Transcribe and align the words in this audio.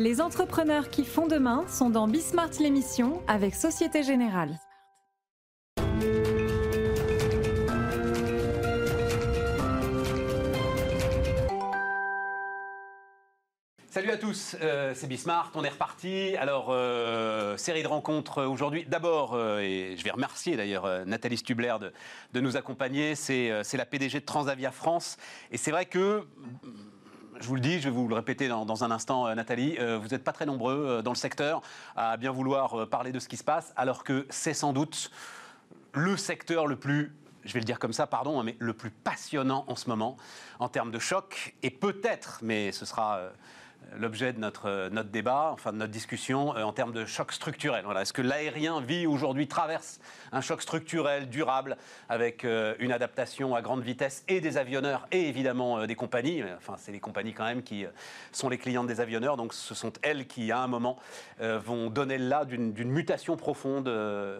Les 0.00 0.22
entrepreneurs 0.22 0.88
qui 0.88 1.04
font 1.04 1.26
demain 1.26 1.66
sont 1.68 1.90
dans 1.90 2.08
Bismart 2.08 2.52
l'émission 2.58 3.20
avec 3.28 3.54
Société 3.54 4.02
Générale. 4.02 4.58
Salut 13.90 14.10
à 14.10 14.16
tous, 14.16 14.56
euh, 14.62 14.94
c'est 14.94 15.06
Bismart, 15.06 15.52
on 15.54 15.64
est 15.64 15.68
reparti. 15.68 16.34
Alors, 16.36 16.68
euh, 16.70 17.58
série 17.58 17.82
de 17.82 17.88
rencontres 17.88 18.42
aujourd'hui. 18.44 18.86
D'abord, 18.86 19.34
euh, 19.34 19.58
et 19.58 19.96
je 19.98 20.02
vais 20.02 20.12
remercier 20.12 20.56
d'ailleurs 20.56 21.04
Nathalie 21.04 21.36
Stubler 21.36 21.74
de, 22.32 22.40
nous 22.40 22.56
accompagner, 22.56 23.14
c'est 23.16 23.50
la 23.74 23.84
PDG 23.84 24.20
de 24.20 24.24
Transavia 24.24 24.70
France. 24.70 25.18
Et 25.50 25.58
c'est 25.58 25.72
vrai 25.72 25.84
que 25.84 26.24
je 27.40 27.46
vous 27.46 27.54
le 27.54 27.60
dis, 27.60 27.80
je 27.80 27.84
vais 27.84 27.90
vous 27.90 28.06
le 28.06 28.14
répéter 28.14 28.48
dans, 28.48 28.84
un 28.84 28.90
instant, 28.90 29.26
euh, 29.26 29.34
Nathalie, 29.34 29.76
euh, 29.78 29.98
vous 29.98 30.08
n'êtes 30.08 30.22
pas 30.22 30.32
très 30.32 30.46
nombreux 30.46 30.74
euh, 30.74 31.02
dans 31.02 31.10
le 31.10 31.16
secteur 31.16 31.62
à 31.96 32.16
bien 32.16 32.30
vouloir 32.30 32.86
parler 32.88 33.12
de 33.12 33.18
ce 33.18 33.28
qui 33.28 33.36
se 33.36 33.44
passe, 33.44 33.72
alors 33.76 34.04
que 34.04 34.26
c'est 34.28 34.54
sans 34.54 34.72
doute 34.72 35.10
le 35.94 36.16
secteur 36.16 36.66
le 36.66 36.76
plus, 36.76 37.16
je 37.44 37.54
vais 37.54 37.60
le 37.60 37.64
dire 37.64 37.78
comme 37.78 37.94
ça, 37.94 38.06
pardon, 38.06 38.38
hein, 38.38 38.44
mais 38.44 38.56
le 38.58 38.74
plus 38.74 38.90
passionnant 38.90 39.64
en 39.68 39.74
ce 39.74 39.88
moment 39.88 40.16
en 40.58 40.68
termes 40.68 40.90
de 40.90 40.98
choc, 40.98 41.54
et 41.62 41.70
peut-être, 41.70 42.40
mais 42.42 42.72
ce 42.72 42.84
sera 42.84 43.20
l'objet 43.98 44.32
de 44.32 44.38
notre, 44.38 44.66
euh, 44.66 44.90
notre 44.90 45.10
débat, 45.10 45.50
enfin 45.52 45.72
de 45.72 45.78
notre 45.78 45.92
discussion, 45.92 46.56
euh, 46.56 46.62
en 46.62 46.72
termes 46.72 46.92
de 46.92 47.04
choc 47.04 47.32
structurel. 47.32 47.84
Voilà. 47.84 48.02
Est-ce 48.02 48.12
que 48.12 48.22
l'aérien 48.22 48.80
vit 48.80 49.06
aujourd'hui, 49.06 49.48
traverse 49.48 50.00
un 50.32 50.40
choc 50.40 50.62
structurel, 50.62 51.28
durable, 51.28 51.76
avec 52.08 52.44
euh, 52.44 52.74
une 52.78 52.92
adaptation 52.92 53.54
à 53.54 53.62
grande 53.62 53.82
vitesse 53.82 54.24
et 54.28 54.40
des 54.40 54.56
avionneurs 54.56 55.06
et 55.12 55.28
évidemment 55.28 55.86
des 55.86 55.94
compagnies? 55.94 56.42
Enfin, 56.56 56.74
c'est 56.78 56.92
les 56.92 57.00
compagnies 57.00 57.32
quand 57.32 57.44
même 57.44 57.62
qui 57.62 57.84
sont 58.32 58.48
les 58.48 58.58
clientes 58.58 58.86
des 58.86 59.00
avionneurs, 59.00 59.36
donc 59.36 59.52
ce 59.54 59.74
sont 59.74 59.92
elles 60.02 60.26
qui, 60.26 60.52
à 60.52 60.58
un 60.60 60.66
moment, 60.66 60.98
vont 61.40 61.90
donner 61.90 62.18
là 62.18 62.44
d'une 62.44 62.90
mutation 62.90 63.36
profonde 63.36 63.90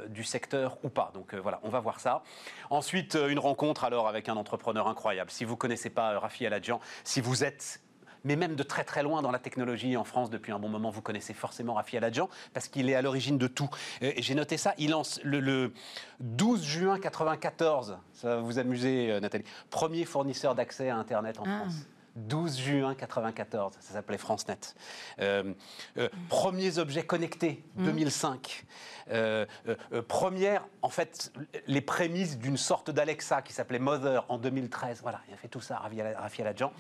du 0.09 0.25
secteur 0.25 0.79
ou 0.83 0.89
pas. 0.89 1.11
Donc 1.15 1.35
voilà, 1.35 1.61
on 1.63 1.69
va 1.69 1.81
voir 1.81 2.01
ça. 2.01 2.23
Ensuite, 2.71 3.17
une 3.29 3.39
rencontre 3.39 3.85
alors 3.85 4.09
avec 4.09 4.29
un 4.29 4.37
entrepreneur 4.37 4.89
incroyable. 4.89 5.31
Si 5.31 5.45
vous 5.45 5.55
ne 5.55 5.59
connaissez 5.59 5.91
pas 5.91 6.19
Rafi 6.19 6.47
Aladjian, 6.47 6.81
si 7.05 7.21
vous 7.21 7.45
êtes 7.45 7.81
mais 8.25 8.37
même 8.37 8.55
de 8.57 8.63
très 8.63 8.85
très 8.85 9.03
loin 9.03 9.23
dans 9.23 9.31
la 9.31 9.39
technologie 9.39 9.97
en 9.97 10.05
France 10.05 10.31
depuis 10.31 10.53
un 10.53 10.59
bon 10.59 10.69
moment, 10.69 10.91
vous 10.91 11.03
connaissez 11.03 11.33
forcément 11.35 11.75
Rafi 11.75 11.97
Aladjian 11.97 12.29
parce 12.53 12.69
qu'il 12.69 12.89
est 12.91 12.95
à 12.95 13.03
l'origine 13.03 13.39
de 13.39 13.47
tout. 13.47 13.69
Euh, 14.03 14.13
j'ai 14.19 14.35
noté 14.35 14.57
ça, 14.57 14.75
il 14.79 14.91
lance 14.91 15.21
le, 15.25 15.41
le 15.41 15.73
12 16.21 16.63
juin 16.65 16.99
94, 16.99 17.99
ça 18.13 18.29
va 18.37 18.41
vous 18.41 18.59
amuser 18.59 19.11
euh, 19.11 19.21
Nathalie, 19.21 19.45
premier 19.71 20.05
fournisseur 20.05 20.55
d'accès 20.55 20.89
à 20.91 20.97
Internet 20.97 21.39
en 21.41 21.45
Ah. 21.47 21.61
France. 21.61 21.75
12 22.17 22.59
juin 22.59 22.95
94, 22.95 23.75
ça 23.81 23.93
s'appelait 23.95 24.19
FranceNet. 24.19 24.75
Euh, 25.21 25.55
euh, 25.97 26.09
premiers 26.29 26.79
objets 26.79 27.05
connectés, 27.05 27.63
2005. 27.77 28.65
Euh, 29.11 29.45
euh, 29.67 29.75
euh, 29.93 30.03
première, 30.03 30.65
en 30.83 30.89
fait, 30.89 31.33
les 31.67 31.81
prémices 31.81 32.39
d'une 32.39 32.57
sorte 32.57 32.91
d'Alexa 32.91 33.43
qui 33.43 33.53
s'appelait 33.53 33.79
Mother 33.79 34.25
en 34.29 34.39
2013. 34.39 35.01
Voilà, 35.03 35.21
il 35.29 35.35
a 35.35 35.37
fait 35.37 35.49
tout 35.49 35.61
ça, 35.61 35.79
Rafi 35.79 36.01
Ala- 36.01 36.19
Rafi 36.21 36.43
Aladjian. 36.43 36.73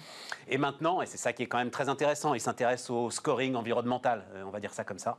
Et 0.48 0.58
maintenant, 0.58 1.02
et 1.02 1.06
c'est 1.06 1.16
ça 1.16 1.32
qui 1.32 1.42
est 1.42 1.46
quand 1.46 1.58
même 1.58 1.70
très 1.70 1.88
intéressant, 1.88 2.34
il 2.34 2.40
s'intéresse 2.40 2.90
au 2.90 3.10
scoring 3.10 3.54
environnemental, 3.56 4.24
on 4.44 4.50
va 4.50 4.60
dire 4.60 4.72
ça 4.72 4.84
comme 4.84 4.98
ça. 4.98 5.16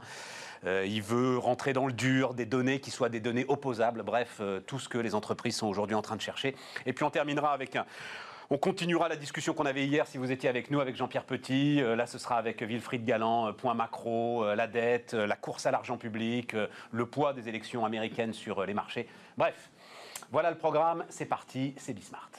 Il 0.66 1.02
veut 1.02 1.38
rentrer 1.38 1.74
dans 1.74 1.88
le 1.88 1.94
dur, 1.94 2.34
des 2.34 2.46
données 2.46 2.80
qui 2.80 2.92
soient 2.92 3.10
des 3.10 3.20
données 3.20 3.46
opposables, 3.48 4.04
bref, 4.04 4.42
tout 4.68 4.80
ce 4.80 4.88
que 4.88 4.98
les 4.98 5.16
entreprises 5.16 5.58
sont 5.58 5.68
aujourd'hui 5.68 5.96
en 5.96 6.02
train 6.02 6.16
de 6.16 6.22
chercher. 6.22 6.56
Et 6.86 6.94
puis 6.94 7.04
on 7.04 7.10
terminera 7.10 7.52
avec 7.52 7.76
un... 7.76 7.86
On 8.54 8.58
continuera 8.58 9.08
la 9.08 9.16
discussion 9.16 9.54
qu'on 9.54 9.66
avait 9.66 9.86
hier, 9.86 10.06
si 10.08 10.18
vous 10.18 10.30
étiez 10.30 10.50
avec 10.50 10.72
nous, 10.72 10.82
avec 10.82 10.98
Jean-Pierre 10.98 11.24
Petit. 11.24 11.82
Euh, 11.82 11.96
là, 11.96 12.06
ce 12.06 12.18
sera 12.18 12.36
avec 12.36 12.62
Wilfried 12.62 13.06
Galland, 13.06 13.48
euh, 13.48 13.54
point 13.54 13.76
macro, 13.76 14.44
euh, 14.44 14.56
la 14.56 14.68
dette, 14.68 15.14
la 15.14 15.38
course 15.38 15.68
à 15.68 15.72
l'argent 15.72 15.96
public, 15.96 16.54
le 16.92 17.06
poids 17.06 17.32
des 17.32 17.48
élections 17.48 17.86
américaines 17.86 18.34
sur 18.34 18.66
les 18.66 18.74
marchés. 18.74 19.08
Bref, 19.38 19.70
voilà 20.34 20.52
le 20.52 20.58
programme, 20.58 21.06
c'est 21.08 21.28
parti, 21.28 21.74
c'est 21.78 21.94
Bismart. 21.94 22.30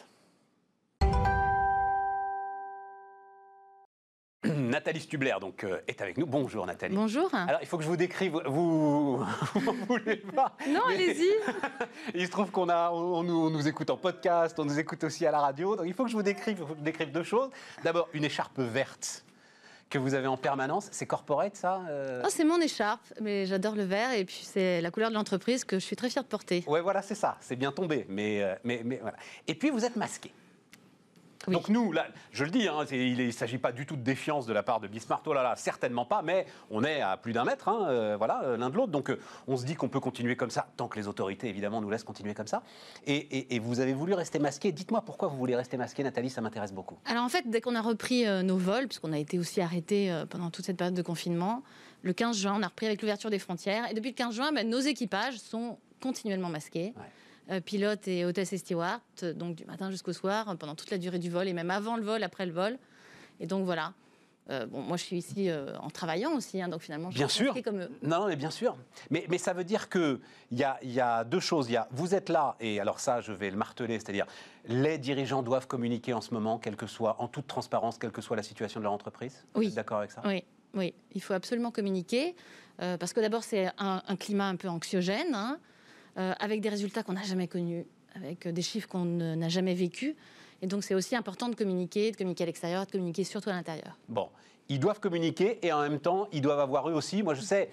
Nathalie 4.73 5.01
Stubler 5.01 5.35
donc, 5.39 5.65
euh, 5.65 5.81
est 5.87 6.01
avec 6.01 6.17
nous. 6.17 6.25
Bonjour 6.25 6.65
Nathalie. 6.65 6.97
Bonjour. 6.97 7.29
Alors, 7.35 7.61
il 7.61 7.67
faut 7.67 7.77
que 7.77 7.83
je 7.85 7.89
vous 7.89 7.97
décrive. 7.97 8.41
Vous, 8.47 9.19
vous 9.55 9.73
voulez 9.87 10.17
pas 10.17 10.57
non, 10.67 10.81
mais- 10.89 10.95
allez-y. 10.95 11.29
Il 12.15 12.25
se 12.25 12.31
trouve 12.31 12.51
qu'on 12.51 12.71
a, 12.71 12.91
on 12.91 13.23
nous, 13.23 13.49
on 13.49 13.51
nous 13.51 13.69
écoute 13.69 13.91
en 13.91 13.99
podcast, 13.99 14.59
on 14.59 14.65
nous 14.65 14.79
écoute 14.79 15.05
aussi 15.05 15.27
à 15.27 15.31
la 15.31 15.41
radio. 15.41 15.77
Donc, 15.77 15.85
il 15.87 15.93
faut 15.93 16.05
que 16.05 16.11
je 16.11 16.17
vous 16.17 16.23
décrive, 16.23 16.55
il 16.55 16.57
faut 16.57 16.65
que 16.65 16.73
je 16.73 16.79
vous 16.79 16.85
décrive 16.85 17.13
deux 17.13 17.23
choses. 17.23 17.51
D'abord, 17.85 18.09
une 18.15 18.25
écharpe 18.25 18.59
verte 18.59 19.27
que 19.91 19.99
vous 19.99 20.15
avez 20.15 20.27
en 20.27 20.39
permanence. 20.39 20.89
C'est 20.91 21.05
corporate, 21.05 21.55
ça 21.55 21.83
euh? 21.91 22.23
Oh, 22.25 22.29
c'est 22.31 22.45
mon 22.45 22.59
écharpe, 22.59 23.05
mais 23.21 23.45
j'adore 23.45 23.75
le 23.75 23.85
vert 23.85 24.13
et 24.15 24.25
puis 24.25 24.41
c'est 24.43 24.81
la 24.81 24.91
couleur 24.91 25.11
de 25.11 25.15
l'entreprise 25.15 25.65
que 25.65 25.79
je 25.79 25.85
suis 25.85 25.97
très 25.97 26.09
fière 26.09 26.25
de 26.25 26.29
porter. 26.29 26.65
Ouais, 26.67 26.81
voilà, 26.81 27.03
c'est 27.03 27.15
ça. 27.15 27.37
C'est 27.41 27.57
bien 27.57 27.73
tombé. 27.73 28.07
Mais, 28.09 28.43
euh, 28.43 28.55
mais, 28.65 28.81
mais 28.87 28.97
voilà. 29.03 29.19
Et 29.47 29.55
puis, 29.55 29.69
vous 29.69 29.85
êtes 29.85 29.97
masqué. 29.97 30.33
Oui. 31.49 31.55
Donc 31.55 31.69
nous, 31.69 31.93
là, 31.93 32.07
je 32.33 32.45
le 32.45 32.51
dis, 32.51 32.69
hein, 32.69 32.85
il 32.91 33.27
ne 33.27 33.31
s'agit 33.31 33.59
pas 33.59 33.73
du 33.73 33.87
tout 33.87 33.97
de 33.97 34.03
défiance 34.03 34.47
de 34.47 34.53
la 34.53 34.63
part 34.63 34.81
de 34.81 34.87
Bismarck, 34.89 35.23
oh 35.27 35.33
là 35.33 35.43
là, 35.43 35.57
certainement 35.57 36.05
pas, 36.05 36.23
mais 36.23 36.47
on 36.71 36.85
est 36.85 37.01
à 37.01 37.17
plus 37.17 37.33
d'un 37.33 37.45
mètre, 37.45 37.69
hein, 37.69 37.87
euh, 37.89 38.17
voilà, 38.17 38.43
euh, 38.45 38.57
l'un 38.57 38.71
de 38.71 38.77
l'autre, 38.77 38.93
donc 38.93 39.11
euh, 39.11 39.19
on 39.49 39.57
se 39.57 39.65
dit 39.65 39.75
qu'on 39.75 39.89
peut 39.89 40.01
continuer 40.01 40.37
comme 40.37 40.51
ça, 40.51 40.69
tant 40.77 40.89
que 40.89 40.99
les 40.99 41.09
autorités, 41.09 41.49
évidemment, 41.49 41.81
nous 41.81 41.91
laissent 41.91 42.05
continuer 42.05 42.35
comme 42.35 42.47
ça. 42.47 42.63
Et, 43.07 43.17
et- 43.17 43.55
et 43.55 43.59
vous 43.59 43.81
avez 43.81 43.93
voulu 43.93 44.15
rester 44.15 44.39
masqué. 44.39 44.73
Dites-moi 44.73 45.03
pourquoi 45.03 45.29
vous 45.29 45.37
voulez 45.37 45.57
rester 45.57 45.77
masqué, 45.77 46.03
Nathalie, 46.03 46.31
ça 46.31 46.41
m'intéresse 46.41 46.73
beaucoup. 46.73 46.99
Alors 47.07 47.25
en 47.25 47.29
fait, 47.29 47.45
dès 47.49 47.61
qu'on 47.61 47.75
a 47.75 47.81
repris 47.83 48.27
euh, 48.27 48.43
nos 48.43 48.57
vols, 48.57 48.87
puisqu'on 48.89 49.13
a 49.13 49.19
été 49.19 49.39
aussi 49.39 49.61
arrêtés 49.61 50.23
pendant 50.31 50.51
toute 50.51 50.65
cette 50.67 50.77
période 50.77 50.95
de 50.95 51.03
confinement, 51.03 51.63
le 52.03 52.13
15 52.13 52.37
juin, 52.37 52.55
on 52.59 52.63
a 52.63 52.67
repris 52.69 52.87
avec 52.87 53.01
l'ouverture 53.03 53.31
des 53.31 53.39
frontières. 53.39 53.91
Et 53.91 53.95
depuis 53.95 54.11
le 54.11 54.15
15 54.17 54.35
juin, 54.35 54.53
ben, 54.53 54.69
nos 54.69 54.81
équipages 54.81 55.39
sont 55.39 55.79
continuellement 56.01 56.49
masqués. 56.49 56.93
Ouais. 56.97 57.03
Euh, 57.51 57.61
pilotes 57.61 58.07
et 58.07 58.25
hôtesses 58.25 58.53
et 58.53 58.59
stewards, 58.59 59.01
euh, 59.25 59.33
donc 59.35 59.57
du 59.57 59.65
matin 59.65 59.91
jusqu'au 59.91 60.13
soir, 60.13 60.57
pendant 60.59 60.77
toute 60.77 60.91
la 60.93 60.99
durée 60.99 61.19
du 61.19 61.29
vol, 61.29 61.49
et 61.49 61.53
même 61.53 61.73
avant 61.73 61.97
le 61.97 62.03
vol, 62.05 62.23
après 62.23 62.47
le 62.47 62.53
vol. 62.53 62.79
Et 63.41 63.47
donc 63.47 63.65
voilà. 63.65 63.95
Euh, 64.51 64.67
bon, 64.67 64.81
moi, 64.81 64.97
je 64.97 65.03
suis 65.03 65.17
ici 65.17 65.51
euh, 65.51 65.77
en 65.79 65.91
travaillant 65.91 66.35
aussi, 66.37 66.63
hein, 66.63 66.69
donc 66.69 66.83
finalement, 66.83 67.11
je 67.11 67.17
Bien 67.17 67.27
suis 67.29 67.45
sûr. 67.47 67.63
comme 67.65 67.81
eux. 67.81 67.91
Non, 68.03 68.21
non, 68.21 68.27
mais 68.29 68.37
bien 68.37 68.51
sûr. 68.51 68.77
Mais, 69.11 69.27
mais 69.29 69.39
ça 69.39 69.53
veut 69.55 69.65
dire 69.65 69.89
qu'il 69.89 70.21
y 70.53 70.63
a, 70.63 70.79
y 70.85 71.01
a 71.01 71.25
deux 71.25 71.41
choses. 71.41 71.69
Y 71.69 71.77
a, 71.77 71.89
vous 71.91 72.15
êtes 72.15 72.29
là, 72.29 72.55
et 72.61 72.79
alors 72.79 73.01
ça, 73.01 73.21
je 73.21 73.33
vais 73.33 73.51
le 73.51 73.57
marteler, 73.57 73.95
c'est-à-dire 73.99 74.27
les 74.67 74.99
dirigeants 74.99 75.43
doivent 75.43 75.67
communiquer 75.67 76.13
en 76.13 76.21
ce 76.21 76.33
moment, 76.35 76.59
quelle 76.59 76.77
que 76.77 76.87
soit, 76.87 77.21
en 77.21 77.27
toute 77.27 77.49
transparence, 77.49 77.99
quelle 77.99 78.13
que 78.13 78.23
soit 78.23 78.37
la 78.37 78.43
situation 78.45 78.79
de 78.79 78.85
leur 78.85 78.93
entreprise. 78.93 79.45
Vous 79.55 79.61
Oui. 79.63 79.67
êtes 79.67 79.75
d'accord 79.75 79.99
avec 79.99 80.13
ça? 80.13 80.23
Oui, 80.25 80.45
oui, 80.75 80.95
il 81.13 81.21
faut 81.23 81.35
absolument 81.35 81.73
communiquer, 81.73 82.37
euh, 82.81 82.97
parce 82.97 83.13
que 83.13 83.21
d'abord, 83.21 83.43
c'est 83.43 83.67
un, 83.79 84.01
un 84.07 84.17
climat 84.17 84.47
un 84.49 84.57
peu 84.57 84.69
anxiogène, 84.69 85.35
hein, 85.35 85.59
euh, 86.19 86.33
avec 86.39 86.61
des 86.61 86.69
résultats 86.69 87.03
qu'on 87.03 87.15
n'a 87.15 87.23
jamais 87.23 87.49
connus, 87.49 87.85
avec 88.15 88.47
euh, 88.47 88.53
des 88.53 88.63
chiffres 88.63 88.89
qu'on 88.89 89.05
n'a 89.05 89.49
jamais 89.49 89.75
vécus. 89.75 90.15
Et 90.61 90.67
donc, 90.67 90.85
c'est 90.85 90.95
aussi 90.95 91.17
important 91.17 91.49
de 91.49 91.55
communiquer, 91.55 92.13
de 92.13 92.17
communiquer 92.17 92.45
à 92.45 92.47
l'extérieur, 92.47 92.87
de 92.87 92.91
communiquer 92.91 93.25
surtout 93.25 93.51
à 93.51 93.53
l'intérieur. 93.53 93.99
Bon, 94.09 94.29
ils 94.69 94.79
doivent 94.79 95.01
communiquer 95.01 95.59
et 95.63 95.73
en 95.73 95.81
même 95.83 95.99
temps, 95.99 96.29
ils 96.33 96.41
doivent 96.41 96.61
avoir 96.61 96.89
eux 96.89 96.95
aussi. 96.95 97.23
Moi, 97.23 97.35
je 97.35 97.41
sais. 97.41 97.71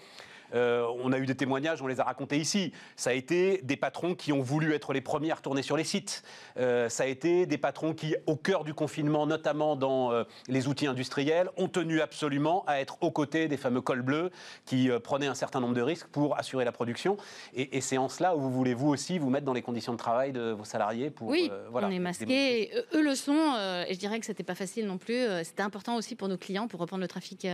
Euh, 0.54 0.86
on 1.04 1.12
a 1.12 1.18
eu 1.18 1.26
des 1.26 1.36
témoignages, 1.36 1.82
on 1.82 1.88
les 1.88 2.00
a 2.00 2.04
racontés 2.04 2.38
ici. 2.38 2.74
Ça 2.96 3.12
a 3.12 3.14
été 3.14 3.62
des 3.64 3.76
patrons 3.76 4.16
qui 4.16 4.32
ont 4.34 4.42
voulu 4.42 4.74
être 4.74 4.94
les 4.94 5.02
premiers 5.02 5.32
à 5.32 5.36
retourner 5.36 5.62
sur 5.62 5.78
les 5.78 5.84
sites. 5.84 6.24
Euh, 6.58 6.90
ça 6.90 7.04
a 7.04 7.06
été 7.08 7.46
des 7.46 7.58
patrons 7.58 7.94
qui, 7.94 8.16
au 8.28 8.36
cœur 8.36 8.64
du 8.64 8.74
confinement, 8.74 9.28
notamment 9.28 9.76
dans 9.76 10.12
euh, 10.12 10.24
les 10.48 10.68
outils 10.68 10.88
industriels, 10.88 11.50
ont 11.58 11.68
tenu 11.68 12.02
absolument 12.02 12.64
à 12.68 12.80
être 12.80 12.98
aux 13.02 13.12
côtés 13.12 13.48
des 13.48 13.58
fameux 13.58 13.82
cols 13.82 14.02
bleus 14.02 14.32
qui 14.66 14.90
prenaient 15.04 15.28
un 15.28 15.36
certain 15.36 15.60
nombre 15.60 15.76
de 15.76 15.82
risques 15.82 16.08
pour 16.08 16.38
assurer 16.38 16.66
la 16.66 16.72
production. 16.72 17.18
Et, 17.54 17.78
et 17.78 17.82
c'est 17.82 17.98
en 17.98 18.10
cela 18.10 18.36
où 18.36 18.40
vous 18.40 18.52
voulez 18.52 18.74
vous 18.74 18.90
aussi 18.90 19.20
vous 19.20 19.30
mettre 19.30 19.46
dans 19.46 19.54
les 19.54 19.62
conditions 19.62 19.94
de 19.94 19.98
travail 19.98 20.32
de 20.32 20.52
vos 20.52 20.66
salariés 20.66 21.10
pour 21.10 21.28
oui, 21.28 21.52
voilà, 21.72 21.88
on 21.88 21.92
est 21.92 22.00
masqués, 22.00 22.64
et 22.64 22.72
eux, 22.94 23.02
le 23.02 23.16
sont, 23.16 23.56
et 23.88 23.94
je 23.94 24.00
dirais 24.00 24.20
que 24.20 24.26
c'était 24.26 24.44
pas 24.44 24.56
facile 24.56 24.86
non 24.86 24.98
plus. 24.98 25.26
C'était 25.44 25.64
important 25.64 25.96
aussi 25.96 26.16
pour 26.16 26.28
nos 26.28 26.38
clients, 26.38 26.68
pour 26.68 26.80
reprendre 26.80 27.02
le 27.02 27.08
trafic 27.08 27.46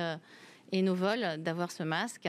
et 0.71 0.81
nos 0.81 0.95
vols, 0.95 1.37
d'avoir 1.39 1.71
ce 1.71 1.83
masque, 1.83 2.27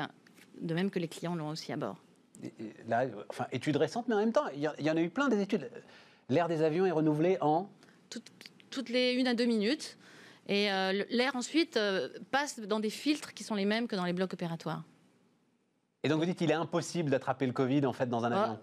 de 0.60 0.74
même 0.74 0.90
que 0.90 0.98
les 0.98 1.08
clients 1.08 1.34
l'ont 1.34 1.48
aussi 1.48 1.72
à 1.72 1.76
bord. 1.76 1.96
Et- 2.42 2.46
et 2.60 2.74
Là, 2.88 3.06
enfin, 3.28 3.46
études 3.52 3.76
récentes, 3.76 4.06
mais 4.08 4.14
en 4.14 4.18
même 4.18 4.32
temps, 4.32 4.46
il 4.54 4.60
y, 4.60 4.90
en 4.90 4.96
a 4.96 5.00
eu 5.00 5.10
plein 5.10 5.28
des 5.28 5.40
études. 5.40 5.70
L'air 6.28 6.48
des 6.48 6.62
avions 6.62 6.86
est 6.86 6.90
renouvelé 6.90 7.38
en. 7.40 7.68
toutes, 8.10 8.30
toutes 8.70 8.88
les 8.88 9.12
une 9.14 9.26
à 9.26 9.34
deux 9.34 9.46
minutes. 9.46 9.96
Et 10.48 10.70
euh, 10.70 11.04
l'air 11.10 11.34
ensuite 11.34 11.76
euh, 11.76 12.08
passe 12.30 12.60
dans 12.60 12.78
des 12.78 12.90
filtres 12.90 13.34
qui 13.34 13.42
sont 13.42 13.54
les 13.56 13.64
mêmes 13.64 13.88
que 13.88 13.96
dans 13.96 14.04
les 14.04 14.12
blocs 14.12 14.32
opératoires. 14.32 14.84
Et 16.04 16.08
donc 16.08 16.20
vous 16.20 16.26
dites 16.26 16.38
qu'il 16.38 16.50
est 16.50 16.54
impossible 16.54 17.10
d'attraper 17.10 17.46
le 17.46 17.52
Covid 17.52 17.84
en 17.84 17.92
fait 17.92 18.06
dans 18.08 18.24
un 18.24 18.30
Ah. 18.32 18.42
avion. 18.44 18.58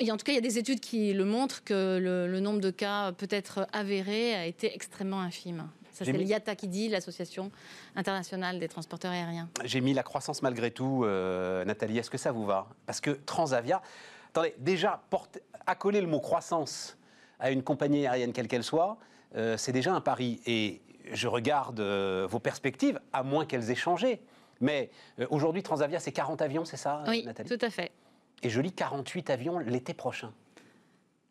Et 0.00 0.10
en 0.10 0.16
tout 0.16 0.24
cas, 0.24 0.32
il 0.32 0.34
y 0.34 0.38
a 0.38 0.42
des 0.42 0.58
études 0.58 0.80
qui 0.80 1.12
le 1.14 1.24
montrent 1.24 1.62
que 1.64 1.98
le, 1.98 2.26
le 2.26 2.40
nombre 2.40 2.60
de 2.60 2.70
cas 2.70 3.12
peut-être 3.12 3.66
avérés 3.72 4.34
a 4.34 4.44
été 4.46 4.74
extrêmement 4.74 5.20
infime. 5.20 5.68
Ça, 5.94 6.04
c'est 6.04 6.12
mis- 6.12 6.24
l'IATA 6.24 6.56
qui 6.56 6.66
dit, 6.68 6.88
l'Association 6.88 7.50
internationale 7.94 8.58
des 8.58 8.68
transporteurs 8.68 9.12
aériens. 9.12 9.48
J'ai 9.64 9.80
mis 9.80 9.94
la 9.94 10.02
croissance 10.02 10.42
malgré 10.42 10.70
tout, 10.72 11.02
euh, 11.04 11.64
Nathalie. 11.64 11.98
Est-ce 11.98 12.10
que 12.10 12.18
ça 12.18 12.32
vous 12.32 12.44
va? 12.44 12.66
Parce 12.84 13.00
que 13.00 13.10
Transavia, 13.12 13.80
attendez, 14.30 14.54
déjà 14.58 15.00
porter- 15.08 15.40
accoler 15.66 16.00
le 16.00 16.08
mot 16.08 16.20
croissance 16.20 16.98
à 17.38 17.50
une 17.52 17.62
compagnie 17.62 18.06
aérienne 18.06 18.32
quelle 18.32 18.48
qu'elle 18.48 18.64
soit, 18.64 18.98
euh, 19.36 19.56
c'est 19.56 19.72
déjà 19.72 19.94
un 19.94 20.00
pari. 20.00 20.40
Et 20.46 20.82
je 21.12 21.28
regarde 21.28 21.80
vos 21.80 22.38
perspectives, 22.40 23.00
à 23.12 23.22
moins 23.22 23.46
qu'elles 23.46 23.70
aient 23.70 23.74
changé. 23.76 24.20
Mais 24.60 24.90
aujourd'hui, 25.30 25.62
Transavia, 25.62 26.00
c'est 26.00 26.12
40 26.12 26.42
avions, 26.42 26.64
c'est 26.64 26.76
ça, 26.76 27.04
oui, 27.06 27.22
Nathalie? 27.24 27.48
tout 27.48 27.64
à 27.64 27.70
fait. 27.70 27.92
Et 28.42 28.50
je 28.50 28.60
lis 28.60 28.72
48 28.72 29.30
avions 29.30 29.58
l'été 29.58 29.94
prochain. 29.94 30.32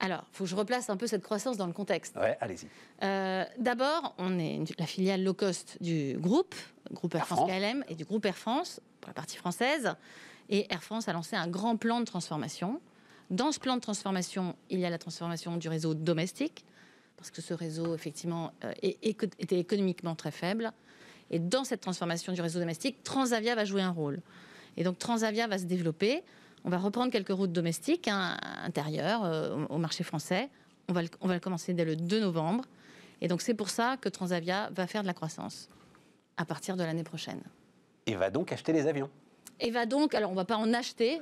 Alors, 0.03 0.25
il 0.33 0.35
faut 0.35 0.43
que 0.43 0.49
je 0.49 0.55
replace 0.55 0.89
un 0.89 0.97
peu 0.97 1.07
cette 1.07 1.23
croissance 1.23 1.55
dans 1.55 1.65
le 1.65 1.71
contexte. 1.71 2.17
Ouais, 2.17 2.37
allez-y. 2.41 2.67
Euh, 3.03 3.45
d'abord, 3.57 4.13
on 4.17 4.37
est 4.37 4.61
la 4.77 4.85
filiale 4.85 5.23
low 5.23 5.33
cost 5.33 5.77
du 5.79 6.17
groupe, 6.19 6.55
groupe 6.91 7.15
Air, 7.15 7.25
France, 7.25 7.49
KLM, 7.49 7.85
et 7.87 7.95
du 7.95 8.03
groupe 8.03 8.25
Air 8.25 8.37
France, 8.37 8.81
pour 8.99 9.07
la 9.07 9.13
partie 9.13 9.37
française. 9.37 9.95
Et 10.49 10.67
Air 10.69 10.83
France 10.83 11.07
a 11.07 11.13
lancé 11.13 11.37
un 11.37 11.47
grand 11.47 11.77
plan 11.77 12.01
de 12.01 12.05
transformation. 12.05 12.81
Dans 13.29 13.53
ce 13.53 13.61
plan 13.61 13.75
de 13.75 13.81
transformation, 13.81 14.57
il 14.69 14.79
y 14.79 14.85
a 14.85 14.89
la 14.89 14.97
transformation 14.97 15.55
du 15.55 15.69
réseau 15.69 15.93
domestique, 15.93 16.65
parce 17.15 17.31
que 17.31 17.41
ce 17.41 17.53
réseau, 17.53 17.95
effectivement, 17.95 18.51
euh, 18.65 18.73
était 18.81 19.57
économiquement 19.57 20.15
très 20.15 20.31
faible. 20.31 20.73
Et 21.31 21.39
dans 21.39 21.63
cette 21.63 21.79
transformation 21.79 22.33
du 22.33 22.41
réseau 22.41 22.59
domestique, 22.59 23.03
Transavia 23.05 23.55
va 23.55 23.63
jouer 23.63 23.81
un 23.81 23.91
rôle. 23.91 24.19
Et 24.75 24.83
donc 24.83 24.99
Transavia 24.99 25.47
va 25.47 25.57
se 25.57 25.63
développer. 25.63 26.23
On 26.65 26.69
va 26.69 26.77
reprendre 26.77 27.11
quelques 27.11 27.29
routes 27.29 27.51
domestiques 27.51 28.07
hein, 28.07 28.37
intérieures 28.63 29.23
euh, 29.23 29.65
au 29.69 29.77
marché 29.77 30.03
français. 30.03 30.49
On 30.87 30.93
va, 30.93 31.01
le, 31.01 31.09
on 31.21 31.27
va 31.27 31.33
le 31.33 31.39
commencer 31.39 31.73
dès 31.73 31.85
le 31.85 31.95
2 31.95 32.21
novembre. 32.21 32.65
Et 33.21 33.27
donc 33.27 33.41
c'est 33.41 33.53
pour 33.53 33.69
ça 33.69 33.97
que 33.97 34.09
Transavia 34.09 34.69
va 34.71 34.87
faire 34.87 35.01
de 35.01 35.07
la 35.07 35.13
croissance 35.13 35.69
à 36.37 36.45
partir 36.45 36.75
de 36.75 36.83
l'année 36.83 37.03
prochaine. 37.03 37.41
Et 38.05 38.15
va 38.15 38.29
donc 38.29 38.51
acheter 38.51 38.73
des 38.73 38.87
avions 38.87 39.09
et 39.59 39.71
va 39.71 39.85
donc, 39.85 40.13
alors 40.13 40.31
on 40.31 40.33
ne 40.33 40.39
va 40.39 40.45
pas 40.45 40.57
en 40.57 40.73
acheter, 40.73 41.21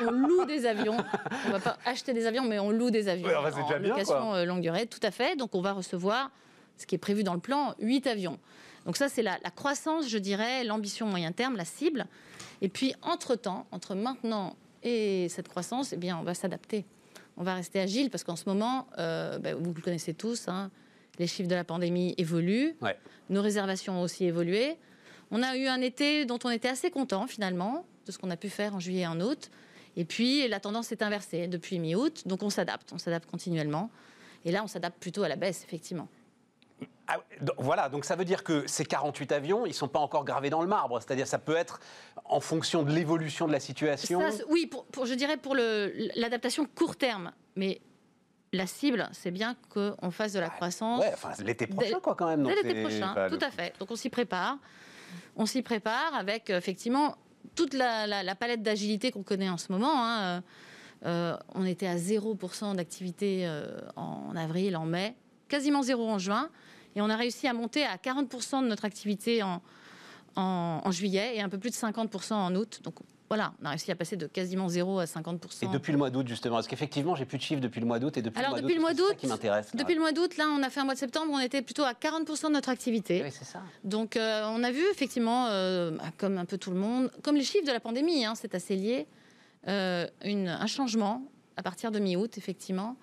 on, 0.00 0.10
loue 0.10 0.44
des 0.44 0.66
avions. 0.66 0.96
On 1.44 1.48
ne 1.48 1.52
va 1.52 1.58
pas 1.58 1.78
acheter 1.84 2.12
des 2.12 2.26
avions, 2.26 2.44
mais 2.44 2.58
on 2.58 2.70
loue 2.70 2.90
des 2.90 3.08
avions. 3.08 3.26
Ouais, 3.26 3.34
en 3.34 3.44
déjà 3.44 3.78
location 3.78 4.34
euh, 4.34 4.44
longue 4.44 4.60
durée, 4.60 4.86
tout 4.86 5.00
à 5.02 5.10
fait. 5.10 5.36
Donc 5.36 5.54
on 5.54 5.62
va 5.62 5.72
recevoir, 5.72 6.30
ce 6.76 6.86
qui 6.86 6.94
est 6.94 6.98
prévu 6.98 7.24
dans 7.24 7.34
le 7.34 7.40
plan, 7.40 7.74
8 7.80 8.06
avions. 8.06 8.38
Donc 8.84 8.96
ça, 8.96 9.08
c'est 9.08 9.22
la, 9.22 9.38
la, 9.42 9.50
croissance, 9.50 10.08
je 10.08 10.18
dirais, 10.18 10.62
l'ambition 10.64 11.06
moyen 11.06 11.32
terme, 11.32 11.56
la 11.56 11.64
cible. 11.64 12.06
Et 12.62 12.68
puis, 12.68 12.94
entre-temps, 13.02 13.66
entre 13.70 13.94
maintenant 13.94 14.56
et 14.82 15.28
cette 15.28 15.48
croissance, 15.48 15.92
eh 15.92 15.96
bien, 15.96 16.18
on 16.18 16.22
va 16.22 16.34
s'adapter. 16.34 16.84
On 17.36 17.42
va 17.42 17.54
rester 17.54 17.80
agile 17.80 18.10
parce 18.10 18.24
qu'en 18.24 18.36
ce 18.36 18.44
moment, 18.46 18.86
euh, 18.98 19.38
ben, 19.38 19.54
vous 19.54 19.74
le 19.74 19.82
connaissez 19.82 20.14
tous, 20.14 20.48
hein, 20.48 20.70
les 21.18 21.26
chiffres 21.26 21.48
de 21.48 21.54
la 21.54 21.64
pandémie 21.64 22.14
évoluent, 22.18 22.76
nos 23.30 23.42
réservations 23.42 24.00
ont 24.00 24.02
aussi 24.02 24.24
évolué. 24.24 24.76
On 25.30 25.42
a 25.42 25.56
eu 25.56 25.66
un 25.66 25.80
été 25.80 26.24
dont 26.24 26.38
on 26.44 26.50
était 26.50 26.68
assez 26.68 26.90
content 26.90 27.26
finalement 27.26 27.84
de 28.06 28.12
ce 28.12 28.18
qu'on 28.18 28.30
a 28.30 28.36
pu 28.36 28.48
faire 28.48 28.74
en 28.74 28.80
juillet 28.80 29.02
et 29.02 29.06
en 29.06 29.20
août. 29.20 29.50
Et 29.96 30.04
puis 30.04 30.46
la 30.48 30.60
tendance 30.60 30.88
s'est 30.88 31.02
inversée 31.02 31.48
depuis 31.48 31.78
mi-août, 31.78 32.22
donc 32.26 32.42
on 32.42 32.50
s'adapte, 32.50 32.92
on 32.92 32.98
s'adapte 32.98 33.28
continuellement. 33.28 33.90
Et 34.44 34.52
là, 34.52 34.62
on 34.62 34.68
s'adapte 34.68 35.00
plutôt 35.00 35.24
à 35.24 35.28
la 35.28 35.36
baisse, 35.36 35.64
effectivement. 35.64 36.08
Ah, 37.08 37.18
voilà, 37.58 37.88
donc 37.88 38.04
ça 38.04 38.16
veut 38.16 38.24
dire 38.24 38.42
que 38.42 38.66
ces 38.66 38.84
48 38.84 39.30
avions, 39.30 39.64
ils 39.64 39.70
ne 39.70 39.74
sont 39.74 39.88
pas 39.88 40.00
encore 40.00 40.24
gravés 40.24 40.50
dans 40.50 40.60
le 40.60 40.66
marbre. 40.66 41.00
C'est-à-dire 41.00 41.26
ça 41.26 41.38
peut 41.38 41.54
être 41.54 41.78
en 42.24 42.40
fonction 42.40 42.82
de 42.82 42.90
l'évolution 42.90 43.46
de 43.46 43.52
la 43.52 43.60
situation. 43.60 44.20
oui, 44.48 44.66
pour, 44.66 45.06
je 45.06 45.14
dirais 45.14 45.36
pour 45.36 45.54
l'adaptation 45.54 46.66
court 46.66 46.96
terme. 46.96 47.32
Mais 47.54 47.80
la 48.52 48.66
cible, 48.66 49.08
c'est 49.12 49.30
bien 49.30 49.56
qu'on 49.70 50.10
fasse 50.10 50.32
de 50.32 50.40
la 50.40 50.50
croissance. 50.50 51.00
Ouais, 51.00 51.12
enfin, 51.12 51.30
l'été 51.44 51.66
prochain, 51.66 52.00
quoi, 52.00 52.16
quand 52.16 52.26
même. 52.26 52.48
L'été 52.48 52.80
prochain, 52.80 53.28
tout 53.28 53.38
à 53.40 53.50
fait. 53.50 53.72
Donc 53.78 53.90
on 53.90 53.96
s'y 53.96 54.10
prépare. 54.10 54.58
On 55.36 55.46
s'y 55.46 55.62
prépare 55.62 56.12
avec 56.14 56.50
effectivement 56.50 57.16
toute 57.54 57.74
la, 57.74 58.34
palette 58.34 58.62
d'agilité 58.62 59.12
qu'on 59.12 59.22
connaît 59.22 59.48
en 59.48 59.58
ce 59.58 59.70
moment. 59.70 59.92
Hein. 59.94 60.42
Euh, 61.04 61.36
on 61.54 61.64
était 61.64 61.86
à 61.86 61.96
0% 61.96 62.74
d'activité 62.74 63.46
euh, 63.46 63.78
en 63.94 64.34
avril, 64.34 64.76
en 64.76 64.86
mai, 64.86 65.14
quasiment 65.48 65.82
zéro 65.82 66.08
en 66.08 66.18
juin. 66.18 66.50
Et 66.96 67.02
on 67.02 67.10
a 67.10 67.16
réussi 67.16 67.46
à 67.46 67.52
monter 67.52 67.84
à 67.84 67.96
40% 67.96 68.62
de 68.62 68.68
notre 68.68 68.84
activité 68.84 69.42
en, 69.42 69.62
en, 70.34 70.90
juillet 70.90 71.36
et 71.36 71.42
un 71.42 71.48
peu 71.48 71.58
plus 71.58 71.70
de 71.70 71.76
50% 71.76 72.32
en 72.32 72.54
août. 72.56 72.80
Donc 72.82 72.94
voilà, 73.28 73.52
on 73.60 73.66
a 73.66 73.70
réussi 73.70 73.90
à 73.90 73.96
passer 73.96 74.16
de 74.16 74.26
quasiment 74.26 74.68
0 74.68 75.00
à 75.00 75.04
50%. 75.04 75.64
Et 75.64 75.68
depuis 75.68 75.92
le 75.92 75.98
mois 75.98 76.10
d'août, 76.10 76.26
justement, 76.26 76.56
parce 76.56 76.68
qu'effectivement, 76.68 77.14
j'ai 77.14 77.26
plus 77.26 77.38
de 77.38 77.42
chiffres 77.42 77.60
depuis 77.60 77.80
le 77.80 77.86
mois 77.86 77.98
d'août 77.98 78.16
et 78.16 78.22
depuis 78.22 78.38
Alors, 78.38 78.56
le 78.56 78.62
mois 78.62 78.62
depuis 78.62 78.74
le 78.76 78.80
mois 78.80 78.94
d'août, 78.94 79.14
qui 79.18 79.26
m'intéresse. 79.26 79.74
Depuis 79.74 79.94
le 79.94 80.00
mois 80.00 80.12
d'août, 80.12 80.36
là, 80.36 80.46
on 80.48 80.62
a 80.62 80.70
fait 80.70 80.80
un 80.80 80.84
mois 80.84 80.94
de 80.94 80.98
septembre, 80.98 81.32
on 81.34 81.40
était 81.40 81.60
plutôt 81.60 81.82
à 81.82 81.92
40% 81.92 82.48
de 82.48 82.52
notre 82.52 82.70
activité. 82.70 83.22
Oui, 83.22 83.30
c'est 83.30 83.44
ça. 83.44 83.62
Donc, 83.84 84.16
euh, 84.16 84.44
on 84.48 84.62
a 84.62 84.70
vu 84.70 84.82
effectivement, 84.90 85.48
euh, 85.48 85.90
bah, 85.90 86.04
comme 86.16 86.38
un 86.38 86.44
peu 86.44 86.56
tout 86.56 86.70
le 86.70 86.78
monde, 86.78 87.10
comme 87.22 87.36
les 87.36 87.44
chiffres 87.44 87.66
de 87.66 87.72
la 87.72 87.80
pandémie, 87.80 88.24
hein, 88.24 88.34
c'est 88.36 88.54
assez 88.54 88.76
lié, 88.76 89.06
euh, 89.68 90.06
une, 90.24 90.48
un 90.48 90.66
changement 90.66 91.22
à 91.56 91.62
partir 91.62 91.90
de 91.90 91.98
mi-août, 91.98 92.38
effectivement, 92.38 92.96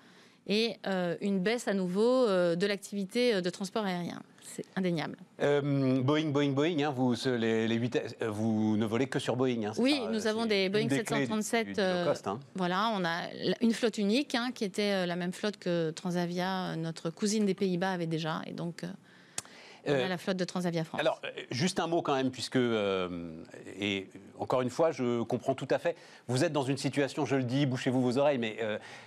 et 0.46 0.76
une 1.20 1.40
baisse 1.40 1.68
à 1.68 1.74
nouveau 1.74 2.26
de 2.26 2.66
l'activité 2.66 3.40
de 3.40 3.50
transport 3.50 3.84
aérien 3.84 4.20
c'est 4.54 4.64
indéniable. 4.76 5.16
Euh, 5.40 6.00
Boeing, 6.02 6.30
Boeing, 6.30 6.50
Boeing, 6.50 6.82
hein, 6.82 6.90
vous, 6.94 7.14
les, 7.26 7.66
les 7.66 7.74
8, 7.74 7.98
euh, 8.22 8.30
vous 8.30 8.76
ne 8.76 8.86
volez 8.86 9.06
que 9.06 9.18
sur 9.18 9.36
Boeing. 9.36 9.64
Hein, 9.64 9.72
oui, 9.78 10.00
nous 10.10 10.26
avons 10.26 10.46
des 10.46 10.68
Boeing 10.68 10.88
737. 10.88 11.78
Euh, 11.78 12.14
hein. 12.26 12.38
Voilà, 12.54 12.90
on 12.94 13.04
a 13.04 13.22
une 13.60 13.72
flotte 13.72 13.98
unique 13.98 14.36
qui 14.54 14.64
était 14.64 15.06
la 15.06 15.16
même 15.16 15.32
flotte 15.32 15.56
que 15.56 15.90
Transavia, 15.90 16.76
notre 16.76 17.10
cousine 17.10 17.46
des 17.46 17.54
Pays-Bas 17.54 17.90
avait 17.90 18.06
déjà. 18.06 18.42
Et 18.46 18.52
donc. 18.52 18.84
On 19.86 19.92
a 19.92 20.08
la 20.08 20.18
flotte 20.18 20.36
de 20.36 20.44
Transavia 20.44 20.84
France. 20.84 21.00
Alors, 21.00 21.20
juste 21.50 21.80
un 21.80 21.86
mot 21.86 22.02
quand 22.02 22.14
même, 22.14 22.30
puisque, 22.30 22.58
et 23.78 24.08
encore 24.38 24.62
une 24.62 24.70
fois, 24.70 24.90
je 24.92 25.22
comprends 25.22 25.54
tout 25.54 25.68
à 25.70 25.78
fait, 25.78 25.96
vous 26.28 26.44
êtes 26.44 26.52
dans 26.52 26.62
une 26.62 26.78
situation, 26.78 27.26
je 27.26 27.36
le 27.36 27.44
dis, 27.44 27.66
bouchez-vous 27.66 28.00
vos 28.00 28.18
oreilles, 28.18 28.38
mais 28.38 28.58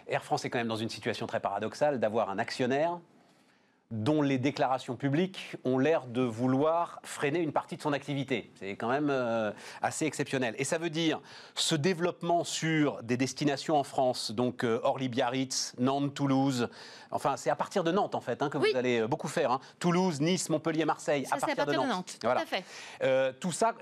Air 0.08 0.24
France 0.24 0.46
est 0.46 0.50
quand 0.50 0.60
même 0.60 0.68
dans 0.68 0.76
une 0.76 0.90
situation 0.90 1.28
très 1.28 1.40
paradoxale 1.40 2.00
d'avoir 2.00 2.30
un 2.30 2.40
actionnaire 2.40 3.00
dont 3.90 4.22
les 4.22 4.38
déclarations 4.38 4.98
publiques 4.98 5.56
ont 5.64 5.78
l'air 5.78 6.08
de 6.08 6.22
vouloir 6.22 7.00
freiner 7.04 7.40
une 7.40 7.54
partie 7.54 7.78
de 7.78 7.82
son 7.82 7.94
activité. 7.94 8.52
C'est 8.60 8.76
quand 8.76 8.90
même 8.90 9.10
euh, 9.10 9.52
assez 9.82 10.06
exceptionnel. 10.06 10.56
Et 10.58 10.66
ça 10.66 10.78
veut 10.78 10.90
dire 10.90 11.22
ce 11.56 11.74
développement 11.74 12.44
sur 12.44 13.02
des 13.04 13.16
destinations 13.16 13.78
en 13.78 13.84
France, 13.84 14.32
donc 14.32 14.66
euh, 14.66 14.82
Orly-Biarritz, 14.84 15.74
Nantes, 15.80 16.14
Toulouse. 16.14 16.68
Enfin, 17.12 17.38
c'est 17.38 17.50
à 17.50 17.56
partir 17.56 17.86
de 17.86 17.92
Nantes 17.92 18.16
en 18.16 18.20
fait 18.20 18.42
hein, 18.42 18.50
que 18.50 18.58
vous 18.58 18.76
allez 18.76 19.00
euh, 19.00 19.08
beaucoup 19.08 19.30
faire. 19.30 19.52
Hein. 19.52 19.62
Toulouse, 19.80 20.20
Nice, 20.20 20.50
Montpellier, 20.50 20.84
Marseille. 20.84 21.26
à, 21.32 21.38
partir 21.38 21.66
de 21.66 21.74
Nantes. 21.74 22.18
Tout 22.20 22.28
à 22.28 22.46
fait. 22.46 23.34
tout 23.40 23.54
ça, 23.54 23.74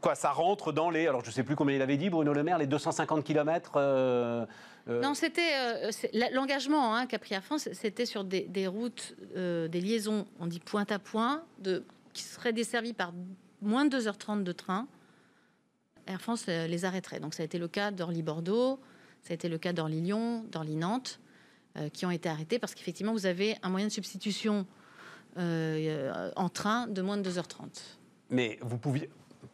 quoi, 0.00 0.14
ça 0.14 0.30
rentre 0.30 0.70
dans 0.70 0.90
les. 0.90 1.08
Alors, 1.08 1.22
je 1.22 1.30
ne 1.30 1.32
sais 1.32 1.42
plus 1.42 1.56
combien 1.56 1.74
il 1.74 1.82
avait 1.82 1.96
dit, 1.96 2.08
Bruno 2.08 2.32
Le 2.32 2.44
Maire, 2.44 2.58
les 2.58 2.68
250 2.68 3.24
km. 3.24 4.46
Euh, 4.88 5.00
non, 5.00 5.14
c'était 5.14 5.52
euh, 5.54 5.90
l'engagement 6.32 6.94
hein, 6.94 7.06
qu'a 7.06 7.18
pris 7.18 7.34
Air 7.34 7.44
France, 7.44 7.68
c'était 7.72 8.06
sur 8.06 8.24
des, 8.24 8.66
routes, 8.66 9.16
euh, 9.36 9.66
des 9.68 9.80
liaisons, 9.80 10.26
on 10.38 10.46
dit 10.46 10.60
point 10.60 10.84
à 10.90 10.98
point, 10.98 11.44
de, 11.58 11.84
qui 12.12 12.22
seraient 12.22 12.52
desservies 12.52 12.92
par 12.92 13.12
moins 13.62 13.86
de 13.86 13.98
2h30 13.98 14.42
de 14.42 14.52
train. 14.52 14.86
Air 16.06 16.20
France 16.20 16.46
les 16.46 16.84
arrêterait. 16.84 17.18
Donc 17.18 17.32
ça 17.32 17.42
a 17.42 17.46
été 17.46 17.58
le 17.58 17.66
cas 17.66 17.90
d'Orly-Bordeaux, 17.90 18.78
ça 19.22 19.32
a 19.32 19.34
été 19.34 19.48
le 19.48 19.56
cas 19.56 19.72
d'Orly-Lyon, 19.72 20.44
d'Orly-Nantes, 20.52 21.18
qui 21.94 22.04
ont 22.04 22.10
été 22.10 22.28
arrêtés 22.28 22.58
parce 22.58 22.74
qu'effectivement, 22.74 23.12
vous 23.12 23.24
avez 23.24 23.56
un 23.62 23.70
moyen 23.70 23.86
de 23.86 23.92
substitution 23.92 24.66
en 25.36 26.48
train 26.52 26.86
de 26.88 27.00
moins 27.00 27.16
de 27.16 27.28
2h30. 27.28 27.96
Mais 28.28 28.58
vous 28.60 28.76
pouviez, 28.76 29.08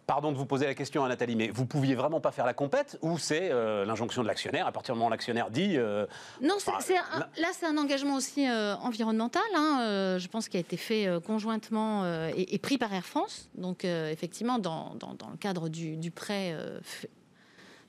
pardon 0.06 0.32
de 0.32 0.36
vous 0.36 0.46
poser 0.46 0.66
la 0.66 0.74
question 0.74 1.04
à 1.04 1.08
Nathalie, 1.08 1.36
mais 1.36 1.48
vous 1.48 1.66
pouviez 1.66 1.94
vraiment 1.94 2.20
pas 2.20 2.30
faire 2.30 2.46
la 2.46 2.54
compète 2.54 2.98
ou 3.02 3.18
c'est 3.18 3.50
euh, 3.50 3.84
l'injonction 3.84 4.22
de 4.22 4.26
l'actionnaire? 4.26 4.66
À 4.66 4.72
partir 4.72 4.94
du 4.94 4.98
moment 4.98 5.08
où 5.08 5.10
l'actionnaire 5.10 5.50
dit. 5.50 5.76
Euh, 5.76 6.06
non, 6.40 6.56
là 6.66 7.48
c'est 7.52 7.66
un 7.66 7.76
engagement 7.76 8.16
aussi 8.16 8.48
euh, 8.48 8.74
environnemental, 8.76 9.42
hein, 9.54 10.18
je 10.18 10.28
pense, 10.28 10.48
qui 10.48 10.56
a 10.56 10.60
été 10.60 10.76
fait 10.76 11.08
conjointement 11.26 12.04
et, 12.36 12.58
pris 12.58 12.78
par 12.78 12.92
Air 12.92 13.06
France. 13.06 13.48
Donc 13.54 13.84
effectivement, 13.84 14.58
dans, 14.58 14.96
le 15.02 15.36
cadre 15.36 15.68
du, 15.68 16.10
prêt 16.10 16.54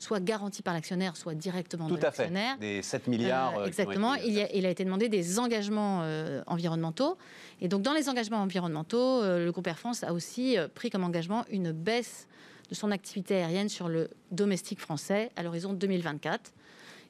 soit 0.01 0.19
garanti 0.19 0.61
par 0.61 0.73
l'actionnaire, 0.73 1.15
soit 1.15 1.35
directement 1.35 1.87
Tout 1.87 1.95
de 1.95 2.01
l'actionnaire. 2.01 2.57
Des 2.57 2.81
7 2.81 3.07
milliards. 3.07 3.65
exactement. 3.65 4.15
il, 4.15 4.47
il, 4.53 4.65
a, 4.65 4.69
été 4.69 4.83
demandé 4.83 5.09
des 5.09 5.39
engagements 5.39 6.03
environnementaux. 6.47 7.17
Et 7.61 7.67
donc, 7.67 7.83
dans 7.83 7.93
les 7.93 8.09
engagements 8.09 8.41
environnementaux, 8.41 9.21
euh, 9.21 9.45
le 9.45 9.51
groupe 9.51 9.67
Air 9.67 9.77
France 9.77 10.03
a 10.03 10.13
aussi 10.13 10.57
euh, 10.57 10.67
pris 10.67 10.89
comme 10.89 11.03
engagement 11.03 11.45
une 11.51 11.71
baisse 11.71 12.27
de 12.69 12.75
son 12.75 12.89
activité 12.89 13.35
aérienne 13.35 13.69
sur 13.69 13.87
le 13.87 14.09
domestique 14.31 14.79
français 14.79 15.31
à 15.35 15.43
l'horizon 15.43 15.73
2024. 15.73 16.51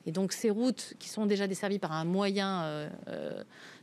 Et 0.05 0.11
donc, 0.11 0.33
ces 0.33 0.49
routes 0.49 0.95
qui 0.99 1.07
sont 1.07 1.25
déjà 1.25 1.47
desservies 1.47 1.79
par 1.79 1.93
un 1.93 2.03
moyen 2.03 2.63
euh, 2.63 2.89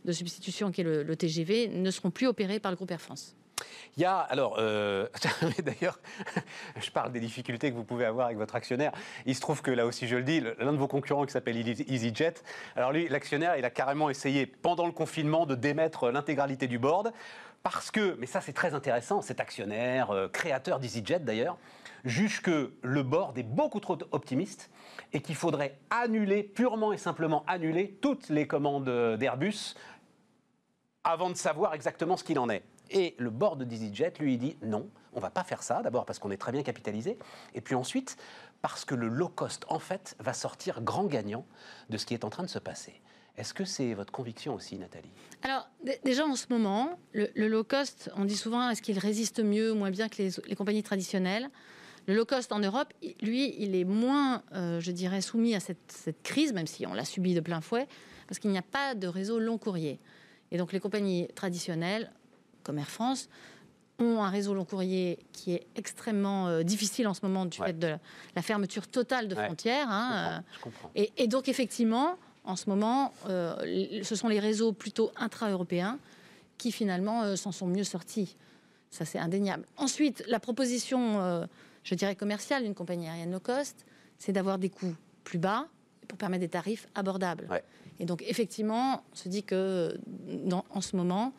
de 0.05 0.12
substitution 0.12 0.71
qui 0.71 0.83
est 0.83 0.85
le, 0.85 1.17
TGV 1.17 1.69
ne 1.69 1.91
seront 1.91 2.11
plus 2.11 2.27
opérées 2.27 2.61
par 2.61 2.71
le 2.71 2.77
groupe 2.77 2.91
Air 2.91 3.00
France. 3.00 3.35
Il 3.97 4.03
y 4.03 4.05
a, 4.05 4.19
alors, 4.19 4.57
d'ailleurs, 5.65 5.99
je 6.81 6.91
parle 6.91 7.12
des 7.12 7.21
difficultés 7.21 7.71
que 7.71 7.77
vous 7.77 7.85
pouvez 7.85 8.05
avoir 8.05 8.27
avec 8.27 8.38
votre 8.38 8.55
actionnaire. 8.55 8.93
Il 9.27 9.35
se 9.35 9.41
trouve 9.41 9.62
que 9.62 9.71
là 9.71 9.87
aussi, 9.87 10.07
je 10.07 10.17
le 10.17 10.23
dis, 10.23 10.41
l'un 10.41 10.73
de 10.73 10.79
vos 10.79 10.88
concurrents 10.88 11.27
qui 11.27 11.33
s'appelle 11.33 11.57
EasyJet, 11.57 12.35
alors 12.77 12.93
lui, 12.93 13.09
l'actionnaire, 13.09 13.57
il 13.57 13.65
a 13.65 13.71
carrément 13.71 14.11
essayé 14.11 14.47
pendant 14.47 14.87
le 14.87 14.93
confinement 14.93 15.47
de 15.47 15.55
démettre 15.55 16.11
l'intégralité 16.11 16.69
du 16.69 16.79
board. 16.79 17.12
Parce 17.62 17.91
que, 17.91 18.17
mais 18.19 18.27
ça 18.27 18.41
c'est 18.41 18.53
très 18.53 18.75
intéressant, 18.75 19.21
cet 19.21 19.41
actionnaire, 19.41 20.11
euh, 20.11 20.29
créateur 20.29 20.79
d'EasyJet 20.79 21.21
d'ailleurs, 21.21 21.59
juge 22.05 22.41
que 22.41 22.73
le 22.83 23.03
board 23.03 23.37
est 23.37 23.43
beaucoup 23.43 23.81
trop 23.81 23.99
optimiste 24.12 24.71
et 25.12 25.21
qu'il 25.21 25.35
faudrait 25.35 25.79
annuler, 25.91 26.43
purement 26.43 26.93
et 26.93 26.99
simplement 26.99 27.45
annuler 27.47 27.99
toutes 28.00 28.29
les 28.29 28.47
commandes 28.47 28.88
d'Airbus 29.19 29.75
avant 31.05 31.31
de 31.31 31.37
savoir 31.37 31.75
exactement 31.75 32.17
ce 32.17 32.25
qu'il 32.25 32.38
en 32.38 32.49
est. 32.49 32.62
Et 32.90 33.14
le 33.18 33.30
board 33.30 33.62
d'EasyJet, 33.62 34.14
lui, 34.21 34.38
dit 34.38 34.57
non, 34.62 34.88
on 35.12 35.21
va 35.21 35.30
pas 35.30 35.45
faire 35.45 35.62
ça. 35.62 35.83
D'abord 35.83 36.07
parce 36.07 36.18
qu'on 36.18 36.30
est 36.30 36.37
très 36.37 36.52
bien 36.52 36.62
capitalisé. 36.62 37.18
Et 37.54 37.61
puis 37.61 37.75
ensuite, 37.75 38.16
parce 38.62 38.85
que 38.85 38.95
le 38.95 39.09
low 39.09 39.28
cost, 39.28 39.64
en 39.68 39.78
fait, 39.78 40.16
va 40.18 40.33
sortir 40.33 40.83
grand 40.83 41.04
gagnant 41.04 41.47
de 41.90 41.99
ce 41.99 42.07
qui 42.07 42.14
est 42.14 42.25
en 42.25 42.30
train 42.30 42.42
de 42.42 42.49
se 42.49 42.59
passer. 42.59 43.00
Est-ce 43.37 43.54
que 43.54 43.64
c'est 43.64 43.95
votre 43.95 44.12
conviction 44.12 44.54
aussi, 44.54 44.78
Nathalie? 44.78 45.12
Alors, 45.42 45.68
déjà 46.04 46.26
en 46.26 46.35
ce 46.35 46.47
moment, 46.50 46.99
le, 47.12 47.30
low 47.37 47.62
cost, 47.62 48.11
on 48.16 48.25
dit 48.25 48.37
souvent, 48.37 48.68
est-ce 48.68 48.83
qu'il 48.83 48.99
résiste 48.99 49.40
mieux 49.40 49.73
ou 49.73 49.76
moins 49.76 49.90
bien 49.90 50.09
que 50.09 50.21
les, 50.21 50.57
compagnies 50.57 50.83
traditionnelles? 50.83 51.49
Le 52.09 52.14
low 52.14 52.25
cost 52.25 52.50
en 52.50 52.59
Europe, 52.59 52.92
lui, 53.23 53.54
il 53.62 53.76
est 53.76 53.85
moins, 53.85 54.42
euh, 54.54 54.80
je 54.80 54.90
dirais, 54.90 55.21
soumis 55.21 55.54
à 55.54 55.61
cette, 55.61 55.92
cette 55.92 56.23
crise, 56.23 56.52
même 56.52 56.66
si 56.66 56.85
on 56.87 56.95
l'a 56.95 57.04
subi 57.04 57.35
de 57.35 57.40
plein 57.40 57.61
fouet, 57.61 57.87
parce 58.26 58.40
qu'il 58.40 58.50
n'y 58.50 58.59
a 58.59 58.62
pas 58.62 58.97
de 58.97 59.07
réseau 59.07 59.38
long 59.38 59.59
courrier. 59.59 60.00
Et 60.50 60.59
donc 60.59 60.73
les 60.73 60.80
compagnies 60.80 61.28
traditionnelles, 61.35 62.11
comme 62.69 62.79
Air 62.79 62.91
France, 62.91 63.31
ont 63.99 64.23
un 64.23 64.29
réseau 64.29 64.53
long 64.53 64.67
courrier 64.67 65.19
qui 65.33 65.55
est 65.55 65.67
extrêmement 65.75 66.49
euh, 66.49 66.63
difficile 66.63 67.09
en 67.09 67.15
ce 67.15 67.21
moment 67.23 67.47
du 67.47 67.57
fait 67.57 67.79
de 67.79 67.97
la, 68.37 68.43
fermeture 68.43 68.87
totale 68.87 69.27
de 69.27 69.35
frontières. 69.35 69.89
Hein, 69.89 70.45
euh, 70.95 71.07
et, 71.17 71.29
donc 71.29 71.49
effectivement, 71.49 72.17
en 72.45 72.57
ce 72.57 72.69
moment, 72.69 73.15
euh, 73.27 74.03
ce 74.03 74.15
sont 74.15 74.29
les 74.29 74.39
réseaux 74.39 74.73
plutôt 74.73 75.11
intra-européens 75.17 75.99
qui 76.59 76.71
finalement 76.71 77.37
s'en 77.37 77.53
sont 77.53 77.67
mieux 77.67 77.85
sortis. 77.85 78.37
Ça, 78.91 79.07
c'est 79.07 79.19
indéniable. 79.19 79.65
Ensuite, 79.79 80.23
la 80.29 80.41
proposition, 80.41 81.47
je 81.85 81.95
dirais, 81.95 82.17
commerciale 82.17 82.65
d'une 82.65 82.75
compagnie 82.75 83.07
aérienne 83.09 83.31
low 83.31 83.41
cost, 83.41 83.87
c'est 84.19 84.33
d'avoir 84.33 84.59
des 84.59 84.69
coûts 84.69 84.97
plus 85.25 85.39
bas 85.39 85.69
pour 86.07 86.19
permettre 86.19 86.41
des 86.41 86.49
tarifs 86.49 86.89
abordables. 86.95 87.49
Et 88.01 88.07
donc, 88.07 88.25
effectivement, 88.27 89.05
on 89.13 89.17
se 89.17 89.29
dit 89.29 89.45
que 89.45 89.99
dans, 90.45 90.65
en 90.71 90.81
ce 90.81 90.97
moment, 90.97 91.33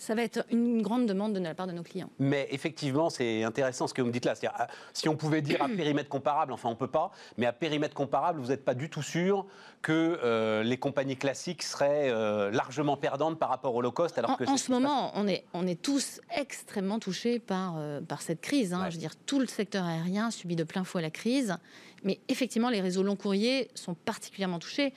ça 0.00 0.14
va 0.14 0.22
être 0.22 0.46
une 0.50 0.80
grande 0.80 1.04
demande 1.04 1.34
de 1.34 1.40
la 1.40 1.54
part 1.54 1.66
de 1.66 1.72
nos 1.72 1.82
clients. 1.82 2.08
Mais 2.18 2.48
effectivement, 2.50 3.10
c'est 3.10 3.44
intéressant 3.44 3.86
ce 3.86 3.92
que 3.92 4.00
vous 4.00 4.08
me 4.08 4.12
dites 4.12 4.24
là. 4.24 4.32
Ah, 4.54 4.66
si 4.94 5.10
on 5.10 5.14
pouvait 5.14 5.42
dire 5.42 5.62
à 5.62 5.68
périmètre 5.76 6.08
comparable, 6.08 6.54
enfin 6.54 6.70
on 6.70 6.72
ne 6.72 6.76
peut 6.76 6.88
pas, 6.88 7.12
mais 7.36 7.44
à 7.44 7.52
périmètre 7.52 7.94
comparable, 7.94 8.40
vous 8.40 8.48
n'êtes 8.48 8.64
pas 8.64 8.72
du 8.72 8.88
tout 8.88 9.02
sûr 9.02 9.44
que 9.82 10.18
euh, 10.24 10.62
les 10.62 10.78
compagnies 10.78 11.18
classiques 11.18 11.62
seraient 11.62 12.08
euh, 12.10 12.50
largement 12.50 12.96
perdantes 12.96 13.38
par 13.38 13.50
rapport 13.50 13.74
au 13.74 13.82
low 13.82 13.92
cost 13.92 14.16
alors 14.16 14.38
En, 14.40 14.52
en 14.52 14.56
ce 14.56 14.72
moment, 14.72 15.12
on 15.16 15.28
est, 15.28 15.44
on 15.52 15.66
est 15.66 15.80
tous 15.80 16.22
extrêmement 16.34 16.98
touchés 16.98 17.38
par, 17.38 17.74
euh, 17.76 18.00
par 18.00 18.22
cette 18.22 18.40
crise. 18.40 18.72
Hein. 18.72 18.86
Je 18.88 18.94
veux 18.94 19.00
dire, 19.00 19.16
tout 19.26 19.38
le 19.38 19.46
secteur 19.46 19.84
aérien 19.84 20.30
subit 20.30 20.56
de 20.56 20.64
plein 20.64 20.84
fouet 20.84 21.02
la 21.02 21.10
crise. 21.10 21.56
Mais 22.04 22.20
effectivement, 22.28 22.70
les 22.70 22.80
réseaux 22.80 23.02
long 23.02 23.16
courriers 23.16 23.70
sont 23.74 23.92
particulièrement 23.92 24.60
touchés. 24.60 24.94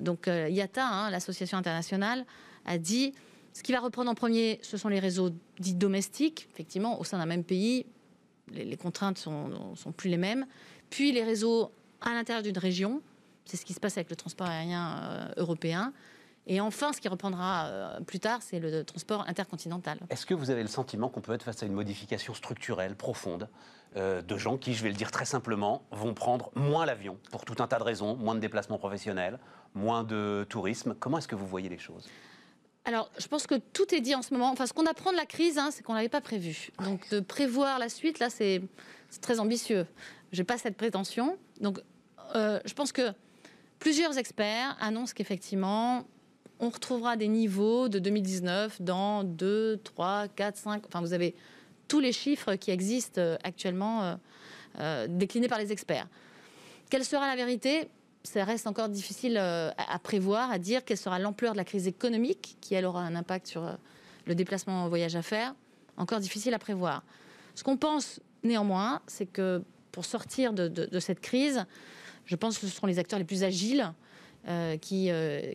Donc 0.00 0.28
IATA, 0.28 0.86
hein, 0.86 1.10
l'association 1.10 1.58
internationale, 1.58 2.24
a 2.66 2.78
dit 2.78 3.14
ce 3.54 3.62
qui 3.62 3.72
va 3.72 3.80
reprendre 3.80 4.10
en 4.10 4.14
premier, 4.14 4.58
ce 4.62 4.76
sont 4.76 4.88
les 4.88 4.98
réseaux 5.00 5.30
dits 5.58 5.74
domestiques. 5.74 6.48
Effectivement, 6.52 7.00
au 7.00 7.04
sein 7.04 7.16
d'un 7.16 7.26
même 7.26 7.44
pays, 7.44 7.86
les, 8.52 8.76
contraintes 8.76 9.16
sont, 9.16 9.74
sont 9.74 9.92
plus 9.92 10.10
les 10.10 10.18
mêmes. 10.18 10.46
Puis 10.90 11.12
les 11.12 11.24
réseaux 11.24 11.70
à 12.04 12.12
l'intérieur 12.12 12.42
d'une 12.42 12.58
région. 12.58 13.02
C'est 13.44 13.56
ce 13.56 13.64
qui 13.64 13.72
se 13.72 13.80
passe 13.80 13.96
avec 13.96 14.10
le 14.10 14.16
transport 14.16 14.46
aérien 14.46 15.00
euh, 15.02 15.28
européen. 15.36 15.92
Et 16.46 16.60
enfin, 16.60 16.92
ce 16.92 17.00
qui 17.00 17.08
reprendra 17.08 17.66
euh, 17.66 18.00
plus 18.00 18.20
tard, 18.20 18.40
c'est 18.42 18.60
le 18.60 18.84
transport 18.84 19.24
intercontinental. 19.26 19.98
Est-ce 20.10 20.26
que 20.26 20.34
vous 20.34 20.50
avez 20.50 20.62
le 20.62 20.68
sentiment 20.68 21.08
qu'on 21.08 21.22
peut 21.22 21.32
être 21.32 21.42
face 21.42 21.62
à 21.62 21.66
une 21.66 21.72
modification 21.72 22.34
structurelle, 22.34 22.96
profonde, 22.96 23.48
euh, 23.96 24.20
de 24.20 24.36
gens 24.36 24.58
qui, 24.58 24.74
je 24.74 24.82
vais 24.82 24.90
le 24.90 24.94
dire 24.94 25.10
très 25.10 25.24
simplement, 25.24 25.82
vont 25.90 26.12
prendre 26.12 26.50
moins 26.54 26.84
l'avion 26.84 27.18
pour 27.30 27.44
tout 27.44 27.62
un 27.62 27.66
tas 27.66 27.78
de 27.78 27.84
raisons, 27.84 28.16
moins 28.16 28.34
de 28.34 28.40
déplacements 28.40 28.78
professionnels, 28.78 29.38
moins 29.74 30.04
de 30.04 30.46
tourisme? 30.48 30.94
Comment 31.00 31.18
est-ce 31.18 31.28
que 31.28 31.36
vous 31.36 31.46
voyez 31.46 31.70
les 31.70 31.78
choses? 31.78 32.08
Alors, 32.86 33.10
je 33.18 33.26
pense 33.28 33.46
que 33.46 33.54
tout 33.54 33.94
est 33.94 34.02
dit 34.02 34.14
en 34.14 34.20
ce 34.20 34.34
moment. 34.34 34.50
Enfin, 34.50 34.66
ce 34.66 34.74
qu'on 34.74 34.84
apprend 34.84 35.10
de 35.10 35.16
la 35.16 35.24
crise, 35.24 35.56
hein, 35.56 35.70
c'est 35.70 35.82
qu'on 35.82 35.94
n'avait 35.94 36.10
pas 36.10 36.20
prévu. 36.20 36.70
Donc, 36.84 37.08
de 37.08 37.20
prévoir 37.20 37.78
la 37.78 37.88
suite, 37.88 38.18
là, 38.18 38.28
c'est 38.28 38.60
très 39.22 39.40
ambitieux. 39.40 39.86
Je 40.32 40.40
n'ai 40.40 40.44
pas 40.44 40.58
cette 40.58 40.76
prétention. 40.76 41.38
Donc, 41.60 41.80
euh, 42.34 42.60
je 42.66 42.74
pense 42.74 42.92
que 42.92 43.12
plusieurs 43.78 44.18
experts 44.18 44.76
annoncent 44.80 45.14
qu'effectivement, 45.14 46.04
on 46.60 46.68
retrouvera 46.68 47.16
des 47.16 47.28
niveaux 47.28 47.88
de 47.88 47.98
2019 47.98 48.82
dans 48.82 49.24
2, 49.24 49.80
3, 49.82 50.28
4, 50.28 50.56
5. 50.56 50.86
Enfin, 50.86 51.00
vous 51.00 51.14
avez 51.14 51.34
tous 51.88 52.00
les 52.00 52.12
chiffres 52.12 52.54
qui 52.56 52.70
existent 52.70 53.20
euh, 53.20 53.36
actuellement 53.44 54.18
euh, 54.78 55.06
déclinés 55.08 55.48
par 55.48 55.58
les 55.58 55.72
experts. 55.72 56.06
Quelle 56.90 57.04
sera 57.04 57.26
la 57.26 57.36
vérité? 57.36 57.88
Ça 58.24 58.42
reste 58.44 58.66
encore 58.66 58.88
difficile 58.88 59.36
euh, 59.38 59.70
à 59.76 59.98
prévoir, 59.98 60.50
à 60.50 60.58
dire 60.58 60.84
quelle 60.84 60.96
sera 60.96 61.18
l'ampleur 61.18 61.52
de 61.52 61.58
la 61.58 61.64
crise 61.64 61.86
économique, 61.86 62.56
qui 62.60 62.74
elle 62.74 62.86
aura 62.86 63.02
un 63.02 63.14
impact 63.14 63.46
sur 63.46 63.64
euh, 63.64 63.74
le 64.24 64.34
déplacement 64.34 64.84
en 64.84 64.88
voyage 64.88 65.14
à 65.14 65.22
faire. 65.22 65.54
Encore 65.98 66.20
difficile 66.20 66.54
à 66.54 66.58
prévoir. 66.58 67.04
Ce 67.54 67.62
qu'on 67.62 67.76
pense 67.76 68.20
néanmoins, 68.42 69.02
c'est 69.06 69.26
que 69.26 69.62
pour 69.92 70.04
sortir 70.04 70.52
de, 70.52 70.98
cette 70.98 71.20
crise, 71.20 71.66
je 72.24 72.34
pense 72.34 72.58
que 72.58 72.66
ce 72.66 72.74
seront 72.74 72.88
les 72.88 72.98
acteurs 72.98 73.18
les 73.18 73.24
plus 73.24 73.44
agiles 73.44 73.92
euh, 74.48 74.76
qui, 74.76 75.10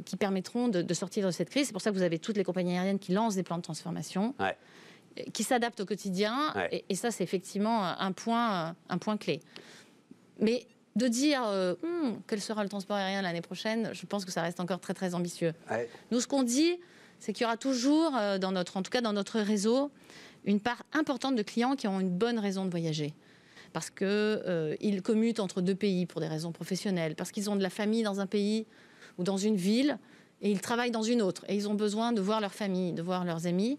qui 0.05 0.15
permettront 0.15 0.69
de, 0.69 0.93
sortir 0.93 1.25
de 1.25 1.31
cette 1.31 1.49
crise. 1.49 1.67
C'est 1.67 1.73
pour 1.73 1.81
ça 1.81 1.89
que 1.89 1.95
vous 1.95 2.03
avez 2.03 2.19
toutes 2.19 2.37
les 2.37 2.45
compagnies 2.45 2.77
aériennes 2.77 2.99
qui 2.99 3.11
lancent 3.11 3.35
des 3.35 3.43
plans 3.43 3.57
de 3.57 3.63
transformation, 3.63 4.33
qui 5.33 5.43
s'adaptent 5.43 5.81
au 5.81 5.85
quotidien. 5.85 6.53
Et, 6.71 6.85
et, 6.87 6.95
ça, 6.95 7.11
c'est 7.11 7.25
effectivement 7.25 7.83
un 7.83 8.13
point, 8.13 8.77
un 8.87 8.97
point 8.97 9.17
clé. 9.17 9.41
Mais 10.39 10.65
de 10.99 11.07
dire 11.07 11.41
euh, 11.47 11.73
hmm, 11.81 12.19
quel 12.27 12.41
sera 12.41 12.61
le 12.61 12.69
transport 12.69 12.97
aérien 12.97 13.23
l'année 13.23 13.41
prochaine, 13.41 13.89
je 13.93 14.05
pense 14.05 14.25
que 14.25 14.31
ça 14.31 14.43
reste 14.43 14.59
encore 14.59 14.79
très 14.79 14.93
très 14.93 15.15
ambitieux. 15.15 15.53
Nous, 16.11 16.19
ce 16.19 16.27
qu'on 16.27 16.43
dit, 16.43 16.77
c'est 17.19 17.33
qu'il 17.33 17.43
y 17.43 17.45
aura 17.45 17.57
toujours, 17.57 18.15
euh, 18.15 18.37
dans 18.37 18.51
notre, 18.51 18.77
en 18.77 18.83
tout 18.83 18.91
cas 18.91 19.01
dans 19.01 19.13
notre 19.13 19.39
réseau, 19.39 19.89
une 20.45 20.59
part 20.59 20.83
importante 20.93 21.35
de 21.35 21.41
clients 21.41 21.75
qui 21.75 21.87
ont 21.87 21.99
une 21.99 22.11
bonne 22.11 22.37
raison 22.37 22.65
de 22.65 22.69
voyager. 22.69 23.13
Parce 23.73 23.89
qu'ils 23.89 24.07
euh, 24.07 25.01
commutent 25.03 25.39
entre 25.39 25.61
deux 25.61 25.75
pays 25.75 26.05
pour 26.05 26.21
des 26.21 26.27
raisons 26.27 26.51
professionnelles, 26.51 27.15
parce 27.15 27.31
qu'ils 27.31 27.49
ont 27.49 27.55
de 27.55 27.63
la 27.63 27.69
famille 27.69 28.03
dans 28.03 28.19
un 28.19 28.27
pays 28.27 28.65
ou 29.17 29.23
dans 29.23 29.37
une 29.37 29.55
ville, 29.55 29.97
et 30.41 30.51
ils 30.51 30.61
travaillent 30.61 30.91
dans 30.91 31.03
une 31.03 31.21
autre. 31.21 31.43
Et 31.47 31.55
ils 31.55 31.67
ont 31.67 31.73
besoin 31.73 32.11
de 32.11 32.21
voir 32.21 32.41
leur 32.41 32.53
famille, 32.53 32.93
de 32.93 33.01
voir 33.01 33.25
leurs 33.25 33.47
amis. 33.47 33.77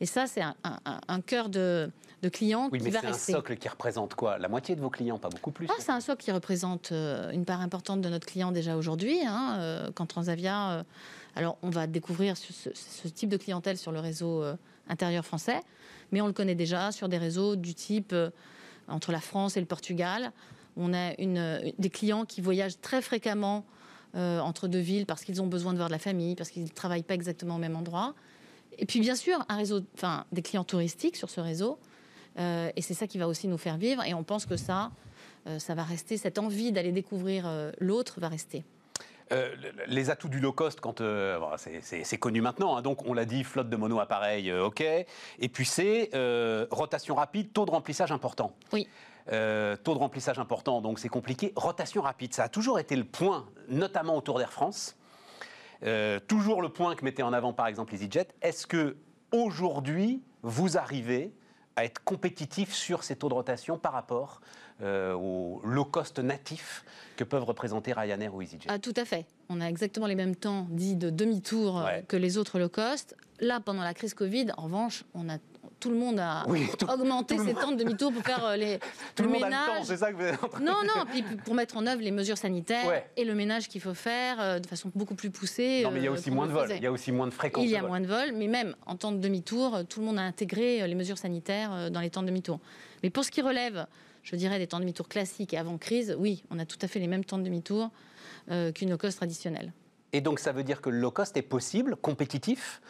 Et 0.00 0.06
ça, 0.06 0.26
c'est 0.26 0.42
un, 0.42 1.20
cœur 1.20 1.48
de, 1.48 1.90
clients 2.32 2.68
oui, 2.72 2.80
qui 2.80 2.90
va 2.90 3.00
rester. 3.00 3.16
c'est 3.18 3.32
un 3.32 3.36
socle 3.36 3.56
qui 3.56 3.68
représente 3.68 4.14
quoi? 4.14 4.38
La 4.38 4.48
moitié 4.48 4.74
de 4.74 4.80
vos 4.80 4.90
clients, 4.90 5.18
pas 5.18 5.28
beaucoup 5.28 5.50
plus 5.50 5.66
ah, 5.70 5.74
C'est 5.78 5.92
un 5.92 6.00
socle 6.00 6.22
qui 6.22 6.32
représente 6.32 6.90
euh, 6.92 7.30
une 7.30 7.44
part 7.44 7.60
importante 7.60 8.00
de 8.00 8.08
notre 8.08 8.26
client 8.26 8.50
déjà 8.50 8.76
aujourd'hui. 8.76 9.18
Hein, 9.24 9.56
euh, 9.58 9.90
quand 9.94 10.06
Transavia... 10.06 10.70
Euh, 10.70 10.82
alors, 11.36 11.58
on 11.62 11.70
va 11.70 11.86
découvrir 11.86 12.36
ce, 12.36 13.08
type 13.08 13.28
de 13.28 13.36
clientèle 13.36 13.76
sur 13.76 13.90
le 13.90 13.98
réseau 13.98 14.44
intérieur 14.88 15.24
français, 15.24 15.60
mais 16.12 16.20
on 16.20 16.28
le 16.28 16.32
connaît 16.32 16.54
déjà 16.54 16.92
sur 16.92 17.08
des 17.08 17.18
réseaux 17.18 17.56
du 17.56 17.74
type 17.74 18.14
entre 18.86 19.10
la 19.10 19.18
France 19.18 19.56
et 19.56 19.60
le 19.60 19.66
Portugal. 19.66 20.30
On 20.76 20.94
a 20.94 21.12
une, 21.18 21.72
des 21.76 21.90
clients 21.90 22.24
qui 22.24 22.40
voyagent 22.40 22.80
très 22.80 23.02
fréquemment 23.02 23.64
entre 24.14 24.68
deux 24.68 24.78
villes 24.78 25.06
parce 25.06 25.24
qu'ils 25.24 25.42
ont 25.42 25.48
besoin 25.48 25.72
de 25.72 25.78
voir 25.78 25.88
de 25.88 25.92
la 25.92 25.98
famille, 25.98 26.36
parce 26.36 26.50
qu'ils 26.50 26.62
ne 26.62 26.68
travaillent 26.68 27.02
pas 27.02 27.14
exactement 27.14 27.56
au 27.56 27.58
même 27.58 27.74
endroit. 27.74 28.14
Et 28.78 28.86
puis 28.86 29.00
bien 29.00 29.16
sûr, 29.16 29.44
un 29.48 29.56
réseau, 29.56 29.80
enfin, 29.94 30.24
des 30.32 30.42
clients 30.42 30.64
touristiques 30.64 31.16
sur 31.16 31.30
ce 31.30 31.40
réseau. 31.40 31.78
Euh, 32.38 32.70
et 32.74 32.82
c'est 32.82 32.94
ça 32.94 33.06
qui 33.06 33.18
va 33.18 33.28
aussi 33.28 33.48
nous 33.48 33.58
faire 33.58 33.76
vivre. 33.76 34.02
Et 34.04 34.14
on 34.14 34.24
pense 34.24 34.46
que 34.46 34.56
ça, 34.56 34.90
euh, 35.46 35.58
ça 35.58 35.74
va 35.74 35.82
rester, 35.82 36.16
cette 36.16 36.38
envie 36.38 36.72
d'aller 36.72 36.92
découvrir 36.92 37.44
euh, 37.46 37.72
l'autre 37.78 38.20
va 38.20 38.28
rester. 38.28 38.64
les 39.88 40.10
atouts 40.10 40.28
du 40.28 40.38
low 40.38 40.52
cost, 40.52 40.80
quand 40.80 41.02
c'est 41.56 42.18
connu 42.18 42.40
maintenant, 42.40 42.76
hein. 42.76 42.82
donc 42.82 43.06
on 43.06 43.14
l'a 43.14 43.24
dit, 43.24 43.42
flotte 43.42 43.68
de 43.68 43.76
mono 43.76 43.98
appareil, 43.98 44.52
ok. 44.52 44.80
Et 44.80 45.48
puis 45.48 45.64
c'est 45.64 46.10
rotation 46.70 47.14
rapide, 47.14 47.52
taux 47.52 47.64
de 47.64 47.70
remplissage 47.70 48.12
important. 48.12 48.54
Oui. 48.72 48.86
taux 49.26 49.94
de 49.94 49.98
remplissage 49.98 50.38
important, 50.38 50.80
donc 50.80 50.98
c'est 50.98 51.08
compliqué. 51.08 51.52
Rotation 51.56 52.02
rapide, 52.02 52.34
ça 52.34 52.44
a 52.44 52.48
toujours 52.48 52.78
été 52.78 52.94
le 52.94 53.04
point, 53.04 53.46
notamment 53.68 54.16
autour 54.16 54.38
d'Air 54.38 54.52
France. 54.52 54.96
Euh, 55.84 56.18
toujours 56.20 56.62
le 56.62 56.70
point 56.70 56.94
que 56.94 57.04
mettait 57.04 57.22
en 57.22 57.32
avant 57.32 57.52
par 57.52 57.66
exemple 57.66 57.94
EasyJet. 57.94 58.28
Est-ce 58.42 58.66
que 58.66 58.96
aujourd'hui 59.32 60.22
vous 60.42 60.78
arrivez 60.78 61.32
à 61.76 61.84
être 61.84 62.02
compétitif 62.04 62.72
sur 62.72 63.02
ces 63.02 63.16
taux 63.16 63.28
de 63.28 63.34
rotation 63.34 63.78
par 63.78 63.92
rapport 63.92 64.40
euh, 64.80 65.12
aux 65.12 65.60
low 65.64 65.84
cost 65.84 66.18
natifs 66.18 66.84
que 67.16 67.24
peuvent 67.24 67.44
représenter 67.44 67.92
Ryanair 67.92 68.34
ou 68.34 68.42
EasyJet 68.42 68.68
ah, 68.68 68.78
Tout 68.78 68.94
à 68.96 69.04
fait. 69.04 69.26
On 69.48 69.60
a 69.60 69.66
exactement 69.66 70.06
les 70.06 70.14
mêmes 70.14 70.36
temps 70.36 70.66
dits 70.70 70.96
de 70.96 71.10
demi-tour 71.10 71.80
euh, 71.80 72.00
que 72.08 72.16
les 72.16 72.38
autres 72.38 72.58
low 72.58 72.68
cost. 72.68 73.16
Là, 73.40 73.60
pendant 73.60 73.82
la 73.82 73.94
crise 73.94 74.14
Covid, 74.14 74.48
en 74.56 74.64
revanche, 74.64 75.04
on 75.14 75.28
a 75.28 75.38
tout 75.84 75.90
le 75.90 75.96
monde 75.96 76.18
a 76.18 76.46
augmenté 76.90 77.36
ses 77.36 77.52
temps 77.52 77.70
de 77.70 77.76
demi-tour 77.76 78.10
pour 78.10 78.22
faire 78.22 78.42
euh, 78.42 78.56
les, 78.56 78.78
tout 79.14 79.24
le, 79.24 79.28
ménage. 79.28 79.82
c'est 79.84 79.98
ça 79.98 80.10
que 80.10 80.16
vous 80.16 80.22
êtes 80.22 80.42
en 80.42 80.48
train 80.48 80.60
Non, 80.60 80.78
non, 80.82 81.04
puis 81.04 81.22
pour 81.22 81.54
mettre 81.54 81.76
en 81.76 81.86
œuvre 81.86 82.00
les 82.00 82.10
mesures 82.10 82.38
sanitaires 82.38 83.02
et 83.18 83.24
le 83.24 83.34
ménage 83.34 83.68
qu'il 83.68 83.82
faut 83.82 83.92
faire 83.92 84.40
euh, 84.40 84.58
de 84.60 84.66
façon 84.66 84.90
beaucoup 84.94 85.14
plus 85.14 85.28
poussée. 85.28 85.82
Non, 85.84 85.90
mais 85.90 86.00
il 86.00 86.04
y 86.04 86.06
a 86.06 86.10
euh, 86.10 86.14
aussi 86.14 86.30
moins 86.30 86.46
de 86.46 86.52
vols, 86.52 86.72
il 86.74 86.82
y 86.82 86.86
a 86.86 86.92
aussi 86.92 87.12
moins 87.12 87.26
de 87.26 87.34
fréquences. 87.34 87.64
Il 87.64 87.70
y 87.70 87.76
a 87.76 87.82
moins 87.82 88.00
de 88.00 88.06
vols, 88.06 88.32
mais 88.32 88.46
même 88.46 88.74
en 88.86 88.96
temps 88.96 89.12
de 89.12 89.18
demi-tour, 89.18 89.80
tout 89.86 90.00
le 90.00 90.06
monde 90.06 90.18
a 90.18 90.22
intégré 90.22 90.88
les 90.88 90.94
mesures 90.94 91.18
sanitaires 91.18 91.90
dans 91.90 92.00
les 92.00 92.08
temps 92.08 92.22
de 92.22 92.28
demi-tour. 92.28 92.60
Mais 93.02 93.10
pour 93.10 93.22
ce 93.22 93.30
qui 93.30 93.42
relève, 93.42 93.86
je 94.22 94.36
dirais, 94.36 94.58
des 94.58 94.66
temps 94.66 94.78
de 94.78 94.84
demi-tour 94.84 95.06
classiques 95.06 95.52
et 95.52 95.58
avant 95.58 95.76
crise, 95.76 96.16
oui, 96.18 96.44
on 96.50 96.58
a 96.58 96.64
tout 96.64 96.78
à 96.80 96.88
fait 96.88 96.98
les 96.98 97.08
mêmes 97.08 97.26
temps 97.26 97.36
de 97.36 97.42
demi-tour 97.42 97.90
qu'une 98.74 98.88
low 98.88 98.96
cost 98.96 99.18
traditionnelle. 99.18 99.74
Et 100.14 100.22
donc 100.22 100.38
ça 100.38 100.52
veut 100.52 100.64
dire 100.64 100.80
que 100.80 100.88
le 100.88 100.98
low 100.98 101.10
cost 101.10 101.36
est 101.36 101.42
possible, 101.42 101.94
compétitif 101.96 102.80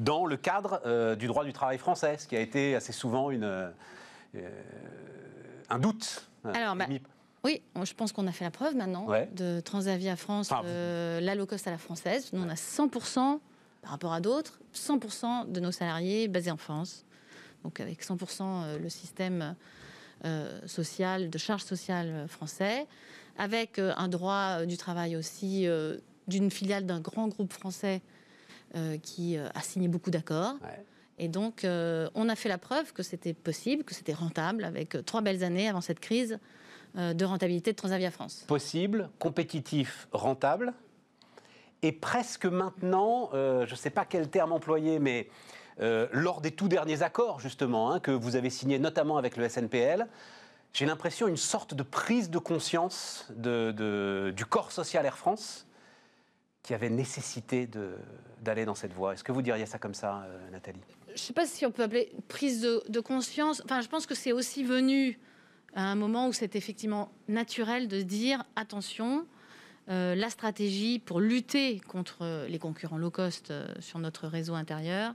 dans 0.00 0.24
le 0.24 0.36
cadre 0.36 0.80
euh, 0.86 1.14
du 1.14 1.26
droit 1.26 1.44
du 1.44 1.52
travail 1.52 1.78
français, 1.78 2.16
ce 2.18 2.26
qui 2.26 2.34
a 2.34 2.40
été 2.40 2.74
assez 2.74 2.92
souvent 2.92 3.30
une, 3.30 3.44
euh, 3.44 3.70
un 5.68 5.78
doute. 5.78 6.26
Alors, 6.54 6.74
bah, 6.74 6.86
oui, 7.44 7.62
je 7.82 7.92
pense 7.92 8.12
qu'on 8.12 8.26
a 8.26 8.32
fait 8.32 8.44
la 8.44 8.50
preuve 8.50 8.74
maintenant 8.74 9.06
de 9.32 9.60
Transavia 9.60 10.16
France, 10.16 10.50
euh, 10.64 11.20
la 11.20 11.34
low 11.34 11.46
cost 11.46 11.66
à 11.68 11.70
la 11.70 11.78
française. 11.78 12.30
Nous, 12.32 12.42
on 12.42 12.48
a 12.48 12.54
100% 12.54 13.40
par 13.82 13.90
rapport 13.92 14.12
à 14.12 14.20
d'autres, 14.20 14.58
100% 14.74 15.52
de 15.52 15.60
nos 15.60 15.72
salariés 15.72 16.28
basés 16.28 16.50
en 16.50 16.56
France. 16.56 17.04
Donc 17.62 17.80
avec 17.80 18.02
100% 18.02 18.78
le 18.78 18.88
système 18.88 19.54
social, 20.66 21.30
de 21.30 21.38
charge 21.38 21.62
sociale 21.62 22.26
français, 22.28 22.86
avec 23.38 23.78
un 23.78 24.08
droit 24.08 24.64
du 24.66 24.76
travail 24.76 25.16
aussi 25.16 25.66
d'une 26.28 26.50
filiale 26.50 26.84
d'un 26.84 27.00
grand 27.00 27.28
groupe 27.28 27.52
français 27.52 28.00
euh, 28.00 28.19
qui 29.02 29.36
euh, 29.36 29.48
a 29.54 29.60
signé 29.62 29.88
beaucoup 29.88 30.10
d'accords. 30.10 30.56
Et 31.18 31.28
donc, 31.28 31.64
euh, 31.64 32.08
on 32.14 32.28
a 32.28 32.36
fait 32.36 32.48
la 32.48 32.58
preuve 32.58 32.92
que 32.92 33.02
c'était 33.02 33.34
possible, 33.34 33.84
que 33.84 33.94
c'était 33.94 34.14
rentable, 34.14 34.64
avec 34.64 34.96
trois 35.04 35.20
belles 35.20 35.44
années 35.44 35.68
avant 35.68 35.80
cette 35.80 36.00
crise 36.00 36.38
de 36.96 37.24
rentabilité 37.24 37.70
de 37.70 37.76
Transavia 37.76 38.10
France. 38.10 38.44
Possible, 38.48 39.10
compétitif, 39.20 40.08
rentable. 40.10 40.72
Et 41.82 41.92
presque 41.92 42.46
maintenant, 42.46 43.30
je 43.32 43.70
ne 43.70 43.76
sais 43.76 43.90
pas 43.90 44.04
quel 44.04 44.28
terme 44.28 44.50
employer, 44.50 44.98
mais 44.98 45.28
lors 45.78 46.40
des 46.40 46.50
tout 46.50 46.66
derniers 46.66 47.02
accords, 47.02 47.38
justement, 47.38 47.92
hein, 47.92 48.00
que 48.00 48.10
vous 48.10 48.34
avez 48.34 48.50
signés 48.50 48.80
notamment 48.80 49.18
avec 49.18 49.36
le 49.36 49.48
SNPL, 49.48 50.08
j'ai 50.72 50.86
l'impression 50.86 51.28
une 51.28 51.36
sorte 51.36 51.74
de 51.74 51.82
prise 51.82 52.30
de 52.30 52.38
conscience 52.38 53.26
de, 53.30 54.32
du 54.34 54.44
corps 54.44 54.72
social 54.72 55.04
Air 55.04 55.18
France 55.18 55.66
qui 56.62 56.74
avait 56.74 56.90
nécessité 56.90 57.68
d'aller 58.42 58.64
dans 58.64 58.74
cette 58.74 58.92
voie. 58.92 59.14
Est-ce 59.14 59.24
que 59.24 59.32
vous 59.32 59.42
diriez 59.42 59.66
ça 59.66 59.78
comme 59.78 59.94
ça, 59.94 60.24
euh, 60.26 60.50
Nathalie? 60.50 60.80
Je 61.08 61.12
ne 61.12 61.18
sais 61.18 61.32
pas 61.32 61.46
si 61.46 61.64
on 61.64 61.70
peut 61.70 61.82
appeler 61.82 62.12
prise 62.28 62.60
de, 62.60 63.00
conscience. 63.00 63.62
Enfin, 63.64 63.80
je 63.80 63.88
pense 63.88 64.06
que 64.06 64.14
c'est 64.14 64.32
aussi 64.32 64.62
venu 64.62 65.18
à 65.74 65.84
un 65.84 65.94
moment 65.94 66.28
où 66.28 66.32
c'est 66.32 66.56
effectivement 66.56 67.10
naturel 67.28 67.88
de 67.88 68.02
dire 68.02 68.44
attention, 68.56 69.26
euh, 69.88 70.14
la 70.14 70.30
stratégie 70.30 70.98
pour 70.98 71.20
lutter 71.20 71.80
contre 71.80 72.46
les 72.48 72.58
concurrents 72.58 72.98
low 72.98 73.10
cost 73.10 73.50
euh, 73.50 73.66
sur 73.80 73.98
notre 73.98 74.26
réseau 74.26 74.54
intérieur, 74.54 75.14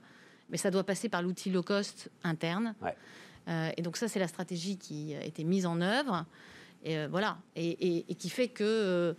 mais 0.50 0.58
ça 0.58 0.72
doit 0.72 0.84
passer 0.84 1.10
par 1.10 1.22
l'outil 1.22 1.52
low 1.52 1.64
cost 1.64 2.10
interne. 2.24 2.74
et 3.78 3.82
donc 3.82 3.98
ça, 3.98 4.08
c'est 4.08 4.20
la 4.20 4.28
stratégie 4.28 4.78
qui 4.78 5.16
a 5.16 5.24
été 5.24 5.44
mise 5.44 5.66
en 5.66 5.80
œuvre. 5.82 6.26
Et 6.84 7.08
voilà, 7.08 7.38
et, 7.56 8.06
et 8.10 8.16
qui 8.16 8.30
fait 8.30 8.48
que 8.48 9.16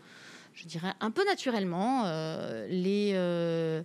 je 0.56 0.66
dirais 0.66 0.92
un 1.00 1.10
peu 1.10 1.25
naturellement, 1.26 2.04
euh, 2.06 2.66
les, 2.68 3.12
euh, 3.14 3.82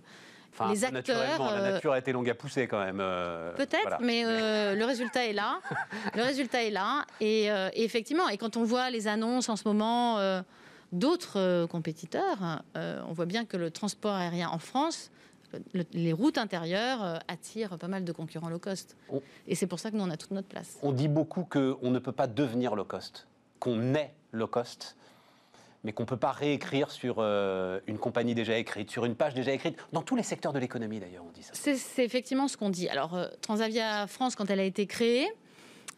les 0.70 0.84
acteurs. 0.84 1.38
la 1.38 1.52
euh, 1.52 1.72
nature 1.72 1.92
a 1.92 1.98
été 1.98 2.12
longue 2.12 2.28
à 2.30 2.34
pousser 2.34 2.66
quand 2.66 2.82
même. 2.82 3.02
Peut-être, 3.56 4.00
mais 4.00 4.24
le 4.24 4.84
résultat 4.84 5.26
est 5.26 5.34
là. 5.34 5.60
le 6.16 6.22
résultat 6.22 6.64
est 6.64 6.70
là. 6.70 7.04
Et, 7.20 7.48
effectivement, 7.74 8.28
et 8.28 8.38
quand 8.38 8.56
on 8.56 8.64
voit 8.64 8.90
les 8.90 9.06
annonces 9.06 9.48
en 9.48 9.56
ce 9.56 9.68
moment 9.68 10.42
d'autres 10.92 11.66
compétiteurs, 11.66 12.62
on 12.74 13.12
voit 13.12 13.26
bien 13.26 13.44
que 13.44 13.56
le 13.56 13.70
transport 13.70 14.14
aérien 14.14 14.48
en 14.48 14.58
France 14.58 15.10
les 15.92 16.14
routes 16.14 16.38
intérieures 16.38 17.20
attirent 17.28 17.76
pas 17.76 17.86
mal 17.86 18.06
de 18.06 18.12
concurrents 18.12 18.48
low 18.48 18.58
cost. 18.58 18.96
Et 19.46 19.54
c'est 19.54 19.66
pour 19.66 19.80
ça 19.80 19.90
que 19.90 19.96
nous, 19.96 20.02
on 20.02 20.08
a 20.08 20.16
toute 20.16 20.30
notre 20.30 20.48
place. 20.48 20.78
On 20.82 20.92
dit 20.92 21.08
beaucoup 21.08 21.44
qu'on 21.44 21.90
ne 21.90 21.98
peut 21.98 22.12
pas 22.12 22.26
devenir 22.26 22.74
low 22.74 22.86
cost, 22.86 23.26
qu'on 23.60 23.94
est 23.94 24.14
low 24.32 24.46
cost 24.46 24.96
mais 25.84 25.92
qu'on 25.92 26.04
ne 26.04 26.08
peut 26.08 26.16
pas 26.16 26.32
réécrire 26.32 26.90
sur 26.90 27.16
euh, 27.18 27.80
une 27.86 27.98
compagnie 27.98 28.34
déjà 28.34 28.56
écrite, 28.56 28.90
sur 28.90 29.04
une 29.04 29.14
page 29.14 29.34
déjà 29.34 29.52
écrite, 29.52 29.76
dans 29.92 30.02
tous 30.02 30.16
les 30.16 30.22
secteurs 30.22 30.52
de 30.52 30.58
l'économie 30.58 31.00
d'ailleurs, 31.00 31.24
on 31.26 31.32
dit 31.32 31.42
ça. 31.42 31.52
C'est 31.54 32.04
effectivement 32.04 32.48
ce 32.48 32.56
qu'on 32.56 32.70
dit. 32.70 32.88
Alors, 32.88 33.14
euh, 33.14 33.28
Transavia 33.40 34.06
France, 34.06 34.36
quand 34.36 34.50
elle 34.50 34.60
a 34.60 34.64
été 34.64 34.86
créée, 34.86 35.28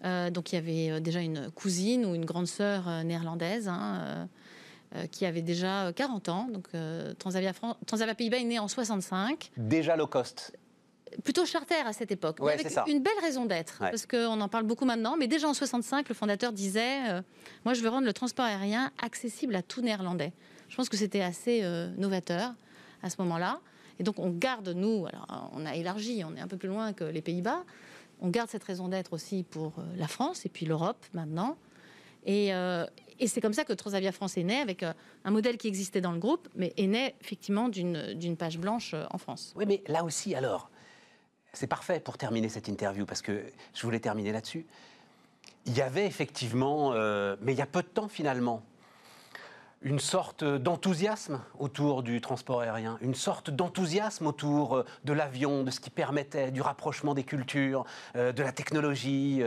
euh, 0.04 0.30
donc 0.30 0.52
il 0.52 0.56
y 0.56 0.58
avait 0.58 1.00
déjà 1.00 1.20
une 1.20 1.50
cousine 1.50 2.06
ou 2.06 2.14
une 2.14 2.24
grande 2.24 2.46
sœur 2.46 2.88
néerlandaise 3.04 3.68
hein, 3.68 4.28
qui 5.10 5.24
avait 5.24 5.42
déjà 5.42 5.92
40 5.94 6.28
ans. 6.28 6.48
Donc 6.52 6.68
Transavia, 7.18 7.52
Transavia 7.86 8.14
Pays-Bas 8.14 8.38
est 8.38 8.44
née 8.44 8.58
en 8.58 8.68
65. 8.68 9.50
Déjà 9.56 9.96
low 9.96 10.06
cost 10.06 10.52
plutôt 11.22 11.44
charter 11.46 11.74
à 11.74 11.92
cette 11.92 12.10
époque. 12.10 12.40
avec 12.40 12.66
une 12.86 13.02
belle 13.02 13.18
raison 13.20 13.44
d'être, 13.44 13.78
parce 13.78 14.06
qu'on 14.06 14.40
en 14.40 14.48
parle 14.48 14.64
beaucoup 14.64 14.84
maintenant. 14.84 15.16
Mais 15.16 15.26
déjà 15.26 15.48
en 15.48 15.54
65, 15.54 16.08
le 16.08 16.14
fondateur 16.14 16.52
disait 16.52 17.10
euh, 17.10 17.22
Moi, 17.64 17.74
je 17.74 17.82
veux 17.82 17.88
rendre 17.88 18.06
le 18.06 18.12
transport 18.12 18.44
aérien 18.44 18.90
accessible 19.00 19.54
à 19.54 19.62
tout 19.62 19.80
néerlandais. 19.80 20.32
Je 20.68 20.76
pense 20.76 20.88
que 20.88 20.96
c'était 20.96 21.20
assez 21.20 21.60
euh, 21.62 21.90
novateur 21.96 22.54
à 23.02 23.10
ce 23.10 23.20
moment-là. 23.22 23.60
Et 23.98 24.02
donc, 24.02 24.18
on 24.18 24.30
garde, 24.30 24.68
nous, 24.70 25.06
alors 25.06 25.50
on 25.54 25.64
a 25.66 25.76
élargi, 25.76 26.24
on 26.24 26.34
est 26.36 26.40
un 26.40 26.48
peu 26.48 26.56
plus 26.56 26.68
loin 26.68 26.92
que 26.92 27.04
les 27.04 27.22
Pays-Bas. 27.22 27.64
On 28.20 28.28
garde 28.28 28.48
cette 28.48 28.64
raison 28.64 28.88
d'être 28.88 29.12
aussi 29.12 29.44
pour 29.44 29.74
euh, 29.78 29.82
la 29.96 30.08
France 30.08 30.46
et 30.46 30.48
puis 30.48 30.66
l'Europe 30.66 31.04
maintenant. 31.12 31.56
Et, 32.26 32.52
et 33.20 33.26
c'est 33.26 33.42
comme 33.42 33.52
ça 33.52 33.64
que 33.64 33.74
Transavia 33.74 34.10
France 34.10 34.38
est 34.38 34.44
né, 34.44 34.56
avec 34.56 34.82
un 34.82 35.30
modèle 35.30 35.58
qui 35.58 35.68
existait 35.68 36.00
dans 36.00 36.12
le 36.12 36.18
groupe, 36.18 36.48
mais 36.54 36.72
est 36.78 36.86
né 36.86 37.14
effectivement 37.20 37.68
d'une 37.68 38.36
page 38.38 38.58
blanche 38.58 38.94
en 39.10 39.18
France. 39.18 39.52
Oui, 39.56 39.66
mais 39.68 39.82
là 39.88 40.04
aussi, 40.04 40.34
alors, 40.34 40.70
c'est 41.54 41.66
parfait 41.66 42.00
pour 42.00 42.18
terminer 42.18 42.48
cette 42.48 42.68
interview, 42.68 43.06
parce 43.06 43.22
que 43.22 43.44
je 43.72 43.82
voulais 43.82 44.00
terminer 44.00 44.32
là-dessus. 44.32 44.66
Il 45.66 45.76
y 45.76 45.80
avait 45.80 46.06
effectivement, 46.06 46.92
euh, 46.92 47.36
mais 47.40 47.52
il 47.52 47.58
y 47.58 47.62
a 47.62 47.66
peu 47.66 47.82
de 47.82 47.88
temps 47.88 48.08
finalement, 48.08 48.62
une 49.82 49.98
sorte 49.98 50.44
d'enthousiasme 50.44 51.40
autour 51.58 52.02
du 52.02 52.20
transport 52.22 52.62
aérien, 52.62 52.96
une 53.02 53.14
sorte 53.14 53.50
d'enthousiasme 53.50 54.26
autour 54.26 54.76
euh, 54.76 54.84
de 55.04 55.12
l'avion, 55.12 55.62
de 55.62 55.70
ce 55.70 55.80
qui 55.80 55.90
permettait 55.90 56.50
du 56.50 56.62
rapprochement 56.62 57.14
des 57.14 57.24
cultures, 57.24 57.84
euh, 58.16 58.32
de 58.32 58.42
la 58.42 58.52
technologie, 58.52 59.42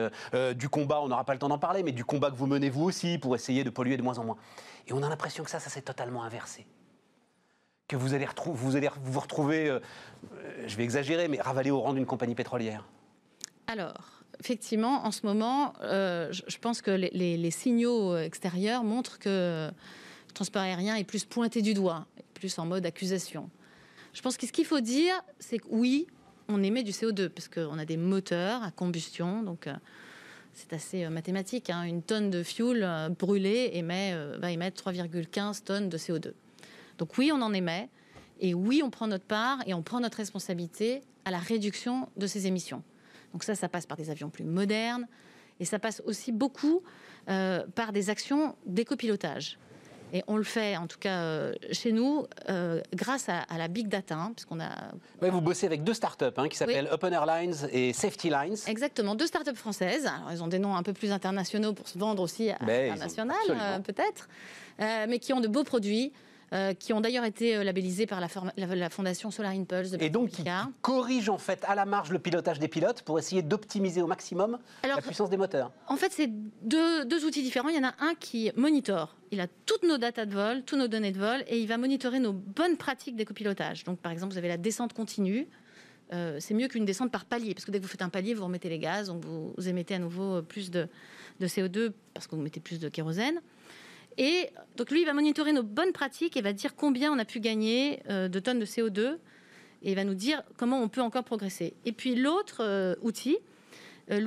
du 0.55 0.69
combat, 0.69 1.01
on 1.01 1.07
n'aura 1.07 1.23
pas 1.23 1.33
le 1.33 1.39
temps 1.39 1.49
d'en 1.49 1.59
parler, 1.59 1.83
mais 1.83 1.91
du 1.91 2.05
combat 2.05 2.31
que 2.31 2.35
vous 2.35 2.47
menez 2.47 2.69
vous 2.69 2.83
aussi 2.83 3.17
pour 3.17 3.35
essayer 3.35 3.63
de 3.63 3.69
polluer 3.69 3.97
de 3.97 4.03
moins 4.03 4.17
en 4.17 4.23
moins. 4.23 4.37
Et 4.87 4.93
on 4.93 5.03
a 5.03 5.09
l'impression 5.09 5.43
que 5.43 5.49
ça, 5.49 5.59
ça 5.59 5.69
s'est 5.69 5.81
totalement 5.81 6.23
inversé 6.23 6.65
que 7.87 7.95
vous 7.95 8.13
allez, 8.13 8.27
vous, 8.45 8.75
allez 8.75 8.89
vous 9.01 9.19
retrouver, 9.19 9.69
euh, 9.69 9.79
je 10.67 10.75
vais 10.75 10.83
exagérer, 10.83 11.27
mais 11.27 11.39
ravalé 11.39 11.71
au 11.71 11.79
rang 11.79 11.93
d'une 11.93 12.05
compagnie 12.05 12.35
pétrolière 12.35 12.83
Alors, 13.67 14.23
effectivement, 14.39 15.05
en 15.05 15.11
ce 15.11 15.25
moment, 15.25 15.73
euh, 15.81 16.31
je, 16.31 16.57
pense 16.57 16.81
que 16.81 16.91
les, 16.91 17.51
signaux 17.51 18.17
extérieurs 18.17 18.83
montrent 18.83 19.19
que 19.19 19.69
le 20.27 20.33
transport 20.33 20.61
aérien 20.61 20.95
est 20.95 21.05
plus 21.05 21.23
pointé 21.23 21.61
du 21.61 21.73
doigt, 21.73 22.05
plus 22.33 22.59
en 22.59 22.65
mode 22.65 22.85
accusation. 22.85 23.49
Je 24.13 24.21
pense 24.21 24.35
que 24.35 24.45
ce 24.45 24.51
qu'il 24.51 24.65
faut 24.65 24.81
dire, 24.81 25.13
c'est 25.39 25.59
que 25.59 25.67
oui, 25.69 26.07
on 26.49 26.63
émet 26.63 26.83
du 26.83 26.91
CO2, 26.91 27.29
parce 27.29 27.47
qu'on 27.47 27.77
a 27.77 27.85
des 27.85 27.97
moteurs 27.97 28.63
à 28.63 28.71
combustion, 28.71 29.43
donc... 29.43 29.67
Euh, 29.67 29.73
c'est 30.59 30.73
assez 30.73 31.07
mathématique. 31.09 31.69
Hein. 31.69 31.83
Une 31.83 32.01
tonne 32.01 32.31
de 32.31 32.41
fuel 32.41 33.13
brûlé 33.19 33.69
émet, 33.73 34.15
va 34.39 34.49
émettre 34.49 34.91
3,15 34.91 35.61
tonnes 35.63 35.87
de 35.87 35.99
CO2. 35.99 36.33
Donc 36.97 37.17
oui, 37.17 37.31
on 37.33 37.41
en 37.41 37.53
émet, 37.53 37.89
et 38.39 38.53
oui, 38.53 38.81
on 38.83 38.89
prend 38.89 39.07
notre 39.07 39.25
part 39.25 39.59
et 39.65 39.73
on 39.73 39.81
prend 39.81 39.99
notre 39.99 40.17
responsabilité 40.17 41.01
à 41.25 41.31
la 41.31 41.39
réduction 41.39 42.09
de 42.17 42.27
ces 42.27 42.47
émissions. 42.47 42.83
Donc 43.33 43.43
ça, 43.43 43.55
ça 43.55 43.69
passe 43.69 43.85
par 43.85 43.97
des 43.97 44.09
avions 44.09 44.29
plus 44.29 44.45
modernes, 44.45 45.07
et 45.59 45.65
ça 45.65 45.79
passe 45.79 46.01
aussi 46.05 46.31
beaucoup 46.31 46.83
euh, 47.29 47.65
par 47.75 47.91
des 47.91 48.09
actions 48.09 48.55
d'écopilotage. 48.65 49.57
Et 50.13 50.23
on 50.27 50.37
le 50.37 50.43
fait, 50.43 50.77
en 50.77 50.87
tout 50.87 50.99
cas 50.99 51.19
euh, 51.19 51.53
chez 51.73 51.91
nous, 51.91 52.25
euh, 52.47 52.81
grâce 52.93 53.27
à, 53.27 53.43
la 53.57 53.67
big 53.67 53.89
data, 53.89 54.15
hein, 54.15 54.31
puisqu'on 54.33 54.61
a. 54.61 54.69
vous 55.19 55.41
bossez 55.41 55.65
avec 55.65 55.83
deux 55.83 55.93
startups 55.93 56.25
hein, 56.37 56.47
qui 56.47 56.55
s'appellent 56.55 56.87
Open 56.89 57.11
Airlines 57.11 57.55
et 57.73 57.91
Safety 57.91 58.29
Lines. 58.29 58.55
Exactement, 58.67 59.15
deux 59.15 59.27
startups 59.27 59.55
françaises. 59.55 60.05
Alors, 60.05 60.31
ils 60.31 60.41
ont 60.41 60.47
des 60.47 60.59
noms 60.59 60.75
un 60.77 60.83
peu 60.83 60.93
plus 60.93 61.11
internationaux 61.11 61.73
pour 61.73 61.89
se 61.89 61.99
vendre 61.99 62.23
aussi 62.23 62.49
à 62.51 62.57
l'international, 62.65 63.81
peut-être, 63.83 64.29
mais 64.79 65.19
qui 65.19 65.33
ont 65.33 65.41
de 65.41 65.49
beaux 65.49 65.65
produits. 65.65 66.13
Euh, 66.53 66.73
qui 66.73 66.93
ont 66.93 67.01
d'ailleurs 67.01 67.25
été 67.25 67.57
euh, 67.57 67.63
labellisés 67.65 68.05
par 68.05 68.21
la, 68.21 68.89
fondation 68.89 69.31
Solar 69.31 69.51
Impulse 69.51 69.91
de 69.91 70.01
Et 70.01 70.09
donc, 70.09 70.29
qui 70.29 70.45
corrigent 70.81 71.27
en 71.27 71.37
fait 71.37 71.61
à 71.67 71.75
la 71.75 71.83
marge 71.83 72.09
le 72.09 72.19
pilotage 72.19 72.57
des 72.57 72.69
pilotes 72.69 73.01
pour 73.01 73.19
essayer 73.19 73.41
d'optimiser 73.41 74.01
au 74.01 74.07
maximum 74.07 74.57
la 74.81 75.01
puissance 75.01 75.29
des 75.29 75.35
moteurs. 75.35 75.73
En 75.87 75.97
fait, 75.97 76.13
c'est 76.13 76.29
deux, 76.61 77.25
outils 77.25 77.43
différents. 77.43 77.67
Il 77.67 77.75
y 77.75 77.79
en 77.79 77.89
a 77.89 77.93
un 77.99 78.15
qui 78.15 78.49
monitore. 78.55 79.17
Il 79.31 79.41
a 79.41 79.47
toutes 79.65 79.83
nos 79.83 79.97
datas 79.97 80.25
de 80.25 80.33
vol, 80.33 80.63
toutes 80.63 80.79
nos 80.79 80.87
données 80.87 81.11
de 81.11 81.19
vol, 81.19 81.43
et 81.49 81.59
il 81.59 81.67
va 81.67 81.77
monitorer 81.77 82.19
nos 82.19 82.31
bonnes 82.31 82.77
pratiques 82.77 83.17
d'écopilotage. 83.17 83.83
Donc, 83.83 83.99
par 83.99 84.13
exemple, 84.13 84.31
vous 84.31 84.37
avez 84.37 84.47
la 84.47 84.57
descente 84.57 84.93
continue. 84.93 85.49
Euh, 86.13 86.37
c'est 86.39 86.53
mieux 86.53 86.69
qu'une 86.69 86.85
descente 86.85 87.11
par 87.11 87.25
palier, 87.25 87.55
parce 87.55 87.65
que 87.65 87.71
dès 87.71 87.79
que 87.79 87.83
vous 87.83 87.89
faites 87.89 88.01
un 88.01 88.07
palier, 88.07 88.33
vous 88.33 88.45
remettez 88.45 88.69
les 88.69 88.79
gaz, 88.79 89.07
donc 89.07 89.25
vous, 89.25 89.67
émettez 89.67 89.95
à 89.95 89.99
nouveau 89.99 90.41
plus 90.43 90.71
de, 90.71 90.87
de 91.41 91.47
CO2 91.47 91.91
parce 92.13 92.25
que 92.25 92.35
vous 92.37 92.41
mettez 92.41 92.61
plus 92.61 92.79
de 92.79 92.87
kérosène. 92.87 93.41
Et 94.17 94.49
donc 94.75 94.91
lui, 94.91 95.01
il 95.01 95.05
va 95.05 95.13
monitorer 95.13 95.53
nos 95.53 95.63
bonnes 95.63 95.91
pratiques 95.91 96.37
et 96.37 96.41
va 96.41 96.53
dire 96.53 96.75
combien 96.75 97.11
on 97.11 97.19
a 97.19 97.25
pu 97.25 97.39
gagner 97.39 98.01
euh, 98.09 98.27
de 98.27 98.39
tonnes 98.39 98.59
de 98.59 98.65
CO2 98.65 99.17
et 99.83 99.91
il 99.91 99.95
va 99.95 100.03
nous 100.03 100.15
dire 100.15 100.41
comment 100.57 100.81
on 100.81 100.89
peut 100.89 101.01
encore 101.01 101.23
progresser. 101.23 101.75
Et 101.85 101.91
puis 101.91 102.15
l'autre 102.15 102.61
euh, 102.61 102.95
outil, 103.01 103.37
euh, 104.09 104.19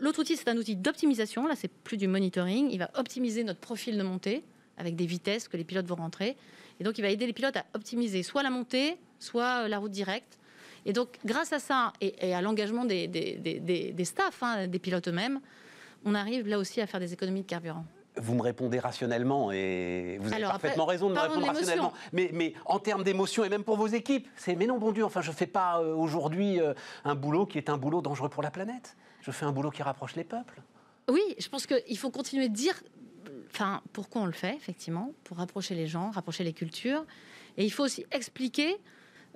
l'autre 0.00 0.20
outil, 0.20 0.36
c'est 0.36 0.48
un 0.48 0.56
outil 0.56 0.76
d'optimisation. 0.76 1.46
Là, 1.46 1.54
c'est 1.56 1.70
plus 1.70 1.96
du 1.96 2.08
monitoring. 2.08 2.70
Il 2.70 2.78
va 2.78 2.90
optimiser 2.94 3.44
notre 3.44 3.60
profil 3.60 3.96
de 3.96 4.02
montée 4.02 4.42
avec 4.76 4.96
des 4.96 5.06
vitesses 5.06 5.48
que 5.48 5.56
les 5.56 5.64
pilotes 5.64 5.86
vont 5.86 5.96
rentrer. 5.96 6.36
Et 6.80 6.84
donc, 6.84 6.98
il 6.98 7.02
va 7.02 7.08
aider 7.08 7.26
les 7.26 7.32
pilotes 7.32 7.56
à 7.56 7.64
optimiser 7.74 8.22
soit 8.22 8.42
la 8.42 8.50
montée, 8.50 8.96
soit 9.18 9.66
la 9.68 9.78
route 9.78 9.90
directe. 9.90 10.38
Et 10.86 10.92
donc, 10.92 11.18
grâce 11.24 11.52
à 11.52 11.58
ça 11.58 11.92
et, 12.00 12.34
à 12.34 12.40
l'engagement 12.42 12.84
des, 12.84 13.08
des, 13.08 14.04
staffs, 14.04 14.42
hein, 14.42 14.66
des 14.68 14.78
pilotes 14.78 15.08
eux-mêmes, 15.08 15.40
on 16.04 16.14
arrive 16.14 16.46
là 16.46 16.58
aussi 16.58 16.80
à 16.80 16.86
faire 16.86 17.00
des 17.00 17.12
économies 17.12 17.42
de 17.42 17.46
carburant 17.46 17.84
vous 18.20 18.34
me 18.34 18.42
répondez 18.42 18.78
rationnellement 18.78 19.50
et 19.52 20.18
vous 20.20 20.32
avez 20.32 20.42
parfaitement 20.42 20.86
raison 20.86 21.08
de 21.08 21.14
me 21.14 21.20
répondre 21.20 21.46
rationnellement. 21.46 21.92
Mais, 22.12 22.30
mais 22.32 22.54
en 22.64 22.78
termes 22.78 23.04
d'émotion 23.04 23.44
et 23.44 23.48
même 23.48 23.64
pour 23.64 23.76
vos 23.76 23.86
équipes, 23.86 24.28
c'est 24.36 24.54
mais 24.54 24.66
non, 24.66 24.78
bon 24.78 24.92
Dieu, 24.92 25.04
enfin, 25.04 25.20
je 25.20 25.30
ne 25.30 25.36
fais 25.36 25.46
pas 25.46 25.80
euh, 25.80 25.94
aujourd'hui 25.94 26.60
euh, 26.60 26.74
un 27.04 27.14
boulot 27.14 27.46
qui 27.46 27.58
est 27.58 27.70
un 27.70 27.78
boulot 27.78 28.00
dangereux 28.00 28.28
pour 28.28 28.42
la 28.42 28.50
planète. 28.50 28.96
Je 29.22 29.30
fais 29.30 29.44
un 29.44 29.52
boulot 29.52 29.70
qui 29.70 29.82
rapproche 29.82 30.16
les 30.16 30.24
peuples. 30.24 30.60
Oui, 31.08 31.22
je 31.38 31.48
pense 31.48 31.66
qu'il 31.66 31.98
faut 31.98 32.10
continuer 32.10 32.48
de 32.48 32.54
dire 32.54 32.74
enfin, 33.52 33.82
pourquoi 33.92 34.22
on 34.22 34.26
le 34.26 34.32
fait, 34.32 34.54
effectivement, 34.54 35.12
pour 35.24 35.38
rapprocher 35.38 35.74
les 35.74 35.86
gens, 35.86 36.10
rapprocher 36.10 36.44
les 36.44 36.52
cultures. 36.52 37.04
Et 37.56 37.64
il 37.64 37.70
faut 37.70 37.84
aussi 37.84 38.04
expliquer 38.12 38.76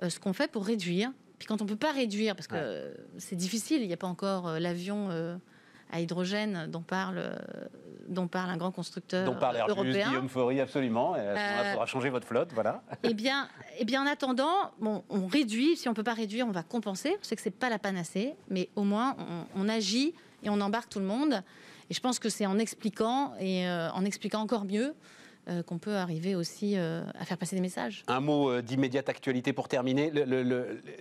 euh, 0.01 0.09
ce 0.09 0.19
qu'on 0.19 0.33
fait 0.33 0.51
pour 0.51 0.65
réduire. 0.65 1.11
Puis 1.39 1.47
quand 1.47 1.61
on 1.61 1.65
ne 1.65 1.69
peut 1.69 1.75
pas 1.75 1.91
réduire, 1.91 2.35
parce 2.35 2.47
que 2.47 2.95
c'est 3.17 3.35
difficile, 3.35 3.81
il 3.81 3.87
n'y 3.87 3.93
a 3.93 3.97
pas 3.97 4.07
encore 4.07 4.59
l'avion 4.59 5.09
à 5.93 5.99
hydrogène 5.99 6.67
dont 6.69 6.81
parle, 6.81 7.21
dont 8.09 8.27
parle 8.27 8.49
un 8.49 8.57
grand 8.57 8.71
constructeur 8.71 9.25
dont 9.25 9.35
parle 9.35 9.57
Airbus, 9.57 9.71
européen. 9.71 10.09
Guillaume 10.09 10.27
Faury, 10.27 10.59
absolument. 10.59 11.15
Et 11.15 11.21
il 11.21 11.69
faudra 11.71 11.85
changer 11.85 12.09
votre 12.09 12.27
flotte, 12.27 12.51
voilà. 12.53 12.81
Eh 13.03 13.13
bien, 13.13 13.47
eh 13.77 13.85
bien 13.85 14.01
en 14.03 14.07
attendant, 14.07 14.71
bon, 14.79 15.03
on 15.09 15.27
réduit. 15.27 15.77
Si 15.77 15.87
on 15.87 15.91
ne 15.91 15.95
peut 15.95 16.03
pas 16.03 16.15
réduire, 16.15 16.47
on 16.47 16.51
va 16.51 16.63
compenser. 16.63 17.15
On 17.19 17.23
sait 17.23 17.35
que 17.35 17.41
ce 17.41 17.49
n'est 17.49 17.55
pas 17.55 17.69
la 17.69 17.79
panacée, 17.79 18.33
mais 18.49 18.69
au 18.75 18.83
moins, 18.83 19.15
on, 19.55 19.63
on 19.63 19.69
agit 19.69 20.13
et 20.41 20.49
on 20.49 20.59
embarque 20.59 20.89
tout 20.89 20.99
le 20.99 21.05
monde. 21.05 21.43
Et 21.89 21.93
je 21.93 21.99
pense 21.99 22.17
que 22.17 22.29
c'est 22.29 22.45
en 22.47 22.57
expliquant 22.57 23.33
et 23.39 23.67
en 23.67 24.03
expliquant 24.03 24.41
encore 24.41 24.65
mieux 24.65 24.95
euh, 25.49 25.61
qu'on 25.61 25.77
peut 25.77 25.97
arriver 25.97 26.35
aussi 26.35 26.77
euh, 26.77 27.03
à 27.19 27.25
faire 27.25 27.37
passer 27.37 27.57
des 27.57 27.61
messages. 27.61 28.05
Un 28.07 28.21
mot 28.21 28.49
euh, 28.49 28.61
d'immédiate 28.61 29.09
actualité 29.09 29.51
pour 29.51 29.67
terminer. 29.67 30.09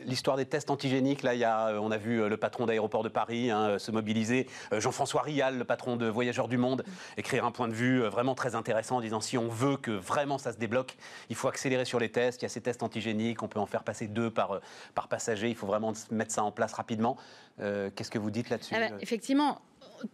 L'histoire 0.05 0.37
des 0.37 0.46
tests 0.46 0.68
antigéniques, 0.68 1.22
là, 1.22 1.37
y 1.37 1.44
a, 1.44 1.81
on 1.81 1.92
a 1.92 1.96
vu 1.96 2.28
le 2.28 2.37
patron 2.37 2.66
d'aéroport 2.66 3.05
de 3.05 3.09
Paris 3.09 3.52
hein, 3.52 3.78
se 3.78 3.92
mobiliser. 3.92 4.48
Jean-François 4.72 5.22
Rial, 5.22 5.59
le 5.59 5.64
patron 5.64 5.94
de 5.94 6.09
Voyageurs 6.09 6.48
du 6.48 6.57
Monde, 6.57 6.85
écrire 7.16 7.44
un 7.44 7.52
point 7.52 7.68
de 7.68 7.72
vue 7.72 8.00
vraiment 8.00 8.35
très 8.35 8.57
intéressant 8.57 8.96
en 8.96 9.00
disant 9.00 9.20
si 9.20 9.38
on 9.38 9.46
veut 9.46 9.76
que 9.76 9.92
vraiment 9.92 10.38
ça 10.38 10.52
se 10.52 10.59
débloque, 10.59 10.96
il 11.31 11.37
faut 11.37 11.46
accélérer 11.46 11.85
sur 11.85 12.00
les 12.00 12.09
tests. 12.11 12.42
Il 12.42 12.44
y 12.44 12.46
a 12.46 12.48
ces 12.48 12.61
tests 12.61 12.83
antigéniques, 12.83 13.44
on 13.44 13.48
peut 13.48 13.61
en 13.61 13.66
faire 13.66 13.85
passer 13.85 14.09
deux 14.09 14.31
par, 14.31 14.61
par 14.96 15.07
passager. 15.07 15.50
Il 15.50 15.57
faut 15.57 15.68
vraiment 15.68 15.92
mettre 16.11 16.33
ça 16.33 16.42
en 16.42 16.50
place 16.50 16.72
rapidement. 16.72 17.16
Qu'est-ce 17.59 18.11
que 18.11 18.18
vous 18.18 18.33
dites 18.33 18.50
là-dessus 18.50 18.74
ah 18.74 18.88
bah, 18.90 18.96
Effectivement, 19.00 19.61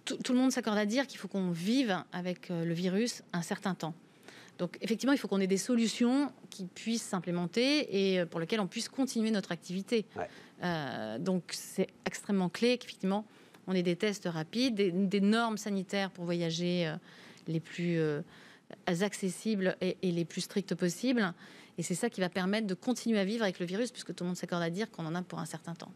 tout, 0.05 0.35
le 0.35 0.38
monde 0.38 0.53
s'accorde 0.53 0.77
à 0.77 0.85
dire 0.85 1.07
qu'il 1.07 1.19
faut 1.19 1.29
qu'on 1.29 1.51
vive 1.51 2.05
avec 2.12 2.51
le 2.51 2.75
virus 2.75 3.23
un 3.33 3.41
certain 3.41 3.75
temps. 3.75 3.95
Donc 4.59 4.77
effectivement, 4.81 5.12
il 5.12 5.18
faut 5.18 5.29
qu'on 5.29 5.40
ait 5.40 5.47
des 5.47 5.57
solutions 5.57 6.33
qui 6.51 6.66
puissent 6.66 7.03
s'implémenter 7.03 8.12
et 8.12 8.21
euh, 8.21 8.27
pour 8.27 8.40
lesquelles 8.40 8.61
on 8.61 8.66
puisse 8.66 8.88
continuer 8.88 9.31
notre 9.31 9.53
activité. 9.53 10.05
Euh, 10.62 11.18
donc 11.18 11.44
c'est 11.51 11.87
extrêmement 12.05 12.49
clé 12.49 12.79
qu'effectivement 12.79 13.25
on 13.68 13.75
ait 13.75 13.83
des 13.83 13.97
tests 13.97 14.27
rapides, 14.27 14.75
des, 14.75 15.21
normes 15.21 15.59
sanitaires 15.59 16.11
pour 16.11 16.25
voyager 16.25 16.87
euh, 16.87 16.97
les 17.47 17.61
plus 17.61 18.01
accessibles 18.87 19.77
et, 19.81 19.97
et, 20.03 20.11
les 20.11 20.25
plus 20.25 20.40
strictes 20.40 20.75
possibles. 20.75 21.33
Et 21.77 21.83
c'est 21.83 21.94
ça 21.94 22.11
qui 22.11 22.21
va 22.21 22.29
permettre 22.29 22.66
de 22.66 22.75
continuer 22.75 23.18
à 23.18 23.25
vivre 23.25 23.42
avec 23.42 23.61
le 23.61 23.66
virus, 23.66 23.92
puisque 23.92 24.14
tout 24.14 24.25
le 24.25 24.29
monde 24.29 24.37
s'accorde 24.37 24.62
à 24.62 24.71
dire 24.71 24.90
qu'on 24.90 25.07
en 25.07 25.14
a 25.14 25.23
pour 25.23 25.38
un 25.38 25.47
certain 25.47 25.75
temps. 25.75 25.92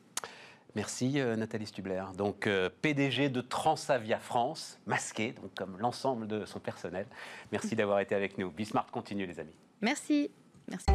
Merci 0.75 1.21
euh, 1.21 1.37
Nathalie 1.37 1.67
Stubler. 1.67 2.03
Donc 2.17 2.47
euh, 2.47 2.71
PDG 2.81 3.29
de 3.29 3.41
Transavia 3.41 4.19
France, 4.19 4.81
masqué, 4.87 5.35
comme 5.57 5.79
l'ensemble 5.79 6.27
de 6.27 6.45
son 6.45 6.61
personnel. 6.61 7.07
Merci 7.51 7.77
d'avoir 7.77 8.01
été 8.01 8.15
avec 8.15 8.39
nous. 8.39 8.51
Bismart 8.51 8.91
continue 8.91 9.27
les 9.27 9.39
amis. 9.39 9.57
Merci. 10.69 10.87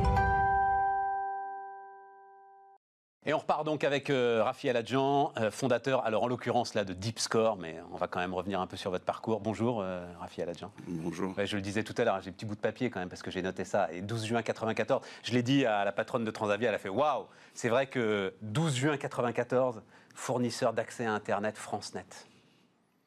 Et 3.29 3.33
on 3.33 3.39
repart 3.39 3.65
donc 3.65 3.83
avec 3.83 4.09
euh, 4.09 4.41
Rafi 4.41 4.69
Aladjan, 4.69 5.33
euh, 5.35 5.51
fondateur, 5.51 6.05
alors 6.05 6.23
en 6.23 6.27
l'occurrence 6.27 6.75
là 6.75 6.85
de 6.85 6.93
Deep 6.93 7.19
Score, 7.19 7.57
mais 7.57 7.75
on 7.91 7.97
va 7.97 8.07
quand 8.07 8.21
même 8.21 8.33
revenir 8.33 8.61
un 8.61 8.67
peu 8.67 8.77
sur 8.77 8.89
votre 8.89 9.03
parcours. 9.03 9.41
Bonjour 9.41 9.81
euh, 9.81 10.07
Rafi 10.21 10.41
Aladjan. 10.41 10.71
Bonjour. 10.87 11.35
je 11.37 11.57
le 11.57 11.61
disais 11.61 11.83
tout 11.83 11.93
à 11.97 12.05
l'heure, 12.05 12.21
j'ai 12.21 12.29
un 12.29 12.31
petit 12.31 12.45
bout 12.45 12.55
de 12.55 12.61
papier 12.61 12.89
quand 12.89 13.01
même 13.01 13.09
parce 13.09 13.21
que 13.21 13.29
j'ai 13.29 13.41
noté 13.41 13.65
ça. 13.65 13.91
Et 13.91 14.01
12 14.01 14.27
juin 14.27 14.41
94, 14.41 15.05
je 15.23 15.33
l'ai 15.33 15.43
dit 15.43 15.65
à 15.65 15.83
la 15.83 15.91
patronne 15.91 16.23
de 16.23 16.31
Transavia, 16.31 16.69
elle 16.69 16.75
a 16.75 16.77
fait 16.77 16.87
waouh, 16.87 17.25
c'est 17.53 17.67
vrai 17.67 17.87
que 17.87 18.33
12 18.43 18.73
juin 18.73 18.95
94, 18.95 19.81
fournisseur 20.15 20.71
d'accès 20.71 21.05
à 21.05 21.11
Internet 21.11 21.57
FranceNet. 21.57 22.05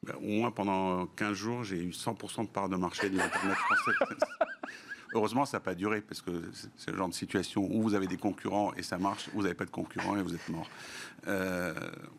Ben, 0.03 0.13
au 0.17 0.27
moins 0.27 0.51
pendant 0.51 1.07
15 1.07 1.33
jours, 1.33 1.63
j'ai 1.63 1.77
eu 1.77 1.89
100% 1.89 2.43
de 2.43 2.47
part 2.47 2.69
de 2.69 2.75
marché 2.75 3.09
de 3.09 3.17
l'Internet 3.17 3.57
français. 3.57 3.91
Heureusement, 5.13 5.45
ça 5.45 5.57
n'a 5.57 5.61
pas 5.61 5.75
duré, 5.75 6.01
parce 6.01 6.21
que 6.21 6.31
c'est 6.77 6.91
le 6.91 6.97
genre 6.97 7.09
de 7.09 7.13
situation 7.13 7.67
où 7.69 7.81
vous 7.81 7.95
avez 7.95 8.07
des 8.07 8.17
concurrents 8.17 8.73
et 8.75 8.83
ça 8.83 8.97
marche, 8.97 9.29
vous 9.33 9.43
n'avez 9.43 9.53
pas 9.53 9.65
de 9.65 9.69
concurrents 9.69 10.15
et 10.17 10.21
vous 10.21 10.33
êtes 10.33 10.49
mort. 10.49 10.69
Euh... 11.27 11.73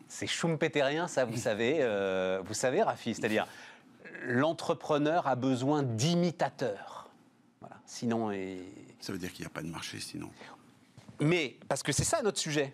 C'est 0.07 0.27
schumpeterien, 0.27 1.07
ça, 1.07 1.25
vous 1.25 1.37
savez, 1.37 1.77
euh, 1.79 2.41
vous 2.45 2.53
savez, 2.53 2.83
Rafi, 2.83 3.15
c'est-à-dire 3.15 3.47
l'entrepreneur 4.25 5.27
a 5.27 5.35
besoin 5.35 5.83
d'imitateurs. 5.83 7.09
Voilà. 7.59 7.77
Sinon, 7.85 8.31
ça 8.99 9.11
veut 9.11 9.17
dire 9.17 9.33
qu'il 9.33 9.43
n'y 9.43 9.47
a 9.47 9.53
pas 9.53 9.63
de 9.63 9.67
marché, 9.67 9.99
sinon. 9.99 10.29
Mais 11.19 11.57
parce 11.67 11.83
que 11.83 11.91
c'est 11.91 12.03
ça 12.03 12.21
notre 12.21 12.39
sujet. 12.39 12.73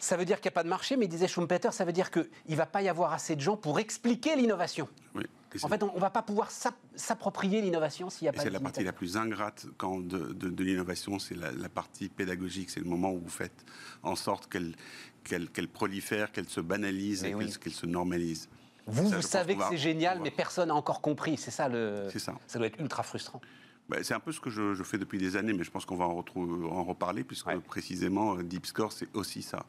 Ça 0.00 0.16
veut 0.16 0.24
dire 0.24 0.40
qu'il 0.40 0.48
n'y 0.48 0.54
a 0.54 0.56
pas 0.56 0.62
de 0.62 0.68
marché, 0.68 0.96
mais 0.96 1.06
disait 1.06 1.28
Schumpeter, 1.28 1.72
ça 1.72 1.84
veut 1.84 1.92
dire 1.92 2.10
qu'il 2.10 2.26
ne 2.48 2.56
va 2.56 2.66
pas 2.66 2.82
y 2.82 2.88
avoir 2.88 3.12
assez 3.12 3.36
de 3.36 3.40
gens 3.40 3.56
pour 3.56 3.78
expliquer 3.78 4.34
l'innovation. 4.34 4.88
Oui. 5.14 5.24
En 5.62 5.68
fait, 5.68 5.82
on 5.82 5.94
ne 5.94 6.00
va 6.00 6.10
pas 6.10 6.22
pouvoir 6.22 6.48
s'approprier 6.94 7.60
l'innovation 7.60 8.08
s'il 8.08 8.24
n'y 8.24 8.28
a 8.28 8.32
pas. 8.32 8.42
C'est 8.42 8.50
la 8.50 8.60
partie 8.60 8.84
la 8.84 8.92
plus 8.92 9.16
ingrate 9.16 9.66
quand 9.76 10.00
de, 10.00 10.62
l'innovation, 10.62 11.18
c'est 11.18 11.34
la, 11.34 11.68
partie 11.68 12.08
pédagogique. 12.08 12.70
C'est 12.70 12.80
le 12.80 12.86
moment 12.86 13.12
où 13.12 13.18
vous 13.18 13.28
faites 13.28 13.64
en 14.02 14.16
sorte 14.16 14.48
qu'elle 14.48 15.68
prolifère, 15.68 16.32
qu'elle 16.32 16.48
se 16.48 16.60
banalise 16.60 17.24
et 17.24 17.32
qu'elle 17.32 17.72
se 17.72 17.86
normalise. 17.86 18.48
Vous, 18.86 19.08
vous 19.08 19.22
savez 19.22 19.56
que 19.56 19.62
c'est 19.70 19.76
génial, 19.76 20.20
mais 20.20 20.30
personne 20.30 20.68
n'a 20.68 20.74
encore 20.74 21.00
compris. 21.00 21.36
C'est 21.36 21.50
ça 21.50 21.68
le. 21.68 22.08
Ça. 22.16 22.34
Ça 22.46 22.58
doit 22.58 22.68
être 22.68 22.80
ultra 22.80 23.02
frustrant. 23.02 23.40
Bah, 23.88 23.98
c'est 24.02 24.14
un 24.14 24.20
peu 24.20 24.30
ce 24.30 24.40
que 24.40 24.50
je, 24.50 24.82
fais 24.84 24.98
depuis 24.98 25.18
des 25.18 25.36
années, 25.36 25.52
mais 25.52 25.64
je 25.64 25.70
pense 25.70 25.84
qu'on 25.84 25.96
va 25.96 26.06
en, 26.06 26.24
en 26.36 26.84
reparler, 26.84 27.24
puisque 27.24 27.50
précisément, 27.66 28.36
Deep 28.36 28.66
Score, 28.66 28.92
c'est 28.92 29.08
aussi 29.14 29.42
ça. 29.42 29.66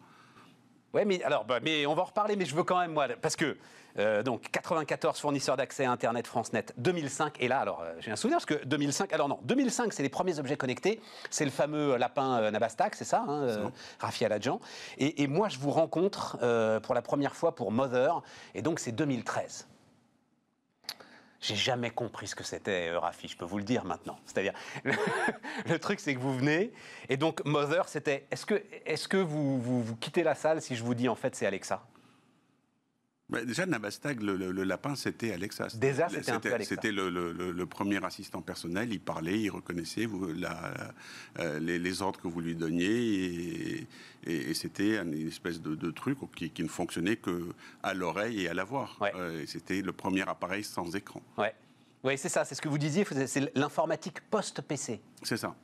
Oui, 0.93 1.03
mais 1.05 1.23
alors, 1.23 1.45
bah, 1.45 1.59
mais 1.61 1.85
on 1.85 1.93
va 1.93 2.01
en 2.01 2.05
reparler, 2.05 2.35
mais 2.35 2.45
je 2.45 2.55
veux 2.55 2.63
quand 2.63 2.79
même, 2.79 2.91
moi, 2.91 3.07
parce 3.21 3.35
que 3.35 3.57
euh, 3.99 4.23
donc 4.23 4.49
94 4.51 5.19
fournisseurs 5.19 5.57
d'accès 5.57 5.85
à 5.85 5.91
Internet 5.91 6.27
FranceNet, 6.27 6.73
2005, 6.77 7.35
et 7.39 7.47
là, 7.47 7.59
alors 7.59 7.81
euh, 7.81 7.93
j'ai 7.99 8.11
un 8.11 8.15
souvenir, 8.15 8.37
parce 8.37 8.45
que 8.45 8.65
2005, 8.65 9.13
alors 9.13 9.29
non, 9.29 9.39
2005, 9.43 9.93
c'est 9.93 10.03
les 10.03 10.09
premiers 10.09 10.39
objets 10.39 10.57
connectés, 10.57 11.01
c'est 11.29 11.45
le 11.45 11.51
fameux 11.51 11.97
lapin 11.97 12.41
euh, 12.41 12.51
Nabastak, 12.51 12.95
c'est 12.95 13.05
ça, 13.05 13.23
hein, 13.27 13.71
Rafi 13.99 14.25
Aladjan, 14.25 14.59
et, 14.97 15.23
et, 15.23 15.27
moi, 15.27 15.49
je 15.49 15.59
vous 15.59 15.71
rencontre 15.71 16.37
pour 16.81 16.95
la 16.95 17.01
première 17.01 17.35
fois 17.35 17.55
pour 17.55 17.71
Mother, 17.71 18.21
et 18.55 18.61
donc 18.61 18.79
c'est 18.79 18.91
2013. 18.91 19.67
J'ai 21.41 21.55
jamais 21.55 21.89
compris 21.89 22.27
ce 22.27 22.35
que 22.35 22.43
c'était, 22.43 22.89
euh, 22.89 22.99
Rafi, 22.99 23.27
je 23.27 23.35
peux 23.35 23.45
vous 23.45 23.57
le 23.57 23.63
dire 23.63 23.83
maintenant. 23.83 24.19
C'est-à-dire, 24.25 24.53
le, 25.65 25.79
truc, 25.79 25.99
c'est 25.99 26.13
que 26.13 26.19
vous 26.19 26.37
venez, 26.37 26.71
et 27.09 27.17
donc 27.17 27.43
Mother, 27.45 27.89
c'était, 27.89 28.27
est-ce 28.29 28.45
que, 28.45 28.63
est 28.85 29.07
que 29.07 29.17
vous, 29.17 29.59
vous, 29.59 29.95
quittez 29.95 30.21
la 30.21 30.35
salle 30.35 30.61
si 30.61 30.75
je 30.75 30.83
vous 30.83 30.93
dis, 30.93 31.09
en 31.09 31.15
fait, 31.15 31.35
c'est 31.35 31.47
Alexa? 31.47 31.83
Déjà, 33.45 33.65
Nabastag, 33.65 34.21
le, 34.21 34.63
lapin, 34.63 34.95
c'était 34.95 35.33
Alexa. 35.33 35.67
Déjà, 35.75 36.09
c'était 36.09 36.63
C'était 36.63 36.91
le, 36.91 37.65
premier 37.65 38.03
assistant 38.03 38.41
personnel. 38.41 38.91
Il 38.91 38.99
parlait, 38.99 39.39
il 39.39 39.49
reconnaissait 39.49 40.05
vous, 40.05 40.33
la, 40.33 40.73
euh, 41.39 41.59
les, 41.59 42.01
ordres 42.01 42.19
que 42.19 42.27
vous 42.27 42.41
lui 42.41 42.55
donniez. 42.55 43.87
Et, 44.27 44.53
c'était 44.53 44.97
une 44.99 45.27
espèce 45.27 45.61
de, 45.61 45.91
truc 45.91 46.17
qui, 46.35 46.63
ne 46.63 46.67
fonctionnait 46.67 47.15
que 47.15 47.49
à 47.83 47.93
l'oreille 47.93 48.43
et 48.43 48.49
à 48.49 48.53
la 48.53 48.63
voix. 48.63 48.89
Euh, 49.01 49.43
c'était 49.47 49.81
le 49.81 49.91
premier 49.91 50.27
appareil 50.27 50.63
sans 50.63 50.95
écran. 50.95 51.21
Ouais. 51.37 51.53
Oui, 52.03 52.17
c'est 52.17 52.29
ça, 52.29 52.45
c'est 52.45 52.55
ce 52.55 52.61
que 52.61 52.69
vous 52.69 52.79
disiez, 52.79 53.05
c'est 53.27 53.55
l'informatique 53.55 54.21
post-PC. 54.21 54.99
C'est 55.21 55.37
ça. 55.37 55.55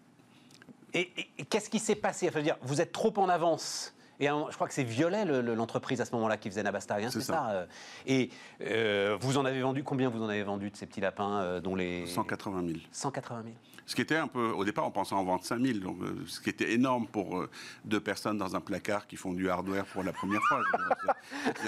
Et, 0.93 1.09
qu'est-ce 1.49 1.69
qui 1.69 1.79
s'est 1.79 1.95
passé? 1.95 2.29
Dire, 2.41 2.57
Vous 2.61 2.79
êtes 2.79 2.91
trop 2.91 3.13
en 3.17 3.29
avance 3.29 3.93
et 4.19 4.27
je 4.27 4.55
crois 4.55 4.67
que 4.67 4.73
c'est 4.73 4.83
Violet, 4.83 5.25
l'entreprise 5.25 6.01
à 6.01 6.05
ce 6.05 6.11
moment-là, 6.13 6.37
qui 6.37 6.49
faisait 6.49 6.63
Nabastag, 6.63 7.03
hein, 7.03 7.09
c'est 7.11 7.21
ça. 7.21 7.49
Euh. 7.49 7.65
Et 8.05 8.29
euh, 8.61 9.17
vous 9.19 9.37
en 9.37 9.45
avez 9.45 9.61
vendu, 9.61 9.83
combien 9.83 10.09
vous 10.09 10.23
en 10.23 10.29
avez 10.29 10.43
vendu 10.43 10.71
de 10.71 10.75
ces 10.75 10.85
petits 10.85 11.01
lapins 11.01 11.41
euh, 11.41 11.59
dont 11.59 11.75
les... 11.75 12.07
180 12.07 12.63
000. 12.65 12.79
180 12.91 13.43
000. 13.43 13.55
Ce 13.85 13.95
qui 13.95 14.01
était 14.01 14.17
un 14.17 14.27
peu, 14.27 14.49
au 14.49 14.65
départ, 14.65 14.85
on 14.85 14.91
pensait 14.91 15.15
en 15.15 15.23
vendre 15.23 15.45
5000, 15.45 15.79
donc, 15.79 16.01
euh, 16.01 16.15
ce 16.25 16.41
qui 16.41 16.49
était 16.49 16.73
énorme 16.73 17.07
pour 17.07 17.45
deux 17.85 18.01
personnes 18.01 18.37
dans 18.37 18.55
un 18.55 18.59
placard 18.59 19.07
qui 19.07 19.15
font 19.15 19.31
du 19.31 19.49
hardware 19.49 19.85
pour 19.85 20.03
la 20.03 20.11
première 20.11 20.41
fois. 20.43 20.61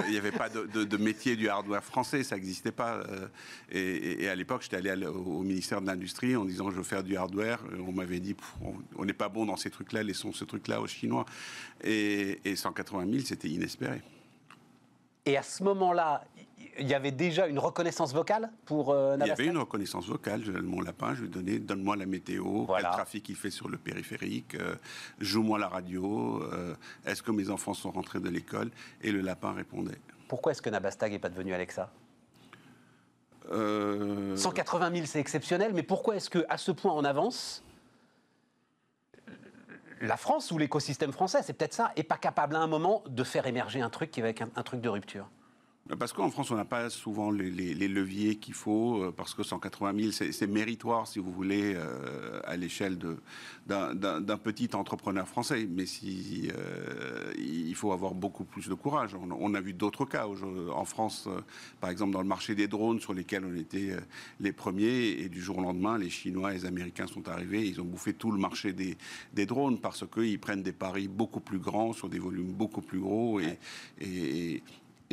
Il 0.05 0.11
n'y 0.11 0.17
avait 0.17 0.31
pas 0.31 0.49
de, 0.49 0.97
métier 0.97 1.35
du 1.35 1.47
hardware 1.49 1.83
français, 1.83 2.23
ça 2.23 2.35
n'existait 2.35 2.71
pas. 2.71 2.95
Euh, 2.95 3.27
et, 3.71 4.27
à 4.27 4.35
l'époque, 4.35 4.63
j'étais 4.63 4.89
allé 4.89 5.05
au 5.05 5.41
ministère 5.43 5.81
de 5.81 5.87
l'Industrie 5.87 6.35
en 6.35 6.45
disant 6.45 6.69
je 6.71 6.75
veux 6.75 6.83
faire 6.83 7.03
du 7.03 7.15
hardware. 7.15 7.59
On 7.87 7.91
m'avait 7.91 8.19
dit 8.19 8.35
on 8.97 9.05
n'est 9.05 9.13
pas 9.13 9.29
bon 9.29 9.45
dans 9.45 9.55
ces 9.55 9.69
trucs-là, 9.69 10.03
laissons 10.03 10.33
ce 10.33 10.43
truc-là 10.43 10.81
aux 10.81 10.87
Chinois. 10.87 11.25
Et, 11.83 12.38
et 12.45 12.55
180 12.55 13.05
000, 13.11 13.25
c'était 13.25 13.49
inespéré. 13.49 14.01
Et 15.25 15.37
à 15.37 15.43
ce 15.43 15.63
moment-là, 15.63 16.23
il 16.79 16.87
y 16.87 16.93
avait 16.93 17.11
déjà 17.11 17.47
une 17.47 17.59
reconnaissance 17.59 18.13
vocale 18.13 18.49
pour 18.65 18.91
euh, 18.91 19.17
Il 19.19 19.27
y 19.27 19.31
avait 19.31 19.45
une 19.45 19.57
reconnaissance 19.57 20.07
vocale. 20.07 20.43
Je 20.43 20.51
mon 20.51 20.81
lapin, 20.81 21.13
je 21.13 21.21
lui 21.23 21.29
donnais 21.29 21.59
donne-moi 21.59 21.95
la 21.95 22.05
météo, 22.05 22.65
quel 22.65 22.83
trafic 22.83 23.29
il 23.29 23.35
fait 23.35 23.49
sur 23.49 23.67
le 23.69 23.77
périphérique, 23.77 24.55
euh, 24.55 24.75
joue-moi 25.19 25.59
la 25.59 25.67
radio, 25.67 26.41
euh, 26.43 26.75
est-ce 27.05 27.21
que 27.21 27.31
mes 27.31 27.49
enfants 27.49 27.73
sont 27.73 27.91
rentrés 27.91 28.19
de 28.19 28.29
l'école? 28.29 28.71
Et 29.01 29.11
le 29.11 29.21
lapin 29.21 29.53
répondait. 29.53 29.99
Pourquoi 30.27 30.51
est-ce 30.51 30.61
que 30.61 30.69
Nabastag 30.69 31.11
n'est 31.11 31.19
pas 31.19 31.29
devenu 31.29 31.53
Alexa? 31.53 31.91
180 33.51 34.91
000, 34.93 35.05
c'est 35.07 35.19
exceptionnel, 35.19 35.73
mais 35.73 35.81
pourquoi 35.81 36.15
est-ce 36.15 36.29
qu'à 36.29 36.57
ce 36.57 36.71
point 36.71 36.91
en 36.91 37.03
avance, 37.03 37.63
la 40.01 40.17
France 40.17 40.51
ou 40.51 40.57
l'écosystème 40.57 41.11
français, 41.11 41.41
c'est 41.43 41.53
peut-être 41.53 41.73
ça, 41.73 41.91
n'est 41.95 42.03
pas 42.03 42.17
capable 42.17 42.55
à 42.55 42.59
un 42.59 42.67
moment 42.67 43.03
de 43.07 43.23
faire 43.23 43.47
émerger 43.47 43.81
un 43.81 43.89
truc 43.89 44.11
qui 44.11 44.21
va 44.21 44.29
être 44.29 44.43
un 44.55 44.63
truc 44.63 44.81
de 44.81 44.89
rupture 44.89 45.29
parce 45.97 46.13
qu'en 46.13 46.29
France, 46.29 46.51
on 46.51 46.55
n'a 46.55 46.65
pas 46.65 46.89
souvent 46.91 47.31
les, 47.31 47.87
leviers 47.87 48.35
qu'il 48.35 48.53
faut, 48.53 49.03
euh, 49.03 49.11
parce 49.11 49.33
que 49.33 49.41
180 49.41 50.11
000, 50.11 50.31
c'est 50.31 50.47
méritoire, 50.47 51.07
si 51.07 51.17
vous 51.17 51.31
voulez, 51.31 51.73
euh, 51.75 52.39
à 52.43 52.55
l'échelle 52.57 52.99
d'un 53.65 54.37
petit 54.37 54.69
entrepreneur 54.73 55.27
français. 55.27 55.67
Mais 55.67 55.87
si, 55.87 56.51
euh, 56.55 57.33
il 57.37 57.73
faut 57.73 57.91
avoir 57.91 58.13
beaucoup 58.13 58.43
plus 58.43 58.69
de 58.69 58.75
courage. 58.75 59.15
On, 59.15 59.53
a 59.55 59.61
vu 59.61 59.73
d'autres 59.73 60.05
cas 60.05 60.27
en 60.27 60.85
France, 60.85 61.27
par 61.81 61.89
exemple 61.89 62.13
dans 62.13 62.21
le 62.21 62.27
marché 62.27 62.53
des 62.53 62.67
drones, 62.67 62.99
sur 62.99 63.13
lesquels 63.13 63.43
on 63.43 63.55
était 63.55 63.95
les 64.39 64.51
premiers, 64.51 65.09
et 65.21 65.29
du 65.29 65.41
jour 65.41 65.57
au 65.57 65.61
lendemain, 65.61 65.97
les 65.97 66.11
Chinois 66.11 66.51
et 66.51 66.57
les 66.57 66.65
Américains 66.65 67.07
sont 67.07 67.27
arrivés, 67.27 67.67
ils 67.67 67.81
ont 67.81 67.85
bouffé 67.85 68.13
tout 68.13 68.31
le 68.31 68.37
marché 68.37 68.73
des, 68.73 69.45
drones, 69.47 69.79
parce 69.79 70.05
qu'ils 70.07 70.39
prennent 70.39 70.61
des 70.61 70.71
paris 70.71 71.07
beaucoup 71.07 71.39
plus 71.39 71.59
grands, 71.59 71.93
sur 71.93 72.09
des 72.09 72.19
volumes 72.19 72.53
beaucoup 72.53 72.81
plus 72.81 72.99
gros, 72.99 73.39
et 73.39 74.61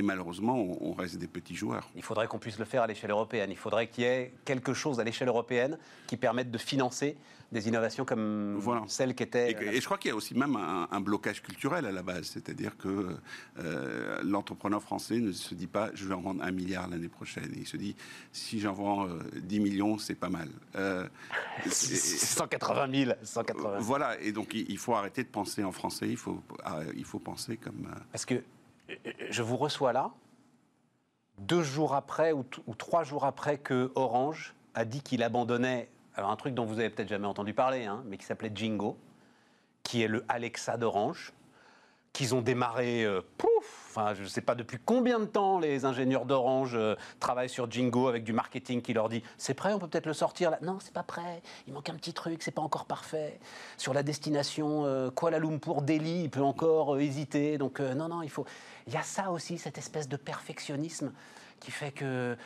malheureusement, 0.02 0.56
on 0.80 0.92
reste 0.92 1.16
des 1.16 1.26
petits 1.26 1.54
joueurs. 1.54 1.88
Il 1.94 2.02
faudrait 2.02 2.26
qu'on 2.26 2.38
puisse 2.38 2.58
le 2.58 2.64
faire 2.64 2.82
à 2.82 2.86
l'échelle 2.86 3.10
européenne. 3.10 3.50
Il 3.50 3.56
faudrait 3.56 3.88
qu'il 3.88 4.04
y 4.04 4.06
ait 4.06 4.32
quelque 4.44 4.74
chose 4.74 5.00
à 5.00 5.04
l'échelle 5.04 5.28
européenne 5.28 5.78
qui 6.06 6.16
permette 6.16 6.50
de 6.50 6.58
financer 6.58 7.16
des 7.52 7.68
innovations 7.68 8.04
comme 8.04 8.60
celle 8.88 9.14
qui 9.14 9.22
était. 9.22 9.52
Et, 9.52 9.80
je 9.80 9.84
crois 9.84 9.98
qu'il 9.98 10.08
y 10.08 10.12
a 10.12 10.16
aussi 10.16 10.34
même 10.34 10.56
un, 10.56 11.00
blocage 11.00 11.42
culturel 11.42 11.86
à 11.86 11.92
la 11.92 12.02
base. 12.02 12.26
C'est-à-dire 12.26 12.76
que 12.76 13.16
euh, 13.58 14.20
l'entrepreneur 14.24 14.82
français 14.82 15.18
ne 15.18 15.32
se 15.32 15.54
dit 15.54 15.68
pas 15.68 15.90
je 15.94 16.06
vais 16.06 16.14
en 16.14 16.20
vendre 16.20 16.42
un 16.42 16.50
milliard 16.50 16.88
l'année 16.88 17.08
prochaine. 17.08 17.52
Il 17.56 17.66
se 17.66 17.76
dit 17.76 17.94
si 18.32 18.58
j'en 18.58 18.72
vends 18.72 19.06
10 19.34 19.58
euh, 19.58 19.62
millions, 19.62 19.98
c'est 19.98 20.16
pas 20.16 20.28
mal. 20.28 20.48
Euh, 20.74 21.06
180 21.66 23.04
000. 23.04 23.12
180 23.22 23.78
Voilà. 23.78 24.20
Et 24.20 24.32
donc 24.32 24.52
il 24.54 24.78
faut 24.78 24.94
arrêter 24.94 25.22
de 25.22 25.28
penser 25.28 25.62
en 25.62 25.72
français. 25.72 26.08
Il 26.08 26.16
faut, 26.16 26.42
ah, 26.64 26.80
il 26.96 27.04
faut 27.04 27.20
penser 27.20 27.56
comme. 27.56 27.86
Euh, 27.86 27.98
Parce 28.12 28.24
que 28.24 28.42
je 29.30 29.42
vous 29.42 29.56
reçois 29.56 29.92
là, 29.92 30.10
deux 31.38 31.62
jours 31.62 31.94
après 31.94 32.32
ou, 32.32 32.44
trois 32.78 33.04
jours 33.04 33.24
après 33.24 33.58
que 33.58 33.92
Orange 33.94 34.54
a 34.74 34.84
dit 34.84 35.02
qu'il 35.02 35.22
abandonnait 35.22 35.88
alors 36.14 36.30
un 36.30 36.36
truc 36.36 36.54
dont 36.54 36.64
vous 36.64 36.78
avez 36.78 36.88
peut-être 36.88 37.08
jamais 37.08 37.26
entendu 37.26 37.52
parler, 37.52 37.84
hein, 37.84 38.02
mais 38.06 38.16
qui 38.16 38.24
s'appelait 38.24 38.50
Jingo, 38.54 38.96
qui 39.82 40.02
est 40.02 40.08
le 40.08 40.24
Alexa 40.28 40.78
d'Orange, 40.78 41.34
qu'ils 42.14 42.34
ont 42.34 42.40
démarré, 42.40 43.04
euh, 43.04 43.20
pouf, 43.36 43.90
enfin 43.90 44.14
je 44.14 44.22
ne 44.22 44.28
sais 44.28 44.40
pas 44.40 44.54
depuis 44.54 44.78
combien 44.82 45.20
de 45.20 45.26
temps 45.26 45.58
les 45.58 45.84
ingénieurs 45.84 46.24
d'Orange 46.24 46.72
euh, 46.74 46.94
travaillent 47.20 47.50
sur 47.50 47.70
Jingo 47.70 48.08
avec 48.08 48.24
du 48.24 48.32
marketing 48.32 48.80
qui 48.80 48.94
leur 48.94 49.10
dit 49.10 49.22
c'est 49.36 49.52
prêt, 49.52 49.74
on 49.74 49.78
peut 49.78 49.88
peut-être 49.88 50.06
le 50.06 50.14
sortir 50.14 50.50
là. 50.50 50.58
Non, 50.62 50.78
c'est 50.80 50.94
pas 50.94 51.02
prêt, 51.02 51.42
il 51.66 51.74
manque 51.74 51.90
un 51.90 51.94
petit 51.94 52.14
truc, 52.14 52.42
c'est 52.42 52.50
pas 52.50 52.62
encore 52.62 52.86
parfait. 52.86 53.38
Sur 53.76 53.92
la 53.92 54.02
destination 54.02 54.86
euh, 54.86 55.10
Kuala 55.10 55.38
Lumpur, 55.38 55.82
Delhi, 55.82 56.22
il 56.22 56.30
peut 56.30 56.40
encore 56.40 56.98
hésiter. 56.98 57.58
Donc 57.58 57.80
non, 57.80 58.08
non, 58.08 58.22
il 58.22 58.30
faut. 58.30 58.46
Il 58.86 58.92
y 58.92 58.96
a 58.96 59.02
ça 59.02 59.30
aussi, 59.30 59.58
cette 59.58 59.78
espèce 59.78 60.08
de 60.08 60.16
perfectionnisme 60.16 61.12
qui 61.58 61.70
fait 61.70 61.90
que... 61.90 62.36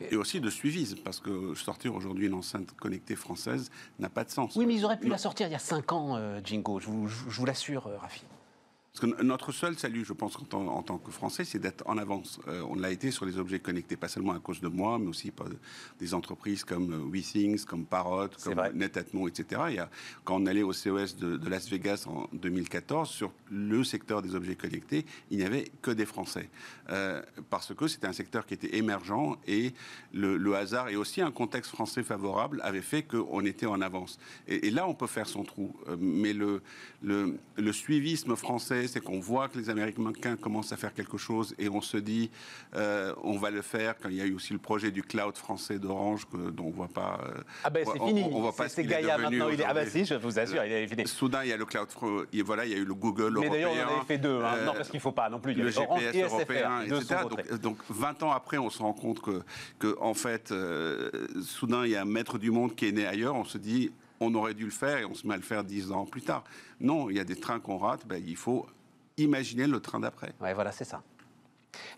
Et 0.00 0.16
aussi 0.16 0.40
de 0.40 0.48
suivisme, 0.48 0.98
parce 1.04 1.20
que 1.20 1.54
sortir 1.54 1.94
aujourd'hui 1.94 2.26
une 2.26 2.34
enceinte 2.34 2.72
connectée 2.76 3.16
française 3.16 3.70
n'a 3.98 4.08
pas 4.08 4.24
de 4.24 4.30
sens. 4.30 4.56
Oui, 4.56 4.66
mais 4.66 4.74
ils 4.74 4.84
auraient 4.84 4.98
pu 4.98 5.08
la 5.08 5.18
sortir 5.18 5.48
il 5.48 5.52
y 5.52 5.56
a 5.56 5.58
5 5.58 5.92
ans, 5.92 6.40
Jingo, 6.44 6.80
je 6.80 6.86
vous, 6.86 7.08
je 7.08 7.38
vous 7.38 7.44
l'assure, 7.44 7.90
Rafi. 8.00 8.24
Parce 8.98 9.12
que 9.12 9.22
notre 9.22 9.52
seul 9.52 9.76
salut, 9.76 10.06
je 10.06 10.14
pense, 10.14 10.38
en 10.52 10.82
tant, 10.82 10.96
que 10.96 11.10
Français, 11.10 11.44
c'est 11.44 11.58
d'être 11.58 11.82
en 11.86 11.98
avance. 11.98 12.40
Euh, 12.48 12.62
on 12.66 12.76
l'a 12.76 12.90
été 12.90 13.10
sur 13.10 13.26
les 13.26 13.36
objets 13.36 13.58
connectés, 13.58 13.94
pas 13.94 14.08
seulement 14.08 14.32
à 14.32 14.38
cause 14.38 14.60
de 14.62 14.68
moi, 14.68 14.98
mais 14.98 15.08
aussi 15.08 15.30
par 15.30 15.48
des 16.00 16.14
entreprises 16.14 16.64
comme 16.64 16.92
euh, 16.94 17.10
WeThings, 17.12 17.66
comme 17.66 17.84
Parrot, 17.84 18.28
comme 18.42 18.58
Netatmo, 18.72 19.28
etc. 19.28 19.62
Il 19.68 19.74
y 19.74 19.78
a, 19.80 19.90
quand 20.24 20.40
on 20.40 20.46
allait 20.46 20.62
au 20.62 20.72
CES 20.72 21.16
de, 21.16 21.46
Las 21.46 21.68
Vegas 21.68 22.06
en 22.08 22.26
2014, 22.32 23.10
sur 23.10 23.32
le 23.50 23.84
secteur 23.84 24.22
des 24.22 24.34
objets 24.34 24.56
connectés, 24.56 25.04
il 25.30 25.36
n'y 25.36 25.44
avait 25.44 25.70
que 25.82 25.90
des 25.90 26.06
Français. 26.06 26.48
Euh, 26.88 27.20
parce 27.50 27.74
que 27.74 27.88
c'était 27.88 28.06
un 28.06 28.14
secteur 28.14 28.46
qui 28.46 28.54
était 28.54 28.76
émergent 28.78 29.36
et 29.46 29.74
le, 30.14 30.54
hasard 30.54 30.88
et 30.88 30.96
aussi 30.96 31.20
un 31.20 31.32
contexte 31.32 31.70
français 31.70 32.02
favorable 32.02 32.62
avait 32.64 32.80
fait 32.80 33.02
qu'on 33.02 33.44
était 33.44 33.66
en 33.66 33.82
avance. 33.82 34.18
Et, 34.48 34.70
là, 34.70 34.88
on 34.88 34.94
peut 34.94 35.06
faire 35.06 35.28
son 35.28 35.44
trou. 35.44 35.76
mais 35.98 36.32
le, 36.32 36.62
le, 37.02 37.38
le 37.56 37.72
suivisme 37.72 38.36
français, 38.36 38.85
c'est 38.86 39.00
qu'on 39.00 39.20
voit 39.20 39.48
que 39.48 39.58
les 39.58 39.70
Américains 39.70 40.36
commencent 40.36 40.72
à 40.72 40.76
faire 40.76 40.94
quelque 40.94 41.18
chose 41.18 41.54
et 41.58 41.68
on 41.68 41.80
se 41.80 41.96
dit 41.96 42.30
euh, 42.74 43.14
on 43.22 43.38
va 43.38 43.50
le 43.50 43.62
faire. 43.62 43.96
Quand 43.98 44.08
il 44.08 44.16
y 44.16 44.20
a 44.20 44.26
eu 44.26 44.34
aussi 44.34 44.52
le 44.52 44.58
projet 44.58 44.90
du 44.90 45.02
cloud 45.02 45.36
français 45.36 45.78
d'Orange 45.78 46.26
dont 46.52 46.66
on 46.66 46.70
voit 46.70 46.88
pas. 46.88 47.20
Euh, 47.24 47.40
ah 47.64 47.70
ben 47.70 47.84
c'est 47.84 47.98
fini. 47.98 48.24
On, 48.30 48.40
voit 48.40 48.54
pas 48.54 48.68
c'est 48.68 48.84
Gaïa 48.84 49.18
maintenant. 49.18 49.48
Il 49.48 49.60
est... 49.60 49.64
Ah 49.64 49.74
ben 49.74 49.88
si, 49.88 50.04
je 50.04 50.14
vous 50.14 50.38
assure, 50.38 50.64
il 50.64 50.72
est 50.72 50.86
fini. 50.86 51.06
Soudain, 51.06 51.42
il 51.44 51.50
y 51.50 51.52
a 51.52 51.56
le 51.56 51.64
cloud. 51.64 51.88
Et 52.32 52.42
voilà, 52.42 52.64
il 52.64 52.72
y 52.72 52.74
a 52.74 52.78
eu 52.78 52.84
le 52.84 52.94
Google 52.94 53.36
européen. 53.36 53.50
Mais 53.50 53.62
d'ailleurs, 53.62 53.90
on 53.90 53.96
avait 53.96 54.06
fait 54.06 54.18
deux. 54.18 54.42
Hein. 54.42 54.64
non, 54.64 54.72
parce 54.74 54.88
qu'il 54.88 55.00
faut 55.00 55.12
pas 55.12 55.28
non 55.28 55.40
plus. 55.40 55.52
Il 55.52 55.58
y 55.58 55.62
le 55.62 55.70
GPS 55.70 56.32
européen, 56.32 56.82
etc. 56.82 57.16
Donc, 57.62 57.78
20 57.88 58.22
ans 58.22 58.32
après, 58.32 58.58
on 58.58 58.70
se 58.70 58.78
rend 58.78 58.92
compte 58.92 59.20
que, 59.20 59.42
que 59.78 59.96
en 60.00 60.14
fait, 60.14 60.52
euh, 60.52 61.10
soudain, 61.42 61.84
il 61.84 61.92
y 61.92 61.96
a 61.96 62.02
un 62.02 62.06
maître 62.06 62.38
du 62.38 62.50
monde 62.50 62.74
qui 62.74 62.86
est 62.86 62.92
né 62.92 63.06
ailleurs. 63.06 63.34
On 63.34 63.44
se 63.44 63.58
dit 63.58 63.92
on 64.20 64.34
aurait 64.34 64.54
dû 64.54 64.64
le 64.64 64.70
faire 64.70 64.98
et 64.98 65.04
on 65.04 65.14
se 65.14 65.26
met 65.26 65.34
à 65.34 65.36
le 65.36 65.42
faire 65.42 65.64
dix 65.64 65.92
ans 65.92 66.06
plus 66.06 66.22
tard. 66.22 66.44
Non, 66.80 67.10
il 67.10 67.16
y 67.16 67.20
a 67.20 67.24
des 67.24 67.36
trains 67.36 67.60
qu'on 67.60 67.78
rate, 67.78 68.06
ben, 68.06 68.22
il 68.26 68.36
faut 68.36 68.66
imaginer 69.16 69.66
le 69.66 69.80
train 69.80 70.00
d'après. 70.00 70.32
Oui, 70.40 70.52
voilà, 70.54 70.72
c'est 70.72 70.84
ça. 70.84 71.02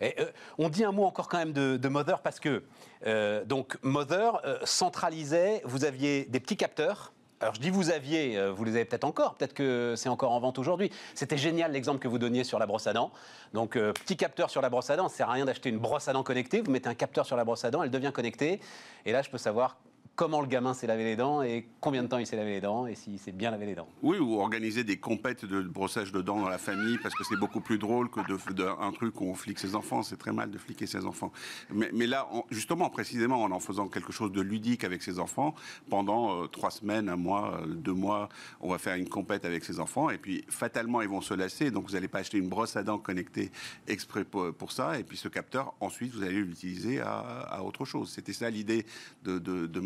Euh, 0.01 0.31
on 0.57 0.69
dit 0.69 0.83
un 0.83 0.91
mot 0.91 1.05
encore 1.05 1.27
quand 1.27 1.37
même 1.37 1.53
de, 1.53 1.87
Mother 1.87 2.21
parce 2.21 2.39
que 2.39 2.63
euh, 3.05 3.43
donc 3.45 3.77
Mother 3.81 4.41
euh, 4.45 4.59
centralisait, 4.63 5.61
vous 5.65 5.85
aviez 5.85 6.25
des 6.25 6.39
petits 6.39 6.57
capteurs. 6.57 7.13
Alors 7.41 7.55
je 7.55 7.61
dis 7.61 7.69
vous 7.69 7.89
aviez, 7.89 8.49
vous 8.51 8.65
les 8.65 8.71
avez 8.71 8.83
peut-être 8.83 9.05
encore, 9.05 9.35
peut-être 9.35 9.53
que 9.53 9.93
c'est 9.95 10.09
encore 10.09 10.33
en 10.33 10.41
vente 10.41 10.59
aujourd'hui. 10.59 10.91
C'était 11.15 11.37
génial 11.37 11.71
l'exemple 11.71 11.99
que 11.99 12.09
vous 12.09 12.17
donniez 12.17 12.43
sur 12.43 12.59
la 12.59 12.65
brosse 12.65 12.85
à 12.85 12.91
dents. 12.91 13.13
Donc 13.53 13.75
petit 13.75 14.17
capteur 14.17 14.49
sur 14.49 14.61
la 14.61 14.69
brosse 14.69 14.89
à 14.89 14.97
dents, 14.97 15.07
ça 15.07 15.15
sert 15.15 15.29
à 15.29 15.33
rien 15.33 15.45
d'acheter 15.45 15.69
une 15.69 15.77
brosse 15.77 16.09
à 16.09 16.13
dents 16.13 16.23
connectée. 16.23 16.59
Vous 16.59 16.69
mettez 16.69 16.89
un 16.89 16.95
capteur 16.95 17.25
sur 17.25 17.37
la 17.37 17.45
brosse 17.45 17.63
à 17.63 17.71
dents, 17.71 17.81
elle 17.81 17.91
devient 17.91 18.11
connectée. 18.13 18.59
Et 19.05 19.13
là 19.13 19.21
je 19.21 19.29
peux 19.29 19.37
savoir 19.37 19.77
comment 20.19 20.41
le 20.41 20.47
gamin 20.47 20.73
s'est 20.73 20.85
lavé 20.85 21.05
les 21.05 21.15
dents 21.15 21.41
et 21.43 21.65
combien 21.79 22.03
de 22.03 22.09
temps 22.09 22.17
il 22.17 22.27
s'est 22.27 22.35
lavé 22.35 22.51
les 22.51 22.59
dents 22.59 22.85
et 22.87 22.93
s'il 22.93 23.17
s'est 23.19 23.31
bien 23.31 23.51
lavé 23.51 23.65
les 23.67 23.75
dents. 23.75 23.87
Oui, 24.01 24.17
ou 24.17 24.41
organiser 24.41 24.83
des 24.83 24.97
compètes 24.97 25.45
de 25.45 25.61
brossage 25.61 26.11
de 26.11 26.21
dents 26.21 26.41
dans 26.41 26.49
la 26.49 26.57
famille 26.57 26.97
parce 26.97 27.15
que 27.15 27.23
c'est 27.23 27.37
beaucoup 27.37 27.61
plus 27.61 27.77
drôle 27.77 28.09
que 28.09 28.19
de, 28.27 28.63
un 28.81 28.91
truc 28.91 29.21
où 29.21 29.23
on 29.23 29.33
flique 29.33 29.59
ses 29.59 29.75
enfants. 29.75 30.03
C'est 30.03 30.17
très 30.17 30.33
mal 30.33 30.51
de 30.51 30.57
fliquer 30.57 30.87
ses 30.87 31.05
enfants. 31.05 31.31
Mais, 31.71 32.05
là, 32.05 32.27
justement, 32.49 32.89
précisément, 32.89 33.41
en 33.43 33.51
en 33.51 33.61
faisant 33.61 33.87
quelque 33.87 34.11
chose 34.11 34.33
de 34.33 34.41
ludique 34.41 34.83
avec 34.83 35.03
ses 35.03 35.19
enfants, 35.19 35.55
pendant 35.89 36.43
euh, 36.43 36.47
trois 36.47 36.71
semaines, 36.71 37.07
un 37.07 37.15
mois, 37.15 37.61
euh, 37.61 37.67
deux 37.67 37.93
mois, 37.93 38.27
on 38.59 38.71
va 38.71 38.77
faire 38.77 38.95
une 38.95 39.07
compète 39.07 39.45
avec 39.45 39.63
ses 39.63 39.79
enfants 39.79 40.09
et 40.09 40.17
puis 40.17 40.43
fatalement, 40.49 41.01
ils 41.01 41.07
vont 41.07 41.21
se 41.21 41.33
lasser. 41.33 41.71
Donc, 41.71 41.87
vous 41.87 41.93
n'allez 41.93 42.09
pas 42.09 42.19
acheter 42.19 42.39
une 42.39 42.49
brosse 42.49 42.75
à 42.75 42.83
dents 42.83 42.97
connectée 42.97 43.53
exprès 43.87 44.25
pour, 44.25 44.71
ça. 44.73 44.99
Et 44.99 45.03
puis, 45.05 45.15
ce 45.15 45.29
capteur, 45.29 45.75
ensuite, 45.79 46.13
vous 46.13 46.23
allez 46.23 46.41
l'utiliser 46.41 46.99
à, 46.99 47.63
autre 47.63 47.85
chose. 47.85 48.11
C'était 48.11 48.33
ça 48.33 48.49
l'idée 48.49 48.85
de, 49.23 49.39
de, 49.39 49.65
de 49.65 49.79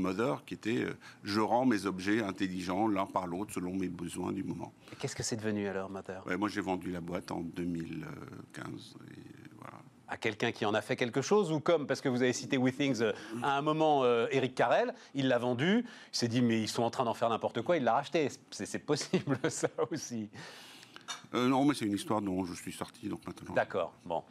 qui 0.45 0.53
était 0.53 0.83
euh, 0.83 0.97
je 1.23 1.39
rends 1.39 1.65
mes 1.65 1.85
objets 1.85 2.21
intelligents 2.21 2.87
l'un 2.87 3.05
par 3.05 3.27
l'autre 3.27 3.53
selon 3.53 3.73
mes 3.73 3.89
besoins 3.89 4.31
du 4.31 4.43
moment. 4.43 4.73
Qu'est-ce 4.99 5.15
que 5.15 5.23
c'est 5.23 5.35
devenu 5.35 5.67
alors, 5.67 5.89
Mother 5.89 6.23
Moi, 6.37 6.49
j'ai 6.49 6.61
vendu 6.61 6.91
la 6.91 7.01
boîte 7.01 7.31
en 7.31 7.41
2015. 7.41 8.95
À 10.07 10.17
quelqu'un 10.17 10.51
qui 10.51 10.65
en 10.65 10.75
a 10.75 10.81
fait 10.81 10.95
quelque 10.95 11.21
chose 11.23 11.51
ou 11.51 11.59
comme, 11.59 11.87
parce 11.87 11.99
que 11.99 12.09
vous 12.09 12.21
avez 12.21 12.33
cité 12.33 12.57
WeThings, 12.57 13.01
euh, 13.01 13.13
à 13.41 13.57
un 13.57 13.61
moment, 13.61 14.03
euh, 14.03 14.27
Eric 14.29 14.53
Carrel, 14.53 14.93
il 15.15 15.27
l'a 15.27 15.39
vendu, 15.39 15.85
il 16.11 16.15
s'est 16.15 16.27
dit, 16.27 16.41
mais 16.41 16.61
ils 16.61 16.67
sont 16.67 16.83
en 16.83 16.91
train 16.91 17.05
d'en 17.05 17.15
faire 17.15 17.29
n'importe 17.29 17.63
quoi, 17.63 17.77
il 17.77 17.83
l'a 17.83 17.93
racheté. 17.93 18.29
C'est 18.51 18.85
possible, 18.85 19.39
ça 19.49 19.69
aussi? 19.91 20.29
non, 21.33 21.65
mais 21.65 21.73
c'est 21.73 21.85
une 21.85 21.93
histoire 21.93 22.21
dont 22.21 22.45
je 22.45 22.53
suis 22.53 22.73
sorti, 22.73 23.07
donc 23.07 23.25
maintenant. 23.25 23.55
D'accord, 23.55 23.93
bon. 24.05 24.23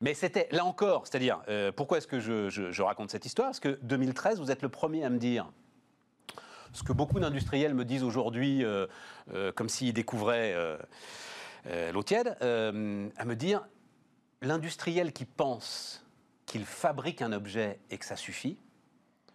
Mais 0.00 0.14
c'était, 0.14 0.48
là 0.52 0.64
encore, 0.64 1.06
c'est-à-dire, 1.06 1.42
euh, 1.48 1.72
pourquoi 1.72 1.98
est-ce 1.98 2.06
que 2.06 2.20
je, 2.20 2.82
raconte 2.82 3.10
cette 3.10 3.26
histoire? 3.26 3.48
Parce 3.48 3.60
que 3.60 3.78
2013, 3.82 4.38
vous 4.40 4.50
êtes 4.50 4.62
le 4.62 4.68
premier 4.68 5.04
à 5.04 5.10
me 5.10 5.18
dire 5.18 5.50
ce 6.72 6.82
que 6.82 6.92
beaucoup 6.92 7.18
d'industriels 7.18 7.74
me 7.74 7.84
disent 7.84 8.04
aujourd'hui, 8.04 8.64
euh, 8.64 8.86
euh, 9.32 9.50
comme 9.52 9.68
s'ils 9.68 9.92
découvraient 9.92 10.54
l'eau 11.92 12.02
tiède, 12.02 12.36
à 12.40 13.24
me 13.24 13.34
dire 13.34 13.66
l'industriel 14.40 15.12
qui 15.12 15.24
pense 15.24 16.06
qu'il 16.46 16.64
fabrique 16.64 17.20
un 17.20 17.32
objet 17.32 17.80
et 17.90 17.98
que 17.98 18.04
ça 18.04 18.16
suffit, 18.16 18.56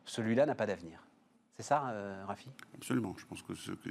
celui-là 0.06 0.46
n'a 0.46 0.56
pas 0.56 0.66
d'avenir. 0.66 1.04
C'est 1.58 1.64
ça, 1.64 1.94
Rafi? 2.26 2.50
Absolument. 2.76 3.14
Je 3.18 3.26
pense 3.26 3.44
que, 3.44 3.54
ce 3.54 3.72
que 3.72 3.90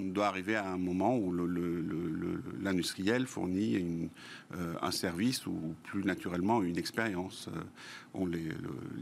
doit 0.00 0.26
arriver 0.26 0.56
à 0.56 0.68
un 0.70 0.78
moment 0.78 1.16
où 1.16 1.32
l'industriel 2.60 3.26
fournit 3.26 3.74
une, 3.74 4.08
euh, 4.54 4.74
un 4.82 4.90
service 4.90 5.46
ou 5.46 5.74
plus 5.84 6.04
naturellement 6.04 6.62
une 6.62 6.78
expérience. 6.78 7.48
Euh, 7.54 7.60
on 8.14 8.26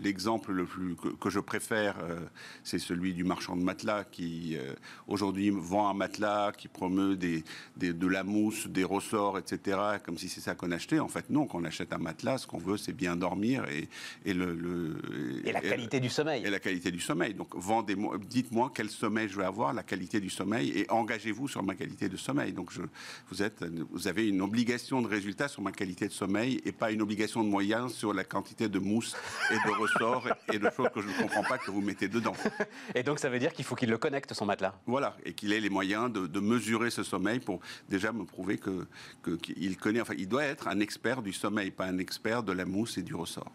L'exemple 0.03 0.53
le 0.53 0.65
plus 0.65 0.95
que, 0.97 1.09
que 1.09 1.31
je 1.31 1.41
préfère, 1.41 1.97
euh, 2.03 2.21
c'est 2.63 2.79
celui 2.79 3.13
du 3.13 3.25
marchand 3.25 3.57
de 3.57 3.63
matelas 3.63 4.05
qui 4.05 4.57
euh, 4.57 4.73
aujourd'hui 5.09 5.51
vend 5.51 5.89
un 5.89 5.95
matelas, 5.95 6.53
qui 6.57 6.69
promeut 6.69 7.17
des, 7.17 7.43
des- 7.77 7.93
de 7.93 8.07
la 8.07 8.23
mousse, 8.23 8.69
des 8.69 8.85
ressorts, 8.85 9.39
etc. 9.39 9.79
Comme 10.05 10.17
si 10.17 10.29
c'est 10.29 10.41
ça 10.41 10.55
qu'on 10.55 10.71
achetait. 10.71 11.01
En 11.01 11.09
fait, 11.09 11.29
non. 11.31 11.47
Quand 11.47 11.59
on 11.61 11.65
achète 11.65 11.93
un 11.93 11.99
matelas, 11.99 12.39
ce 12.39 12.47
qu'on 12.47 12.59
veut, 12.59 12.77
c'est 12.77 12.93
bien 12.93 13.17
dormir 13.17 13.65
et, 13.69 13.89
et 14.25 14.33
le, 14.33 14.55
le- 14.55 15.47
Et 15.47 15.53
la 15.53 15.61
qualité 15.61 15.99
du 16.01 16.09
sommeil. 16.09 16.45
et 16.45 16.51
la 16.51 16.61
qualité 16.61 16.91
du 16.93 17.01
sommeil. 17.01 17.35
Donc, 17.35 17.49
vendez-moi, 17.57 18.17
dites-moi 18.29 18.71
quel 18.75 18.89
sommeil 18.91 19.29
je 19.29 19.37
vais 19.37 19.45
avoir, 19.45 19.73
la 19.73 19.83
qualité 19.83 20.21
du 20.21 20.31
sommeil, 20.31 20.71
et 20.81 20.91
engagez-vous 20.91 21.49
sur 21.49 21.63
ma 21.63 21.75
qualité 21.75 22.09
de 22.09 22.17
sommeil. 22.17 22.53
Donc, 22.53 22.73
je, 22.73 22.83
vous, 23.31 23.43
êtes, 23.43 23.65
vous 23.91 24.09
avez 24.09 24.29
une 24.29 24.41
obligation 24.41 25.03
de 25.03 25.07
résultat 25.09 25.49
sur 25.49 25.63
ma 25.63 25.73
qualité 25.73 26.07
de 26.09 26.13
sommeil 26.13 26.61
et 26.65 26.73
pas 26.73 26.91
une 26.91 27.03
obligation 27.03 27.43
de 27.45 27.49
moyens 27.49 27.93
sur 27.95 28.13
la 28.15 28.25
quantité 28.25 28.69
de 28.69 28.79
mousse 28.79 29.17
et 29.51 29.55
de 29.55 29.73
ressorts 29.75 30.29
et 30.53 30.59
de 30.59 30.71
choses 30.71 30.89
que 30.95 31.01
je 31.03 31.09
ne 31.09 31.13
comprends 31.15 31.43
pas 31.45 31.59
que 31.59 31.71
vous 31.71 31.81
mettez 31.81 32.09
dedans. 32.09 32.33
Et 32.95 33.03
donc 33.03 33.19
ça 33.19 33.29
veut 33.29 33.39
dire 33.39 33.53
qu'il 33.53 33.65
faut 33.65 33.75
qu'il 33.77 33.91
le 33.91 33.99
connecte, 33.99 34.33
son 34.35 34.47
matelas? 34.47 34.75
Voilà, 34.87 35.17
et 35.25 35.33
qu'il 35.35 35.53
ait 35.53 35.61
les 35.61 35.71
moyens 35.71 36.13
de, 36.13 36.27
de 36.27 36.41
mesurer 36.41 36.91
ce 36.91 37.03
sommeil 37.03 37.41
pour 37.41 37.61
déjà 37.89 38.13
me 38.13 38.25
prouver 38.25 38.59
que 38.59 38.87
que- 39.23 39.33
qu'il 39.37 39.77
connaît. 39.77 40.01
Enfin, 40.01 40.15
il 40.17 40.29
doit 40.29 40.45
être 40.45 40.69
un 40.69 40.81
expert 40.81 41.23
du 41.23 41.33
sommeil, 41.33 41.71
pas 41.71 41.87
un 41.87 41.99
expert 41.99 42.43
de 42.43 42.53
la 42.53 42.65
mousse 42.65 42.99
et 42.99 43.03
du 43.03 43.15
ressort. 43.15 43.53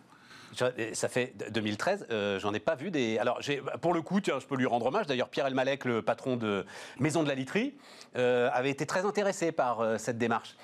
Ça 0.93 1.09
fait 1.09 1.33
d- 1.35 1.45
2013, 1.51 2.07
euh, 2.09 2.39
j'en 2.39 2.53
ai 2.53 2.59
pas 2.59 2.75
vu 2.75 2.91
des. 2.91 3.17
Alors, 3.17 3.39
pour 3.81 3.93
le 3.93 4.01
coup, 4.01 4.21
tiens, 4.21 4.39
je 4.39 4.45
peux 4.45 4.55
lui 4.55 4.65
rendre 4.65 4.85
hommage. 4.87 5.07
D'ailleurs, 5.07 5.29
Pierre 5.29 5.47
Elmalek, 5.47 5.85
le 5.85 6.01
patron 6.01 6.37
de 6.37 6.65
Maison 6.99 7.23
de 7.23 7.27
la 7.27 7.35
Literie, 7.35 7.75
euh, 8.15 8.49
avait 8.53 8.69
été 8.71 8.85
très 8.85 9.05
intéressé 9.05 9.51
par 9.51 9.81
euh, 9.81 9.97
cette 9.97 10.17
démarche. 10.17 10.55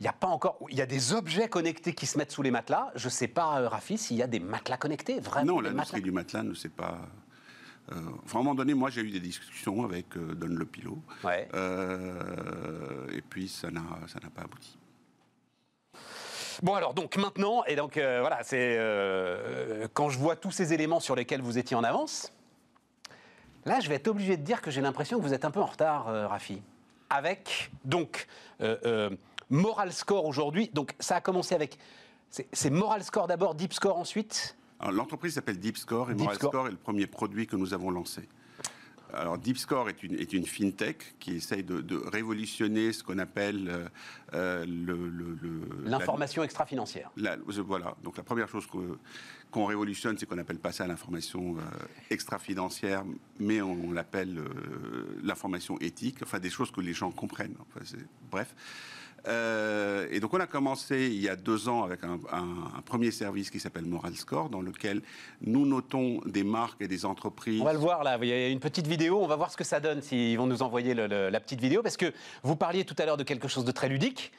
Il 0.00 0.04
n'y 0.04 0.08
a 0.08 0.12
pas 0.12 0.26
encore. 0.26 0.58
Il 0.68 0.76
y 0.76 0.82
a 0.82 0.86
des 0.86 1.12
objets 1.12 1.48
connectés 1.48 1.94
qui 1.94 2.06
se 2.06 2.18
mettent 2.18 2.32
sous 2.32 2.42
les 2.42 2.50
matelas. 2.50 2.90
Je 2.96 3.06
ne 3.06 3.10
sais 3.10 3.28
pas, 3.28 3.60
euh, 3.60 3.68
Rafi, 3.68 3.98
s'il 3.98 4.16
y 4.16 4.22
a 4.22 4.26
des 4.26 4.40
matelas 4.40 4.76
connectés, 4.76 5.20
vraiment. 5.20 5.54
Non, 5.54 5.60
l'industrie 5.60 6.02
du 6.02 6.10
matelas 6.10 6.42
ne 6.42 6.54
sait 6.54 6.68
pas. 6.70 6.98
euh, 7.92 7.96
enfin, 8.24 8.38
à 8.38 8.40
un 8.40 8.44
moment 8.44 8.54
donné, 8.56 8.74
moi, 8.74 8.90
j'ai 8.90 9.02
eu 9.02 9.10
des 9.10 9.20
discussions 9.20 9.84
avec 9.84 10.16
euh, 10.16 10.34
Don 10.34 10.48
Le 10.48 10.64
Pilot. 10.64 10.98
Ouais. 11.22 11.48
Euh, 11.54 13.06
et 13.12 13.20
puis, 13.22 13.48
ça 13.48 13.70
n'a 13.70 13.82
pas 14.34 14.42
abouti. 14.42 14.76
Bon 16.62 16.74
alors 16.74 16.94
donc 16.94 17.16
maintenant 17.16 17.64
et 17.64 17.74
donc 17.74 17.96
euh, 17.96 18.20
voilà 18.20 18.44
c'est 18.44 18.76
euh, 18.78 19.88
quand 19.94 20.10
je 20.10 20.18
vois 20.18 20.36
tous 20.36 20.52
ces 20.52 20.72
éléments 20.72 21.00
sur 21.00 21.16
lesquels 21.16 21.42
vous 21.42 21.58
étiez 21.58 21.76
en 21.76 21.82
avance. 21.82 22.32
Là 23.64 23.80
je 23.80 23.88
vais 23.88 23.96
être 23.96 24.06
obligé 24.06 24.36
de 24.36 24.42
dire 24.42 24.62
que 24.62 24.70
j'ai 24.70 24.80
l'impression 24.80 25.18
que 25.18 25.24
vous 25.24 25.34
êtes 25.34 25.44
un 25.44 25.50
peu 25.50 25.60
en 25.60 25.66
retard, 25.66 26.08
euh, 26.08 26.28
Rafi. 26.28 26.62
Avec 27.10 27.70
donc 27.84 28.28
Moral 29.50 29.92
Score 29.92 30.24
aujourd'hui. 30.24 30.70
Donc 30.72 30.94
ça 31.00 31.16
a 31.16 31.20
commencé 31.20 31.54
avec 31.54 31.78
c'est 32.30 32.70
Moral 32.70 33.02
Score 33.02 33.26
d'abord, 33.26 33.54
Deep 33.54 33.74
Score 33.74 33.98
ensuite? 33.98 34.56
L'entreprise 34.90 35.34
s'appelle 35.34 35.58
Deep 35.58 35.76
Score 35.76 36.10
et 36.10 36.14
Deep 36.14 36.22
Moral 36.22 36.36
Score. 36.36 36.50
Score 36.52 36.66
est 36.68 36.70
le 36.70 36.76
premier 36.76 37.06
produit 37.06 37.46
que 37.46 37.56
nous 37.56 37.74
avons 37.74 37.90
lancé. 37.90 38.22
Alors, 39.14 39.36
Deep 39.38 39.58
Score 39.58 39.88
est 39.90 40.02
une, 40.02 40.14
est 40.14 40.32
une 40.32 40.46
fintech 40.46 41.14
qui 41.20 41.32
essaye 41.36 41.62
de, 41.62 41.80
de 41.80 41.96
révolutionner 41.96 42.92
ce 42.92 43.02
qu'on 43.04 43.18
appelle 43.18 43.68
euh, 43.68 43.88
euh, 44.34 44.64
le- 44.64 45.08
le- 45.08 45.38
le- 45.40 45.60
la- 45.84 45.98
L'information 45.98 46.42
extra-financière. 46.42 47.10
Voilà. 47.66 47.94
Donc 48.02 48.16
la 48.16 48.22
première 48.22 48.48
chose 48.48 48.66
qu'on 49.50 49.64
révolutionne, 49.66 50.16
c'est 50.16 50.26
qu'on 50.26 50.38
appelle 50.38 50.58
pas 50.58 50.72
ça 50.72 50.86
l'information 50.86 51.56
euh, 51.58 51.60
extra-financière, 52.10 53.04
mais 53.38 53.60
on, 53.60 53.72
on 53.88 53.92
l'appelle 53.92 54.38
euh, 54.38 55.04
l'information 55.22 55.78
éthique. 55.80 56.18
Enfin, 56.22 56.38
des 56.38 56.50
choses 56.50 56.70
que 56.70 56.80
les 56.80 56.94
gens 56.94 57.10
comprennent. 57.10 57.56
Enfin, 57.60 57.84
bref. 58.30 58.54
Euh, 59.28 60.08
et 60.10 60.18
donc 60.18 60.34
on 60.34 60.40
a 60.40 60.46
commencé 60.46 61.06
il 61.06 61.20
y 61.22 61.28
a 61.28 61.36
deux 61.36 61.68
ans 61.68 61.84
avec 61.84 62.02
un, 62.02 62.18
un- 62.32 62.76
un 62.78 62.82
premier 62.84 63.10
service 63.12 63.50
qui 63.50 63.60
s'appelle 63.60 63.84
Moral 63.84 64.14
Score, 64.16 64.48
dans 64.50 64.60
lequel 64.60 65.00
nous 65.40 65.64
notons 65.64 66.20
des 66.26 66.42
marques 66.42 66.80
et 66.82 66.88
des 66.88 67.04
entreprises. 67.04 67.60
On 67.60 67.64
va 67.64 67.72
le 67.72 67.78
voir 67.78 68.02
là, 68.02 68.18
il 68.20 68.28
y 68.28 68.32
a 68.32 68.48
une 68.48 68.58
petite 68.60 68.86
vidéo, 68.86 69.20
on 69.22 69.26
va 69.28 69.36
voir 69.36 69.50
ce 69.52 69.56
que 69.56 69.64
ça 69.64 69.78
donne 69.78 70.02
s'ils 70.02 70.36
vont 70.36 70.46
nous 70.46 70.62
envoyer 70.62 70.94
le- 70.94 71.06
le- 71.06 71.30
la 71.30 71.40
petite 71.40 71.60
vidéo, 71.60 71.82
parce 71.82 71.96
que 71.96 72.12
vous 72.42 72.56
parliez 72.56 72.84
tout 72.84 72.96
à 72.98 73.06
l'heure 73.06 73.16
de 73.16 73.22
quelque 73.22 73.46
chose 73.48 73.64
de 73.64 73.72
très 73.72 73.88
ludique. 73.88 74.32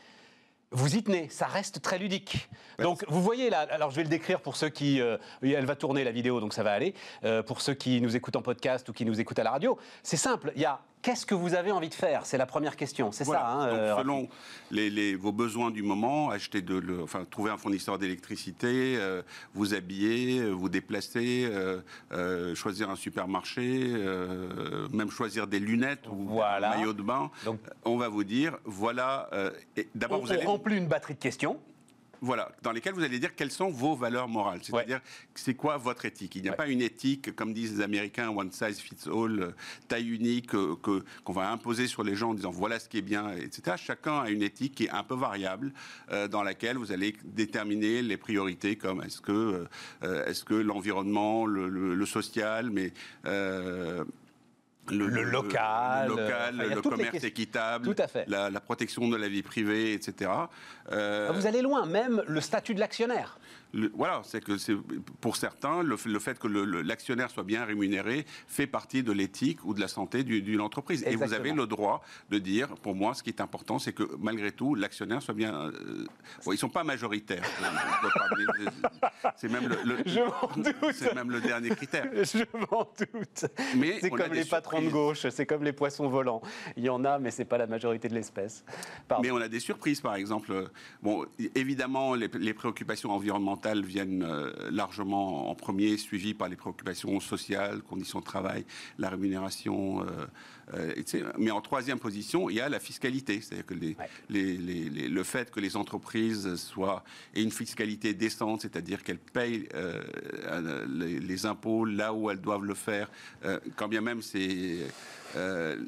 Vous 0.75 0.95
y 0.95 1.03
tenez, 1.03 1.29
ça 1.29 1.45
reste 1.45 1.81
très 1.83 1.99
ludique. 1.99 2.49
Donc 2.79 3.05
vous 3.07 3.21
voyez 3.21 3.51
là, 3.51 3.59
alors 3.69 3.91
je 3.91 3.95
vais 3.97 4.03
le 4.03 4.09
décrire 4.09 4.41
pour 4.41 4.55
ceux 4.57 4.69
qui... 4.69 4.99
euh, 4.99 5.17
elle 5.43 5.65
va 5.67 5.75
tourner 5.75 6.03
la 6.03 6.11
vidéo, 6.11 6.39
donc 6.41 6.51
ça 6.53 6.63
va 6.63 6.71
aller. 6.71 6.95
Euh, 7.23 7.43
pour 7.43 7.61
ceux 7.61 7.75
qui 7.75 8.01
nous 8.01 8.15
écoutent 8.15 8.35
en 8.37 8.41
podcast 8.41 8.89
ou 8.89 8.93
qui 8.93 9.05
nous 9.05 9.19
écoutent 9.21 9.37
à 9.37 9.43
la 9.43 9.51
radio, 9.51 9.77
c'est 10.01 10.17
simple, 10.17 10.51
il 10.55 10.61
y 10.63 10.65
a 10.65 10.81
qu'est-ce 11.03 11.25
que 11.27 11.35
vous 11.35 11.53
avez 11.53 11.71
envie 11.71 11.89
de 11.89 11.93
faire? 11.93 12.25
C'est 12.25 12.39
la 12.39 12.47
première 12.47 12.75
question, 12.75 13.11
c'est 13.11 13.25
Voilà. 13.25 13.41
ça 13.41 13.47
hein, 13.49 13.67
Donc, 13.67 13.77
euh, 13.77 13.97
selon 13.97 14.29
les, 14.71 14.89
les- 14.89 15.15
vos 15.15 15.31
besoins 15.31 15.69
du 15.69 15.83
moment, 15.83 16.31
acheter 16.31 16.61
de, 16.63 16.75
le- 16.75 17.03
enfin, 17.03 17.25
trouver 17.29 17.51
un 17.51 17.57
fournisseur 17.57 17.99
d'électricité, 17.99 18.95
euh, 18.97 19.21
vous 19.53 19.75
habiller, 19.75 20.39
euh, 20.39 20.49
vous 20.51 20.69
déplacer, 20.69 21.47
euh, 21.51 22.55
choisir 22.55 22.89
un 22.89 22.95
supermarché, 22.95 23.93
même 24.91 25.11
choisir 25.11 25.45
des 25.45 25.59
lunettes 25.59 26.07
ou 26.09 26.25
Voilà. 26.29 26.71
un 26.71 26.77
maillot 26.77 26.93
de 26.93 27.01
bain. 27.03 27.29
Donc- 27.45 27.59
on 27.85 27.97
va 27.97 28.07
vous 28.07 28.23
dire, 28.23 28.57
voilà. 28.65 29.29
D'abord, 29.93 30.19
on, 30.21 30.23
vous 30.23 30.31
on 30.31 30.33
allez 30.35 30.45
remplit 30.45 30.77
une 30.77 30.87
batterie 30.87 31.13
de 31.15 31.19
questions. 31.19 31.59
Voilà, 32.23 32.49
dans 32.61 32.71
lesquelles 32.71 32.93
vous 32.93 33.03
allez 33.03 33.19
dire 33.19 33.35
quelles 33.35 33.51
sont 33.51 33.69
vos 33.69 33.95
valeurs 33.95 34.29
morales. 34.29 34.61
C'est-à-dire, 34.63 35.01
c'est 35.35 35.55
quoi 35.55 35.75
votre 35.75 36.05
éthique? 36.05 36.35
Il 36.37 36.41
n'y 36.43 36.47
a 36.47 36.51
Ouais. 36.51 36.57
pas 36.57 36.67
une 36.67 36.81
éthique, 36.81 37.35
comme 37.35 37.53
disent 37.53 37.77
les 37.77 37.83
Américains, 37.83 38.29
one 38.29 38.49
size 38.49 38.79
fits 38.79 38.95
all, 39.07 39.39
euh, 39.41 39.51
taille 39.89 40.07
unique, 40.09 40.55
euh, 40.55 40.75
que, 40.81 41.03
qu'on 41.25 41.33
va 41.33 41.51
imposer 41.51 41.85
sur 41.87 42.01
les 42.01 42.15
gens 42.15 42.29
en 42.29 42.33
disant 42.33 42.51
voilà 42.51 42.79
ce 42.79 42.87
qui 42.87 42.97
est 42.97 43.01
bien, 43.01 43.29
etc. 43.35 43.75
Chacun 43.77 44.19
a 44.21 44.29
une 44.29 44.41
éthique 44.41 44.73
qui 44.75 44.85
est 44.85 44.89
un 44.89 45.03
peu 45.03 45.15
variable, 45.15 45.73
euh, 46.11 46.29
dans 46.29 46.43
laquelle 46.43 46.77
vous 46.77 46.93
allez 46.93 47.13
déterminer 47.25 48.01
les 48.01 48.15
priorités, 48.17 48.77
comme 48.77 49.03
est-ce 49.03 49.19
que, 49.19 49.67
euh, 50.03 50.25
est-ce 50.25 50.45
que 50.45 50.53
l'environnement, 50.53 51.45
le, 51.45 51.67
le- 51.67 51.93
le 51.93 52.05
social, 52.05 52.69
mais. 52.69 52.93
euh, 53.25 54.05
Le 54.91 55.07
local, 55.23 56.07
le, 56.09 56.13
euh, 56.13 56.23
local, 56.25 56.55
enfin, 56.59 56.75
le 56.75 56.81
commerce 56.81 57.23
équitable, 57.23 57.93
Tout 57.95 58.01
à 58.01 58.07
fait. 58.07 58.25
La, 58.27 58.49
la 58.49 58.59
protection 58.59 59.07
de 59.07 59.15
la 59.15 59.29
vie 59.29 59.41
privée, 59.41 59.93
etc. 59.93 60.29
Euh, 60.91 61.31
Vous 61.33 61.47
allez 61.47 61.61
loin, 61.61 61.85
même 61.85 62.21
le 62.27 62.41
statut 62.41 62.73
de 62.75 62.79
l'actionnaire. 62.81 63.39
voilà, 63.93 64.21
c'est 64.25 64.43
que 64.43 64.53
pour 65.21 65.37
certains 65.37 65.81
le, 65.83 65.95
fait 65.97 66.37
que 66.37 66.47
l'actionnaire 66.47 67.29
soit 67.31 67.43
bien 67.43 67.63
rémunéré 67.63 68.25
fait 68.47 68.67
partie 68.67 69.03
de 69.03 69.11
l'éthique 69.13 69.63
ou 69.63 69.73
de 69.73 69.79
la 69.79 69.87
santé 69.87 70.23
du- 70.23 70.41
d'une 70.41 70.59
entreprise. 70.61 71.03
Et 71.07 71.15
vous 71.15 71.33
avez 71.33 71.53
le 71.53 71.65
droit 71.65 72.03
de 72.29 72.37
dire, 72.39 72.75
pour 72.75 72.93
moi, 72.93 73.13
ce 73.13 73.23
qui 73.23 73.29
est 73.29 73.41
important, 73.41 73.79
c'est 73.79 73.93
que 73.93 74.03
malgré 74.19 74.51
tout, 74.51 74.75
l'actionnaire 74.75 75.21
soit 75.21 75.33
bien. 75.33 75.53
euh, 75.55 76.05
bon, 76.45 76.51
ils 76.51 76.57
sont 76.57 76.69
pas 76.69 76.83
majoritaires. 76.83 77.43
C'est 79.37 79.49
même 79.49 79.67
le, 79.67 81.15
même 81.15 81.39
dernier 81.41 81.69
critère. 81.69 82.07
Je 82.13 82.43
m'en 82.69 82.83
doute. 82.97 83.45
Mais 83.77 83.99
c'est 84.01 84.09
comme 84.09 84.33
les 84.33 84.45
patrons 84.45 84.72
de 84.81 84.89
gauche, 84.89 85.27
c'est 85.29 85.45
comme 85.45 85.63
les 85.63 85.73
poissons 85.73 86.07
volants. 86.07 86.41
Il 86.77 86.83
y 86.83 86.89
en 86.89 87.03
a, 87.05 87.19
mais 87.19 87.31
c'est 87.31 87.45
pas 87.45 87.57
la 87.57 87.67
majorité 87.67 88.07
de 88.07 88.13
l'espèce. 88.13 88.63
Mais 89.21 89.31
on 89.31 89.37
a 89.37 89.47
des 89.47 89.59
surprises, 89.59 90.01
par 90.01 90.15
exemple. 90.15 90.69
Bon, 91.01 91.25
évidemment, 91.55 92.15
les, 92.15 92.29
les 92.39 92.53
préoccupations 92.53 93.11
environnementales 93.11 93.83
viennent 93.83 94.23
euh, 94.23 94.51
largement 94.71 95.49
en 95.49 95.55
premier, 95.55 95.97
suivies 95.97 96.33
par 96.33 96.49
les 96.49 96.55
préoccupations 96.55 97.19
sociales, 97.19 97.81
conditions 97.81 98.19
de 98.19 98.25
travail, 98.25 98.65
la 98.97 99.09
rémunération. 99.09 100.01
euh, 100.01 100.25
euh. 100.73 100.93
Mais 101.37 101.51
en 101.51 101.61
troisième 101.61 101.99
position, 101.99 102.49
il 102.49 102.55
y 102.55 102.61
a 102.61 102.69
la 102.69 102.79
fiscalité, 102.79 103.41
c'est-à-dire 103.41 103.65
que 103.65 103.73
les, 103.73 103.95
Ouais. 103.99 104.09
les- 104.29 104.57
les- 104.57 104.89
les- 104.89 105.07
le 105.07 105.23
fait 105.23 105.51
que 105.51 105.59
les 105.59 105.75
entreprises 105.75 106.55
soient 106.55 107.03
aient 107.35 107.43
une 107.43 107.51
fiscalité 107.51 108.13
décente, 108.13 108.61
c'est-à-dire 108.61 109.03
qu'elles 109.03 109.17
payent 109.19 109.67
euh, 109.73 110.01
euh, 110.45 110.85
les, 111.19 111.45
impôts 111.45 111.83
là 111.85 112.13
où 112.13 112.29
elles 112.29 112.39
doivent 112.41 112.63
le 112.65 112.75
faire, 112.75 113.09
euh, 113.45 113.59
quand 113.75 113.87
bien 113.87 114.01
même 114.01 114.21
c'est 114.21 114.79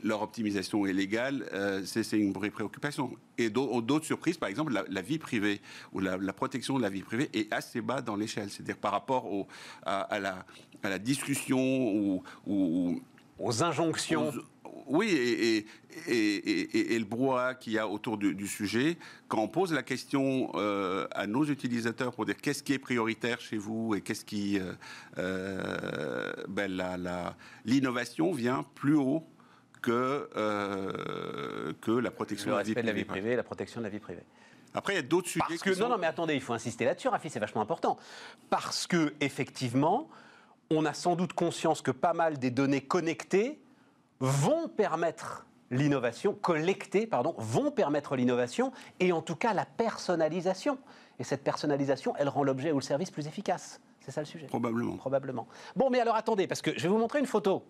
leur 0.03 0.23
optimisation 0.23 0.87
est 0.87 0.93
légale, 0.93 1.45
c'est 1.85 2.17
une 2.17 2.33
vraie 2.33 2.49
préoccupation. 2.49 3.15
Et 3.37 3.51
d'au- 3.51 3.79
d'autres 3.81 4.05
surprises, 4.05 4.37
par 4.37 4.49
exemple, 4.49 4.73
la, 4.73 4.83
la 4.89 5.01
vie 5.03 5.19
privée 5.19 5.61
ou 5.93 5.99
la, 5.99 6.17
la 6.17 6.33
protection 6.33 6.77
de 6.77 6.81
la 6.81 6.89
vie 6.89 7.03
privée 7.03 7.29
est 7.33 7.53
assez 7.53 7.79
bas 7.81 8.01
dans 8.01 8.15
l'échelle, 8.15 8.49
c'est-à-dire 8.49 8.77
par 8.77 8.91
rapport 8.91 9.31
au, 9.31 9.47
à, 9.85 10.01
à 10.01 10.19
la, 10.19 10.45
à 10.81 10.89
la 10.89 10.97
discussion 10.97 11.59
ou- 11.93 12.23
Aux 13.39 13.63
injonctions. 13.63 14.29
aux- 14.29 14.33
oui, 14.87 15.07
et, 15.09 15.57
et, 15.57 15.65
et- 16.07 16.77
et- 16.77 16.93
et 16.95 16.99
le 16.99 17.05
brouhaha 17.05 17.55
qu'il 17.55 17.73
y 17.73 17.79
a 17.79 17.87
autour 17.87 18.17
du, 18.17 18.35
du 18.35 18.47
sujet, 18.47 18.97
quand 19.27 19.39
on 19.39 19.47
pose 19.47 19.73
la 19.73 19.81
question 19.83 20.51
euh, 20.55 21.07
à 21.11 21.25
nos 21.27 21.43
utilisateurs 21.45 22.13
pour 22.13 22.25
dire 22.25 22.35
qu'est-ce 22.37 22.61
qui 22.61 22.73
est 22.73 22.79
prioritaire 22.79 23.39
chez 23.41 23.57
vous 23.57 23.95
et 23.95 24.01
qu'est-ce 24.01 24.25
qui. 24.25 24.59
euh, 24.59 24.73
euh, 25.17 26.33
ben, 26.47 26.71
l'innovation 27.65 28.31
vient 28.31 28.63
plus 28.75 28.95
haut 28.95 29.23
que, 29.81 30.29
euh, 30.35 31.73
que 31.81 31.91
la 31.91 32.11
protection 32.11 32.47
le 32.51 32.53
de 32.53 32.57
la 32.57 32.63
vie 32.63 32.69
respect 32.73 32.81
de 32.81 32.87
la 32.87 32.91
privée. 32.93 33.03
vie 33.03 33.09
privée 33.21 33.35
la 33.35 33.43
protection 33.43 33.79
de 33.81 33.85
la 33.85 33.89
vie 33.89 33.99
privée. 33.99 34.23
Après, 34.73 34.93
il 34.93 34.95
y 34.97 34.99
a 34.99 35.03
d'autres 35.03 35.27
sujets 35.29 35.45
Parce 35.47 35.61
qui 35.61 35.69
que, 35.69 35.73
sont- 35.73 35.83
non, 35.83 35.89
non, 35.89 35.97
mais 35.97 36.07
attendez, 36.07 36.35
il 36.35 36.41
faut 36.41 36.53
insister 36.53 36.83
là-dessus, 36.85 37.07
Rafi, 37.07 37.29
c'est 37.29 37.39
vachement 37.39 37.61
important. 37.61 37.97
Parce 38.49 38.87
que, 38.87 39.13
effectivement, 39.21 40.09
on 40.69 40.85
a 40.85 40.93
sans 40.93 41.15
doute 41.15 41.33
conscience 41.33 41.81
que 41.81 41.91
pas 41.91 42.13
mal 42.13 42.37
des 42.37 42.51
données 42.51 42.81
connectées 42.81 43.59
vont 44.19 44.67
permettre 44.67 45.45
l'innovation, 45.71 46.33
collecter, 46.33 47.07
pardon, 47.07 47.35
vont 47.37 47.71
permettre 47.71 48.15
l'innovation 48.15 48.71
et 48.99 49.11
en 49.11 49.21
tout 49.21 49.35
cas 49.35 49.53
la 49.53 49.65
personnalisation. 49.65 50.77
Et 51.19 51.23
cette 51.23 51.43
personnalisation, 51.43 52.13
elle 52.17 52.29
rend 52.29 52.43
l'objet 52.43 52.71
ou 52.71 52.75
le 52.75 52.83
service 52.83 53.09
plus 53.09 53.27
efficace. 53.27 53.79
C'est 54.01 54.11
ça 54.11 54.21
le 54.21 54.25
sujet 54.25 54.45
Probablement. 54.45 54.97
Probablement. 54.97 55.47
Bon, 55.75 55.89
mais 55.89 55.99
alors 55.99 56.15
attendez, 56.15 56.45
parce 56.45 56.61
que 56.61 56.71
je 56.77 56.83
vais 56.83 56.89
vous 56.89 56.97
montrer 56.97 57.19
une 57.19 57.25
photo. 57.25 57.63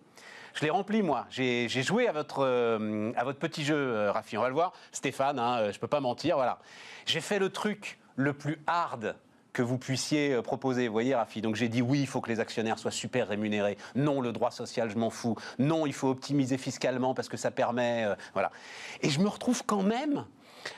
Je 0.54 0.62
l'ai 0.62 0.70
remplie, 0.70 1.02
moi. 1.02 1.26
J'ai 1.30 1.68
j'ai 1.68 1.82
joué 1.82 2.08
à 2.08 2.12
votre, 2.12 2.44
euh, 2.44 3.12
à 3.16 3.24
votre 3.24 3.38
petit 3.38 3.64
jeu, 3.64 3.76
euh, 3.76 4.12
Rafi. 4.12 4.36
On 4.36 4.42
va 4.42 4.48
le 4.48 4.54
voir. 4.54 4.72
Stéphane, 4.92 5.38
hein, 5.38 5.58
euh, 5.58 5.72
je 5.72 5.76
ne 5.76 5.80
peux 5.80 5.86
pas 5.86 6.00
mentir, 6.00 6.36
voilà. 6.36 6.58
J'ai 7.06 7.20
fait 7.20 7.38
le 7.38 7.50
truc 7.50 7.98
le 8.16 8.32
plus 8.32 8.58
hard 8.66 9.16
que 9.56 9.62
vous 9.62 9.78
puissiez 9.78 10.34
euh, 10.34 10.42
proposer, 10.42 10.86
vous 10.86 10.92
voyez, 10.92 11.14
Rafi. 11.14 11.40
Donc 11.40 11.56
j'ai 11.56 11.70
dit 11.70 11.80
oui, 11.80 12.00
il 12.00 12.06
faut 12.06 12.20
que 12.20 12.28
les 12.28 12.40
actionnaires 12.40 12.78
soient 12.78 12.90
super 12.90 13.26
rémunérés. 13.28 13.78
Non, 13.94 14.20
le 14.20 14.30
droit 14.30 14.50
social, 14.50 14.90
je 14.90 14.98
m'en 14.98 15.08
fous. 15.08 15.34
Non, 15.58 15.86
il 15.86 15.94
faut 15.94 16.08
optimiser 16.08 16.58
fiscalement 16.58 17.14
parce 17.14 17.30
que 17.30 17.38
ça 17.38 17.50
permet... 17.50 18.04
euh, 18.04 18.14
voilà. 18.34 18.52
Et 19.00 19.08
je 19.08 19.18
me 19.18 19.28
retrouve 19.28 19.62
quand 19.64 19.82
même 19.82 20.26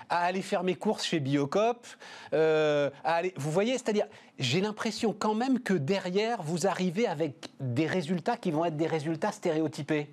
à 0.08 0.20
aller 0.20 0.42
faire 0.42 0.62
mes 0.62 0.76
courses 0.76 1.04
chez 1.04 1.18
Biocop. 1.18 1.88
euh, 2.34 2.90
à 3.02 3.16
aller, 3.16 3.34
vous 3.36 3.50
voyez, 3.50 3.72
c'est-à-dire, 3.72 4.06
j'ai 4.38 4.60
l'impression 4.60 5.12
quand 5.12 5.34
même 5.34 5.58
que 5.58 5.74
derrière, 5.74 6.40
vous 6.42 6.68
arrivez 6.68 7.08
avec 7.08 7.48
des 7.58 7.86
résultats 7.86 8.36
qui 8.36 8.52
vont 8.52 8.64
être 8.64 8.76
des 8.76 8.86
résultats 8.86 9.32
stéréotypés. 9.32 10.08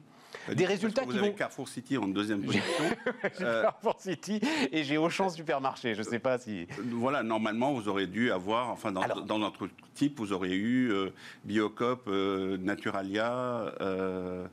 Des 0.50 0.56
Parce 0.56 0.68
résultats 0.68 1.02
que 1.02 1.06
vous 1.08 1.12
qui 1.14 1.20
avez 1.20 1.30
vont... 1.30 1.36
Carrefour 1.36 1.68
City 1.68 1.98
en 1.98 2.08
deuxième 2.08 2.42
position. 2.46 2.64
Euh, 3.42 3.64
Carrefour 3.64 3.96
City 4.00 4.40
et 4.72 4.84
j'ai 4.84 4.98
Auchan 4.98 5.30
Supermarché. 5.30 5.94
Je 5.96 6.00
ne 6.00 6.06
sais 6.06 6.20
pas 6.20 6.38
si... 6.38 6.68
Voilà, 6.92 7.24
normalement, 7.24 7.74
vous 7.74 7.88
aurez 7.90 8.08
dû 8.08 8.32
avoir, 8.32 8.70
enfin, 8.70 8.92
dans, 8.92 9.02
Alors- 9.02 9.24
dans 9.24 9.40
notre 9.40 9.68
type, 9.94 10.20
vous 10.20 10.32
aurez 10.32 10.54
eu 10.56 10.92
euh, 10.92 11.10
Biocop, 11.44 12.04
euh, 12.08 12.58
Naturalia, 12.58 13.74
euh, 13.82 14.46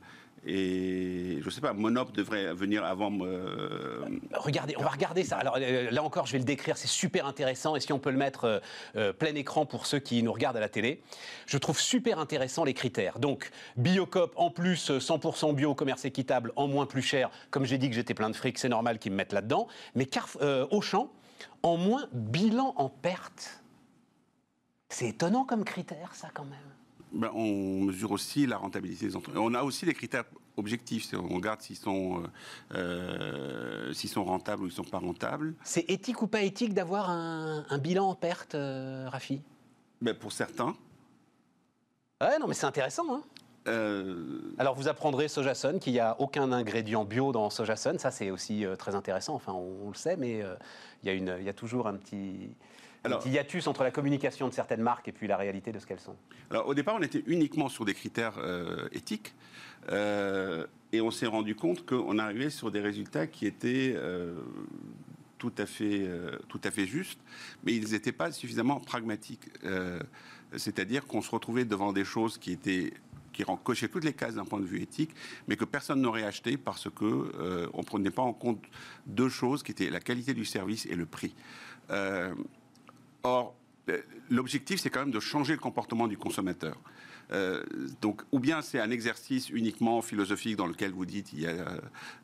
et 0.45 1.39
je 1.41 1.49
sais 1.49 1.61
pas, 1.61 1.73
Monop 1.73 2.11
devrait 2.11 2.53
venir 2.53 2.83
avant. 2.83 3.11
euh, 3.21 4.03
Regardez, 4.33 4.75
on 4.77 4.83
va 4.83 4.89
regarder 4.89 5.23
ça. 5.23 5.37
Alors 5.37 5.57
euh, 5.59 5.89
là 5.89 6.03
encore, 6.03 6.25
je 6.25 6.33
vais 6.33 6.39
le 6.39 6.43
décrire, 6.43 6.77
c'est 6.77 6.87
super 6.87 7.25
intéressant. 7.25 7.75
Et 7.75 7.79
si 7.79 7.93
on 7.93 7.99
peut 7.99 8.11
le 8.11 8.17
mettre 8.17 8.61
euh, 8.95 9.13
plein 9.13 9.33
écran 9.35 9.65
pour 9.65 9.85
ceux 9.85 9.99
qui 9.99 10.21
nous 10.23 10.33
regardent 10.33 10.57
à 10.57 10.61
la 10.61 10.69
télé, 10.69 11.01
je 11.45 11.57
trouve 11.57 11.79
super 11.79 12.19
intéressant 12.19 12.63
les 12.63 12.73
critères. 12.73 13.19
Donc, 13.19 13.51
Biocop, 13.77 14.33
en 14.35 14.49
plus, 14.49 14.91
euh, 14.91 14.99
100% 14.99 15.53
bio, 15.55 15.75
commerce 15.75 16.05
équitable, 16.05 16.51
en 16.55 16.67
moins 16.67 16.85
plus 16.85 17.01
cher. 17.01 17.29
Comme 17.49 17.65
j'ai 17.65 17.77
dit 17.77 17.89
que 17.89 17.95
j'étais 17.95 18.13
plein 18.13 18.29
de 18.29 18.35
fric, 18.35 18.57
c'est 18.59 18.69
normal 18.69 18.99
qu'ils 18.99 19.11
me 19.11 19.17
mettent 19.17 19.33
là-dedans. 19.33 19.67
Mais 19.95 20.07
euh, 20.41 20.67
Auchan, 20.71 21.09
en 21.61 21.77
moins, 21.77 22.07
bilan 22.11 22.73
en 22.77 22.89
perte. 22.89 23.61
C'est 24.89 25.07
étonnant 25.07 25.45
comme 25.45 25.63
critère, 25.63 26.13
ça, 26.13 26.29
quand 26.33 26.45
même. 26.45 26.72
Ben, 27.13 27.31
on 27.33 27.81
mesure 27.81 28.11
aussi 28.11 28.45
la 28.45 28.57
rentabilité 28.57 29.07
des 29.07 29.15
entreprises. 29.15 29.41
On 29.43 29.53
a 29.53 29.63
aussi 29.63 29.85
des 29.85 29.93
critères 29.93 30.25
objectifs. 30.57 31.13
On 31.13 31.35
regarde 31.35 31.61
s'ils 31.61 31.75
sont, 31.75 32.23
euh, 32.23 32.27
euh, 32.75 33.93
s'ils 33.93 34.09
sont 34.09 34.23
rentables 34.23 34.63
ou 34.63 34.67
ils 34.67 34.71
sont 34.71 34.83
pas 34.83 34.99
rentables. 34.99 35.55
C'est 35.63 35.89
éthique 35.89 36.21
ou 36.21 36.27
pas 36.27 36.41
éthique 36.41 36.73
d'avoir 36.73 37.09
un, 37.09 37.65
un 37.69 37.77
bilan 37.77 38.09
en 38.09 38.15
perte, 38.15 38.55
euh, 38.55 39.07
Rafi? 39.09 39.41
Ben, 40.01 40.13
pour 40.13 40.31
certains, 40.31 40.75
Ouais, 42.23 42.39
non, 42.39 42.47
mais 42.47 42.53
c'est 42.53 42.65
intéressant, 42.65 43.03
hein 43.13 43.21
euh, 43.67 44.53
Alors 44.57 44.75
vous 44.75 44.87
apprendrez 44.87 45.27
Sojasun 45.27 45.79
qu'il 45.79 45.91
n'y 45.93 45.99
a 45.99 46.15
aucun 46.19 46.51
ingrédient 46.53 47.03
bio 47.03 47.33
dans 47.33 47.49
Sojasun. 47.49 47.97
Ça 47.97 48.11
c'est 48.11 48.31
aussi 48.31 48.65
euh, 48.65 48.75
très 48.77 48.95
intéressant. 48.95 49.35
Enfin 49.35 49.51
on, 49.53 49.87
on 49.87 49.89
le 49.89 49.95
sait, 49.95 50.15
mais 50.15 50.41
euh, 50.41 50.55
il 51.03 51.13
y, 51.13 51.29
a 51.29 51.39
y 51.39 51.53
toujours 51.53 51.87
un 51.87 51.95
petit, 51.95 52.55
Alors- 53.03 53.19
petit 53.19 53.29
hiatus 53.29 53.67
entre 53.67 53.83
la 53.83 53.91
communication 53.91 54.47
de 54.47 54.53
certaines 54.53 54.81
marques 54.81 55.07
et 55.07 55.11
puis 55.11 55.27
la 55.27 55.37
réalité 55.37 55.71
de 55.71 55.79
ce 55.79 55.85
qu'elles 55.85 55.99
sont. 55.99 56.15
Alors 56.49 56.67
au 56.67 56.73
départ, 56.73 56.95
on 56.95 57.01
était 57.01 57.23
uniquement 57.27 57.69
sur 57.69 57.85
des 57.85 57.93
critères 57.93 58.37
euh, 58.37 58.87
éthiques 58.91 59.33
euh, 59.89 60.65
et 60.91 61.01
on 61.01 61.11
s'est 61.11 61.27
rendu 61.27 61.55
compte 61.55 61.85
qu'on 61.85 62.17
arrivait 62.17 62.49
sur 62.49 62.71
des 62.71 62.79
résultats 62.79 63.27
qui 63.27 63.45
étaient 63.45 63.93
euh, 63.95 64.35
tout 65.37 65.53
à 65.57 65.65
fait 65.65 66.07
tout 66.47 66.61
à 66.63 66.71
fait 66.71 66.85
justes, 66.85 67.19
mais 67.65 67.75
ils 67.75 67.91
n'étaient 67.91 68.13
pas 68.13 68.31
suffisamment 68.31 68.79
pragmatiques. 68.79 69.49
C'est-à-dire 70.55 71.05
qu'on 71.05 71.21
se 71.21 71.31
retrouvait 71.31 71.65
devant 71.65 71.91
des 71.91 72.05
choses 72.05 72.37
qui 72.37 72.53
étaient 72.53 72.93
qui 73.33 73.43
cochaient 73.63 73.89
toutes 73.89 74.05
les 74.05 74.13
cases 74.13 74.35
d'un 74.35 74.45
point 74.45 74.59
de 74.59 74.65
vue 74.65 74.81
éthique, 74.81 75.11
mais 75.47 75.57
que 75.57 75.65
personne 75.65 76.01
n'aurait 76.01 76.23
acheté 76.23 76.55
parce 76.55 76.89
que 76.89 77.03
euh, 77.05 77.67
on 77.73 77.83
prenait 77.83 78.11
pas 78.11 78.21
en 78.21 78.33
compte 78.33 78.63
deux 79.07 79.29
choses 79.29 79.63
qui 79.63 79.71
étaient 79.71 79.89
la 79.89 79.99
qualité 79.99 80.33
du 80.33 80.45
service 80.45 80.85
et 80.85 80.95
le 80.95 81.05
prix. 81.05 81.35
Euh, 81.89 82.33
Or, 83.25 83.55
euh, 83.89 84.01
l'objectif, 84.29 84.81
c'est 84.81 84.89
quand 84.89 84.99
même 84.99 85.11
de 85.11 85.19
changer 85.21 85.53
le 85.53 85.59
comportement 85.59 86.07
du 86.09 86.17
consommateur. 86.17 86.77
Euh, 87.31 87.63
donc, 88.01 88.21
ou 88.33 88.39
bien 88.39 88.61
c'est 88.61 88.81
un 88.81 88.91
exercice 88.91 89.49
uniquement 89.49 90.01
philosophique 90.01 90.57
dans 90.57 90.67
lequel 90.67 90.91
vous 90.91 91.05
dites 91.05 91.31
il 91.31 91.39
y 91.39 91.47
a 91.47 91.79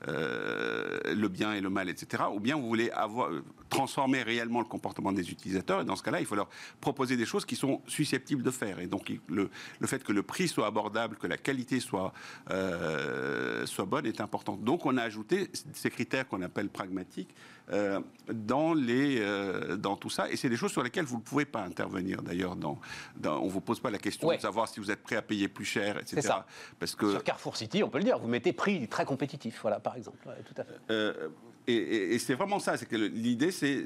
euh, 0.09 0.99
le 1.15 1.27
bien 1.29 1.53
et 1.53 1.61
le 1.61 1.69
mal, 1.69 1.87
etc. 1.87 2.23
Ou 2.33 2.41
bien 2.41 2.57
vous 2.57 2.67
voulez 2.67 2.91
avoir, 2.91 3.31
transformer 3.69 4.23
réellement 4.23 4.59
le 4.59 4.65
comportement 4.65 5.13
des 5.13 5.31
utilisateurs. 5.31 5.79
Et 5.79 5.85
dans 5.85 5.95
ce 5.95 6.03
cas-là, 6.03 6.19
il 6.19 6.25
faut 6.25 6.35
leur 6.35 6.49
proposer 6.81 7.15
des 7.15 7.25
choses 7.25 7.45
qui 7.45 7.55
sont 7.55 7.81
susceptibles 7.87 8.43
de 8.43 8.51
faire. 8.51 8.79
Et 8.79 8.87
donc, 8.87 9.09
le, 9.29 9.49
fait 9.85 10.03
que 10.03 10.11
le 10.11 10.21
prix 10.21 10.49
soit 10.49 10.67
abordable, 10.67 11.15
que 11.15 11.27
la 11.27 11.37
qualité 11.37 11.79
soit, 11.79 12.11
soit 12.49 13.85
bonne 13.85 14.05
est 14.05 14.19
important. 14.19 14.57
Donc, 14.57 14.85
on 14.85 14.97
a 14.97 15.03
ajouté 15.03 15.49
ces 15.71 15.89
critères 15.89 16.27
qu'on 16.27 16.41
appelle 16.41 16.67
pragmatiques 16.67 17.33
euh, 17.71 17.99
dans, 18.31 18.73
les, 18.73 19.19
euh, 19.19 19.77
dans 19.77 19.95
tout 19.95 20.09
ça. 20.09 20.29
Et 20.31 20.35
c'est 20.35 20.49
des 20.49 20.55
choses 20.57 20.71
sur 20.71 20.83
lesquelles 20.83 21.05
vous 21.05 21.17
ne 21.17 21.21
pouvez 21.21 21.45
pas 21.45 21.61
intervenir. 21.61 22.21
D'ailleurs, 22.21 22.55
dans, 22.55 22.79
dans- 23.17 23.39
on 23.41 23.45
ne 23.45 23.49
vous 23.51 23.61
pose 23.61 23.79
pas 23.79 23.91
la 23.91 23.97
question 23.99 24.27
Ouais. 24.27 24.37
de 24.37 24.41
savoir 24.41 24.67
si 24.67 24.79
vous 24.79 24.89
êtes 24.91 25.03
prêt 25.03 25.15
à 25.15 25.21
payer 25.21 25.47
plus 25.47 25.65
cher, 25.65 25.97
etc. 25.97 26.15
C'est 26.15 26.27
ça. 26.27 26.45
Parce 26.79 26.95
que 26.95 27.11
Sur 27.11 27.23
Carrefour 27.23 27.55
City, 27.57 27.83
on 27.83 27.89
peut 27.89 27.99
le 27.99 28.03
dire, 28.05 28.17
vous 28.19 28.27
mettez 28.27 28.53
prix 28.53 28.87
très 28.87 29.05
compétitif, 29.05 29.59
voilà 29.61 29.79
par 29.79 29.95
exemple. 29.95 30.17
Ouais, 30.27 30.33
tout 30.45 30.59
à 30.59 30.63
fait. 30.63 30.73
Euh, 30.91 31.29
et, 31.67 31.73
et- 31.75 32.13
et 32.15 32.19
c'est 32.19 32.33
vraiment 32.33 32.59
ça. 32.59 32.77
C'est 32.77 32.85
que 32.87 32.95
le- 32.95 33.07
l'idée, 33.07 33.51
c'est 33.51 33.85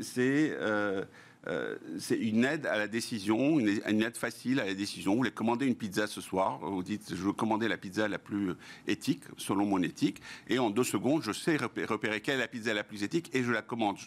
euh, 1.47 1.49
euh, 1.53 1.77
c'est 1.99 2.17
une 2.17 2.45
aide 2.45 2.65
à 2.65 2.77
la 2.77 2.87
décision, 2.87 3.59
une, 3.59 3.69
aide 4.01 4.17
facile 4.17 4.59
à 4.59 4.65
la 4.65 4.73
décision. 4.73 5.11
Vous 5.11 5.17
voulez 5.17 5.31
commander 5.31 5.65
une 5.65 5.75
pizza 5.75 6.07
ce 6.07 6.21
soir, 6.21 6.59
vous 6.59 6.83
dites 6.83 7.09
je 7.09 7.21
veux 7.21 7.33
commander 7.33 7.67
la 7.67 7.77
pizza 7.77 8.07
la 8.07 8.19
plus 8.19 8.53
éthique, 8.87 9.23
selon 9.37 9.65
mon 9.65 9.81
éthique, 9.81 10.21
et 10.47 10.59
en 10.59 10.69
deux 10.69 10.83
secondes, 10.83 11.21
je 11.23 11.31
sais 11.31 11.55
repé- 11.57 11.85
repérer 11.85 12.21
quelle 12.21 12.35
est 12.35 12.39
la 12.39 12.47
pizza 12.47 12.73
la 12.73 12.83
plus 12.83 13.03
éthique 13.03 13.29
et 13.33 13.43
je 13.43 13.51
la 13.51 13.61
commande. 13.61 13.97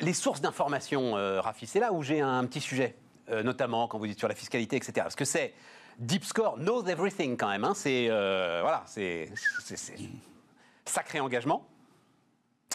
Les 0.00 0.12
sources 0.12 0.40
d'information, 0.40 1.16
euh, 1.16 1.40
Rafi, 1.40 1.66
c'est 1.66 1.80
là 1.80 1.92
où 1.92 2.02
j'ai 2.02 2.20
un 2.20 2.44
petit 2.46 2.60
sujet, 2.60 2.96
euh, 3.28 3.42
notamment 3.42 3.86
quand 3.86 3.98
vous 3.98 4.06
dites 4.06 4.18
sur 4.18 4.28
la 4.28 4.34
fiscalité, 4.34 4.76
etc. 4.76 4.92
Parce 4.96 5.14
que 5.16 5.24
c'est 5.24 5.54
Deep 5.98 6.24
Score 6.24 6.56
knows 6.58 6.84
everything 6.86 7.36
quand 7.36 7.48
même. 7.48 7.64
hein. 7.64 7.74
C'est 7.74 8.08
euh, 8.10 8.60
voilà, 8.62 8.82
c'est 8.86 9.30
sacré 10.84 11.20
engagement. 11.20 11.68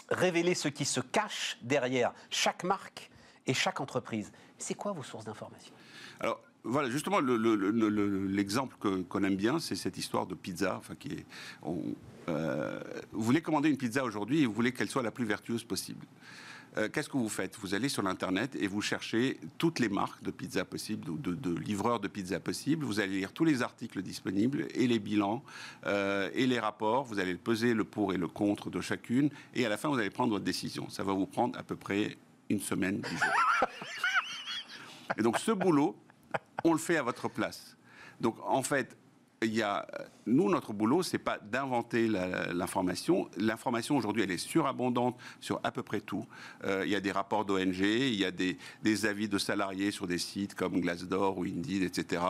Révéler 0.08 0.54
ce 0.54 0.68
qui 0.68 0.84
se 0.84 1.00
cache 1.00 1.58
derrière 1.62 2.12
chaque 2.30 2.64
marque 2.64 3.09
et 3.46 3.54
chaque 3.54 3.80
entreprise. 3.80 4.32
C'est 4.58 4.74
quoi 4.74 4.92
vos 4.92 5.02
sources 5.02 5.24
d'information? 5.24 5.72
Alors, 6.20 6.40
voilà, 6.62 6.90
justement, 6.90 7.20
le- 7.20 7.36
le- 7.38 7.56
le- 7.56 8.26
l'exemple 8.26 8.76
qu'on 9.08 9.24
aime 9.24 9.36
bien, 9.36 9.58
c'est 9.58 9.76
cette 9.76 9.96
histoire 9.96 10.26
de 10.26 10.34
pizza. 10.34 10.76
Enfin, 10.76 10.94
qui 10.94 11.08
est, 11.08 11.26
on- 11.62 11.94
euh, 12.28 12.78
vous 13.12 13.22
voulez 13.22 13.40
commander 13.40 13.70
une 13.70 13.78
pizza 13.78 14.04
aujourd'hui 14.04 14.42
et 14.42 14.46
vous 14.46 14.52
voulez 14.52 14.72
qu'elle 14.72 14.90
soit 14.90 15.02
la 15.02 15.10
plus 15.10 15.24
vertueuse 15.24 15.64
possible. 15.64 16.06
Euh, 16.76 16.88
Qu'est-ce 16.88 17.08
que 17.08 17.16
vous 17.16 17.28
faites? 17.30 17.56
Vous 17.58 17.74
allez 17.74 17.88
sur 17.88 18.02
l'internet 18.02 18.54
et 18.60 18.68
vous 18.68 18.80
cherchez 18.82 19.40
toutes 19.58 19.80
les 19.80 19.88
marques 19.88 20.22
de 20.22 20.30
pizza 20.30 20.64
possibles 20.64 21.10
ou 21.10 21.16
de, 21.16 21.34
de 21.34 21.52
livreurs 21.58 21.98
de 21.98 22.06
pizza 22.06 22.38
possibles. 22.38 22.84
Vous 22.84 23.00
allez 23.00 23.14
lire 23.18 23.32
tous 23.32 23.44
les 23.44 23.62
articles 23.62 24.00
disponibles 24.02 24.68
et 24.74 24.86
les 24.86 25.00
bilans 25.00 25.42
euh, 25.86 26.30
et 26.32 26.46
les 26.46 26.60
rapports. 26.60 27.04
Vous 27.04 27.18
allez 27.18 27.34
peser 27.34 27.74
le 27.74 27.82
pour 27.82 28.12
et 28.12 28.18
le 28.18 28.28
contre 28.28 28.70
de 28.70 28.80
chacune 28.80 29.30
et 29.54 29.66
à 29.66 29.68
la 29.68 29.78
fin 29.78 29.88
vous 29.88 29.98
allez 29.98 30.10
prendre 30.10 30.30
votre 30.30 30.44
décision. 30.44 30.88
Ça 30.90 31.02
va 31.02 31.12
vous 31.12 31.26
prendre 31.26 31.58
à 31.58 31.64
peu 31.64 31.74
près 31.74 32.16
une 32.50 32.60
semaine, 32.60 33.00
dix 33.00 33.16
jours. 33.16 33.68
Et 35.18 35.22
donc 35.22 35.38
ce 35.38 35.52
boulot, 35.52 35.96
on 36.64 36.72
le 36.72 36.78
fait 36.78 36.96
à 36.96 37.02
votre 37.02 37.28
place. 37.28 37.76
Donc 38.20 38.36
en 38.44 38.62
fait, 38.62 38.96
il 39.42 39.54
y 39.54 39.62
a, 39.62 39.86
nous, 40.26 40.50
notre 40.50 40.74
boulot, 40.74 41.02
c'est 41.02 41.18
pas 41.18 41.38
d'inventer 41.38 42.08
l'information. 42.52 43.30
L'information 43.38 43.96
aujourd'hui, 43.96 44.22
elle 44.22 44.30
est 44.30 44.36
surabondante 44.36 45.16
sur 45.40 45.60
à 45.62 45.70
peu 45.70 45.82
près 45.82 46.02
tout. 46.02 46.26
Euh, 46.64 46.82
il 46.84 46.92
y 46.92 46.94
a 46.94 47.00
des 47.00 47.10
rapports 47.10 47.46
d'ONG, 47.46 47.78
il 47.78 48.14
y 48.16 48.24
a 48.26 48.30
des, 48.30 48.58
des 48.82 49.06
avis 49.06 49.28
de 49.28 49.38
salariés 49.38 49.92
sur 49.92 50.06
des 50.06 50.18
sites 50.18 50.54
comme 50.54 50.80
Glassdoor 50.80 51.38
ou 51.38 51.44
Indeed, 51.44 51.82
etc. 51.82 52.22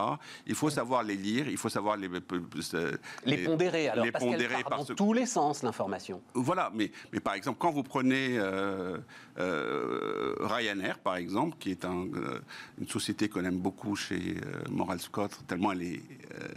Il 0.47 0.55
faut 0.55 0.69
savoir 0.69 1.03
les 1.03 1.15
lire, 1.15 1.49
il 1.49 1.57
faut 1.57 1.67
savoir 1.67 1.97
les 1.97 2.07
euh, 2.07 2.91
Les 3.25 3.37
pondérer, 3.39 3.89
alors, 3.89 4.05
les 4.05 4.11
parce 4.11 4.23
pondérer 4.23 4.63
part 4.63 4.85
dans 4.85 4.95
tous 4.95 5.11
les 5.11 5.25
sens, 5.25 5.63
l'information. 5.63 6.21
voilà, 6.33 6.71
mais, 6.73 6.91
mais 7.11 7.19
par 7.19 7.33
exemple, 7.33 7.57
quand 7.59 7.71
vous 7.71 7.83
prenez 7.83 8.37
euh, 8.37 8.97
euh, 9.37 10.35
Ryanair, 10.39 10.99
par 10.99 11.17
exemple, 11.17 11.57
qui 11.59 11.71
est 11.71 11.83
un, 11.83 12.07
euh, 12.15 12.39
une 12.79 12.87
société 12.87 13.27
qu'on 13.27 13.43
aime 13.43 13.59
beaucoup 13.59 13.97
chez 13.97 14.37
euh, 14.37 14.61
Moral 14.69 14.99
Scott, 14.99 15.31
tellement 15.47 15.73
elle 15.73 15.83
est, 15.83 16.01
euh, 16.41 16.47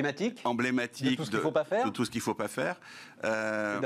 emblématique, 0.00 0.40
emblématique 0.44 1.10
de 1.10 1.16
tout 1.16 1.24
ce 1.24 1.30
qu'il 1.30 1.38
ne 1.38 1.42
faut 1.42 1.50
pas 1.52 1.64
faire. 1.64 1.84
De 1.84 1.90
tout 1.90 2.04
ce 2.04 2.10
qu'il 2.10 2.20
faut 2.20 2.34
pas 2.34 2.48
faire. 2.48 2.80
Euh, 3.24 3.80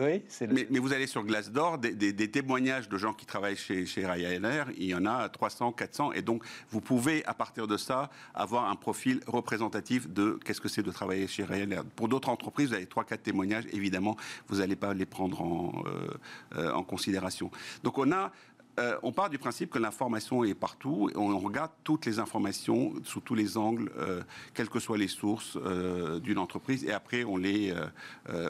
oui, 0.00 0.22
le... 0.40 0.46
mais, 0.52 0.66
mais, 0.70 0.78
vous 0.78 0.92
allez 0.92 1.06
sur 1.06 1.24
Glassdoor, 1.24 1.78
des, 1.78 1.94
des, 1.94 2.12
des, 2.12 2.30
témoignages 2.30 2.88
de 2.88 2.98
gens 2.98 3.14
qui 3.14 3.24
travaillent 3.24 3.56
chez, 3.56 3.86
chez 3.86 4.06
Ryanair, 4.06 4.66
il 4.76 4.84
y 4.84 4.94
en 4.94 5.06
a 5.06 5.28
300, 5.28 5.72
400, 5.72 6.12
et 6.12 6.22
donc 6.22 6.44
vous 6.70 6.80
pouvez, 6.80 7.24
à 7.24 7.34
partir 7.34 7.66
de 7.66 7.76
ça, 7.76 8.10
avoir 8.34 8.70
un 8.70 8.76
profil 8.76 9.20
représentatif 9.26 10.08
de 10.08 10.38
qu'est-ce 10.44 10.60
que 10.60 10.68
c'est 10.68 10.82
de 10.82 10.90
travailler 10.90 11.26
chez 11.26 11.44
Ryanair. 11.44 11.84
Pour 11.96 12.08
d'autres 12.08 12.28
entreprises, 12.28 12.68
vous 12.68 12.74
avez 12.74 12.84
3-4 12.84 13.18
témoignages, 13.18 13.64
évidemment, 13.72 14.16
vous 14.48 14.58
n'allez 14.58 14.76
pas 14.76 14.92
les 14.92 15.06
prendre 15.06 15.40
en, 15.40 15.84
euh, 15.86 16.08
euh, 16.56 16.72
en 16.72 16.82
considération. 16.82 17.50
Donc 17.82 17.98
on 17.98 18.12
a 18.12 18.32
euh, 18.78 18.96
on 19.02 19.12
part 19.12 19.30
du 19.30 19.38
principe 19.38 19.70
que 19.70 19.78
l'information 19.78 20.44
est 20.44 20.54
partout. 20.54 21.10
On 21.14 21.38
regarde 21.38 21.70
toutes 21.84 22.06
les 22.06 22.18
informations 22.18 22.92
sous 23.04 23.20
tous 23.20 23.34
les 23.34 23.56
angles, 23.56 23.90
euh, 23.98 24.22
quelles 24.52 24.68
que 24.68 24.80
soient 24.80 24.98
les 24.98 25.08
sources 25.08 25.56
euh, 25.56 26.18
d'une 26.18 26.38
entreprise. 26.38 26.84
Et 26.84 26.92
après, 26.92 27.24
on 27.24 27.36
les, 27.36 27.74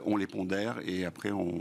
on 0.07 0.17
les 0.17 0.27
pondère. 0.27 0.79
Et 0.85 1.05
après, 1.05 1.31
on. 1.31 1.53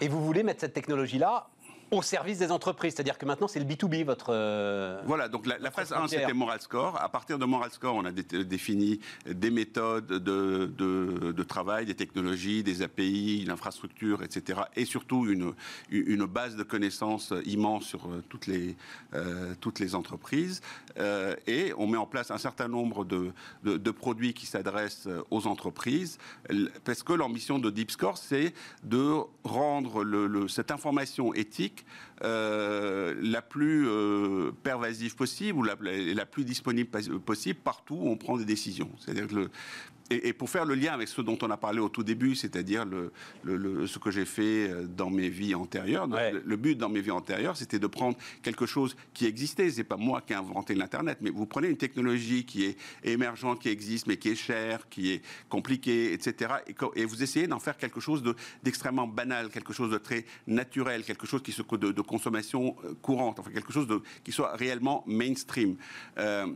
Et 0.00 0.08
vous 0.08 0.24
voulez 0.24 0.42
mettre 0.42 0.60
cette 0.60 0.74
technologie-là 0.74 1.48
au 1.90 2.02
service 2.02 2.38
des 2.38 2.50
entreprises. 2.50 2.94
C'est-à-dire 2.94 3.18
que 3.18 3.26
maintenant, 3.26 3.48
c'est 3.48 3.60
le 3.60 3.64
B2B, 3.64 4.04
votre. 4.04 4.30
Euh, 4.30 5.00
voilà, 5.06 5.28
donc 5.28 5.46
la, 5.46 5.70
phase 5.70 5.92
1, 5.92 6.08
c'était 6.08 6.32
Moral 6.32 6.60
Score. 6.60 7.00
À 7.00 7.08
partir 7.08 7.38
de 7.38 7.44
Moral 7.44 7.70
Score, 7.70 7.94
on 7.94 8.04
a 8.04 8.12
défini 8.12 9.00
des 9.26 9.50
méthodes 9.50 10.06
de, 10.06 10.66
de, 10.66 11.42
travail, 11.42 11.86
des 11.86 11.94
technologies, 11.94 12.62
des 12.62 12.82
API, 12.82 13.44
l'infrastructure, 13.46 14.22
etc. 14.22 14.60
Et 14.76 14.84
surtout 14.84 15.26
une, 15.26 15.54
une 15.90 16.26
base 16.26 16.56
de 16.56 16.62
connaissances 16.62 17.32
immense 17.46 17.84
sur 17.84 18.06
euh, 18.06 18.22
toutes 18.28 18.46
les, 18.46 18.76
euh, 19.14 19.54
toutes 19.60 19.78
les 19.78 19.94
entreprises. 19.94 20.60
et 21.46 21.72
on 21.78 21.86
met 21.86 21.96
en 21.96 22.06
place 22.06 22.30
un 22.30 22.38
certain 22.38 22.68
nombre 22.68 23.04
de, 23.04 23.32
de 23.64 23.90
produits 23.90 24.34
qui 24.34 24.46
s'adressent 24.46 25.08
aux 25.30 25.46
entreprises. 25.46 26.18
Parce 26.84 27.02
que 27.02 27.12
l'ambition 27.12 27.58
de 27.58 27.70
Deep 27.70 27.90
Score, 27.90 28.18
c'est 28.18 28.52
de 28.82 29.14
rendre 29.44 30.04
le, 30.04 30.48
cette 30.48 30.70
information 30.70 31.32
éthique 31.34 31.77
euh, 32.24 33.14
la 33.20 33.42
plus 33.42 33.86
euh, 33.86 34.50
pervasive 34.62 35.14
possible 35.14 35.58
ou 35.58 35.62
la, 35.62 35.76
la, 35.80 36.26
plus 36.26 36.44
disponible 36.44 36.90
possible 37.20 37.60
partout 37.60 37.94
où 37.94 38.08
on 38.08 38.16
prend 38.16 38.36
des 38.36 38.44
décisions. 38.44 38.90
C'est-à-dire 38.98 39.28
que 39.28 39.34
le, 39.34 39.50
et, 40.10 40.32
pour 40.32 40.48
faire 40.48 40.64
le 40.64 40.74
lien 40.74 40.92
avec 40.92 41.08
ce 41.08 41.20
dont 41.20 41.38
on 41.42 41.50
a 41.50 41.56
parlé 41.56 41.80
au 41.80 41.88
tout 41.88 42.02
début, 42.02 42.34
c'est-à-dire 42.34 42.84
le, 42.86 43.86
ce 43.86 43.98
que 43.98 44.10
j'ai 44.10 44.24
fait 44.24 44.68
euh, 44.68 44.86
dans 44.86 45.10
mes 45.10 45.28
vies 45.28 45.54
antérieures, 45.54 46.06
le, 46.06 46.56
but 46.56 46.76
dans 46.76 46.88
mes 46.88 47.00
vies 47.00 47.10
antérieures, 47.10 47.56
c'était 47.56 47.78
de 47.78 47.86
prendre 47.86 48.16
quelque 48.42 48.66
chose 48.66 48.96
qui 49.12 49.26
existait. 49.26 49.70
C'est 49.70 49.84
pas 49.84 49.96
moi 49.96 50.22
qui 50.22 50.32
ai 50.32 50.36
inventé 50.36 50.74
l'Internet, 50.74 51.18
mais 51.20 51.30
vous 51.30 51.46
prenez 51.46 51.68
une 51.68 51.76
technologie 51.76 52.44
qui 52.44 52.64
est 52.64 52.76
émergente, 53.04 53.60
qui 53.60 53.68
existe, 53.68 54.06
mais 54.06 54.16
qui 54.16 54.30
est 54.30 54.34
chère, 54.34 54.88
qui 54.88 55.12
est 55.12 55.22
compliquée, 55.48 56.12
etc. 56.12 56.54
Et, 56.94 57.04
vous 57.04 57.22
essayez 57.22 57.46
d'en 57.46 57.58
faire 57.58 57.76
quelque 57.76 58.00
chose 58.00 58.22
d'extrêmement 58.62 59.06
banal, 59.06 59.50
quelque 59.50 59.72
chose 59.72 59.90
de 59.90 59.98
très 59.98 60.24
naturel, 60.46 61.04
quelque 61.04 61.26
chose 61.26 61.42
qui 61.42 61.52
se 61.52 61.62
de, 61.76 61.92
de 61.92 62.02
consommation 62.02 62.76
euh, 62.84 62.94
courante, 63.02 63.38
enfin 63.38 63.50
quelque 63.50 63.72
chose 63.72 63.86
de, 63.86 64.00
qui 64.24 64.32
soit 64.32 64.54
réellement 64.56 65.04
mainstream. 65.06 65.76
Euh, 66.18 66.46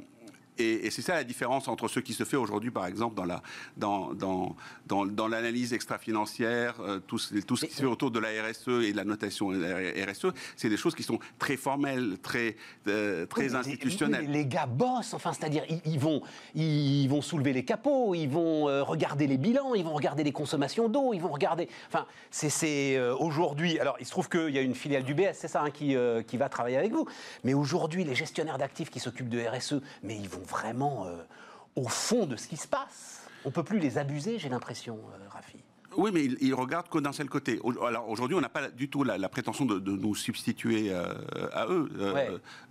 et, 0.59 0.91
c'est 0.91 1.03
ça 1.03 1.15
la 1.15 1.25
différence 1.25 1.69
entre 1.69 1.89
ce 1.89 2.01
qui 2.01 2.13
se 2.13 2.25
fait 2.25 2.37
aujourd'hui, 2.37 2.71
par 2.71 2.87
exemple, 2.87 3.15
dans 3.15 3.25
la 3.25 3.43
dans 3.77 4.13
dans 4.13 4.55
dans, 4.87 5.07
dans 5.07 5.29
l'analyse 5.29 5.73
extra-financière, 5.73 6.75
euh, 6.81 6.99
tout, 6.99 7.19
tout, 7.47 7.57
ce 7.57 7.67
qui 7.67 7.73
se 7.73 7.81
fait 7.81 7.87
autour 7.87 8.11
de 8.11 8.19
la 8.19 8.29
RSE 8.29 8.85
et 8.85 8.93
de 8.93 8.97
la 8.97 9.05
notation 9.05 9.49
RSE, 9.49 10.27
c'est 10.57 10.69
des 10.69 10.77
choses 10.77 10.95
qui 10.95 11.03
sont 11.03 11.19
très 11.39 11.57
formelles, 11.57 12.19
très 12.23 12.57
euh, 12.89 13.25
très 13.27 13.55
institutionnelles. 13.55 14.31
Les, 14.31 14.45
gars 14.45 14.67
bossent, 14.67 15.15
enfin, 15.15 15.33
c'est-à-dire 15.33 15.65
ils, 15.87 15.99
vont 15.99 16.23
ils 16.55 17.09
vont 17.09 17.23
soulever 17.23 17.53
les 17.53 17.65
capots, 17.65 18.15
ils 18.15 18.29
vont 18.29 18.69
euh, 18.69 18.83
regarder 18.83 19.27
les 19.27 19.39
bilans, 19.39 19.75
ils 19.75 19.85
vont 19.85 19.95
regarder 19.95 20.25
les 20.25 20.33
consommations 20.33 20.89
d'eau, 20.89 21.15
ils 21.15 21.21
vont 21.21 21.33
regarder. 21.33 21.69
Enfin, 21.89 22.07
c'est 22.31 23.01
aujourd'hui. 23.13 23.79
Alors, 23.79 23.97
il 24.01 24.07
se 24.07 24.11
trouve 24.11 24.29
qu'il 24.29 24.51
y 24.51 24.59
a 24.59 24.63
une 24.63 24.75
filiale 24.75 25.05
du 25.05 25.15
BS, 25.15 25.35
c'est 25.35 25.49
ça, 25.49 25.63
hein, 25.63 25.71
qui 25.71 25.97
qui 26.27 26.37
va 26.37 26.49
travailler 26.49 26.77
avec 26.77 26.93
vous. 26.93 27.07
Mais 27.45 27.55
aujourd'hui, 27.55 28.05
les 28.05 28.15
gestionnaires 28.15 28.59
d'actifs 28.59 28.91
qui 28.91 29.01
s'occupent 29.01 29.29
de 29.29 29.41
RSE, 29.41 29.81
mais 30.03 30.17
ils 30.17 30.29
vont 30.29 30.42
vraiment 30.43 31.07
euh, 31.07 31.23
au 31.77 31.89
fond 31.89 32.27
de 32.27 32.37
ce 32.37 32.49
qui 32.49 32.57
se 32.57 32.69
passe. 32.69 33.27
On 33.45 33.51
peut 33.51 33.65
plus 33.65 33.79
les 33.79 33.99
abuser, 33.99 34.39
j'ai 34.39 34.49
l'impression, 34.49 34.99
euh, 35.15 35.29
Rafi. 35.29 35.59
Oui, 35.95 36.11
mais 36.11 36.25
ils, 36.25 36.55
regardent 36.55 36.89
que 36.89 36.97
d'un 36.99 37.13
seul 37.13 37.29
côté. 37.29 37.61
Alors 37.87 38.09
aujourd'hui, 38.09 38.35
on 38.35 38.41
n'a 38.41 38.49
pas 38.49 38.71
du 38.71 38.89
tout 38.89 39.05
la, 39.05 39.29
prétention 39.29 39.67
de, 39.67 39.79
nous 39.79 40.15
substituer 40.15 40.91
euh, 40.91 41.13
à 41.53 41.67
eux. 41.67 41.91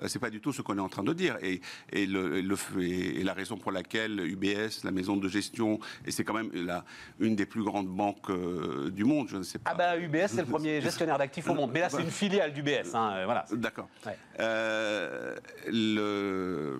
c'est 0.07 0.17
pas 0.17 0.31
du 0.31 0.41
tout 0.41 0.51
ce 0.51 0.63
qu'on 0.63 0.75
est 0.79 0.81
en 0.81 0.89
train 0.89 1.03
de 1.03 1.13
dire. 1.13 1.37
Et, 1.43 1.61
et, 1.91 2.07
le, 2.07 2.43
et, 2.79 3.23
la 3.23 3.33
raison 3.33 3.57
pour 3.57 3.71
laquelle 3.71 4.19
UBS, 4.21 4.83
la 4.83 4.89
maison 4.89 5.17
de 5.17 5.27
gestion, 5.27 5.79
et 6.03 6.09
c'est 6.09 6.23
quand 6.23 6.33
même 6.33 6.49
la, 6.51 6.83
une 7.19 7.35
des 7.35 7.45
plus 7.45 7.61
grandes 7.61 7.89
banques 7.89 8.31
du 8.89 9.03
monde, 9.03 9.27
je 9.29 9.37
ne 9.37 9.43
sais 9.43 9.59
pas. 9.59 9.69
Ah 9.71 9.75
bah 9.75 9.99
UBS, 9.99 10.29
c'est 10.29 10.41
le 10.41 10.47
premier 10.47 10.81
gestionnaire 10.81 11.19
d'actifs 11.19 11.47
au 11.47 11.53
monde. 11.53 11.69
Mais 11.71 11.81
là, 11.81 11.89
c'est 11.89 12.01
une 12.01 12.09
filiale 12.09 12.53
d'UBS. 12.53 12.95
Hein, 12.95 13.25
voilà. 13.25 13.45
D'accord. 13.51 13.87
le 15.67 16.79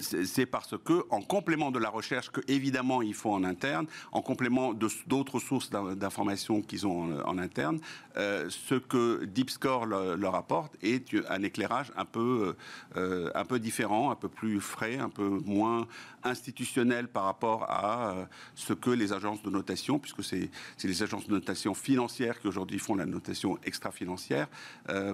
c'est 0.00 0.46
parce 0.46 0.74
que, 0.78 1.04
en 1.10 1.20
complément 1.20 1.70
de 1.70 1.78
la 1.78 1.90
recherche 1.90 2.30
que 2.30 2.40
évidemment 2.48 3.02
ils 3.02 3.14
font 3.14 3.32
en 3.32 3.44
interne, 3.44 3.86
en 4.12 4.22
complément 4.22 4.72
d'autres 5.06 5.40
sources 5.40 5.70
d'informations 5.70 6.62
qu'ils 6.62 6.86
ont 6.86 7.20
en, 7.24 7.38
interne, 7.38 7.80
euh, 8.16 8.48
ce 8.48 8.74
que 8.74 9.24
DeepScore 9.24 9.86
leur 9.86 10.34
apporte 10.34 10.76
est 10.82 11.14
un 11.28 11.42
éclairage 11.42 11.92
un 11.96 12.04
peu, 12.04 12.56
euh, 12.96 13.30
un 13.34 13.44
peu 13.44 13.58
différent, 13.58 14.10
un 14.10 14.16
peu 14.16 14.28
plus 14.28 14.60
frais, 14.60 14.98
un 14.98 15.10
peu 15.10 15.28
moins 15.28 15.86
institutionnel 16.24 17.08
par 17.08 17.24
rapport 17.24 17.64
à 17.70 18.10
euh, 18.10 18.24
ce 18.54 18.72
que 18.72 18.90
les 18.90 19.12
agences 19.12 19.42
de 19.42 19.50
notation, 19.50 19.98
puisque 19.98 20.24
c'est 20.24 20.50
les 20.82 21.02
agences 21.02 21.26
de 21.26 21.32
notation 21.32 21.74
financières 21.74 22.40
qui 22.40 22.48
aujourd'hui 22.48 22.78
font 22.78 22.94
la 22.94 23.06
notation 23.06 23.58
extra-financière, 23.64 24.48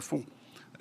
font. 0.01 0.25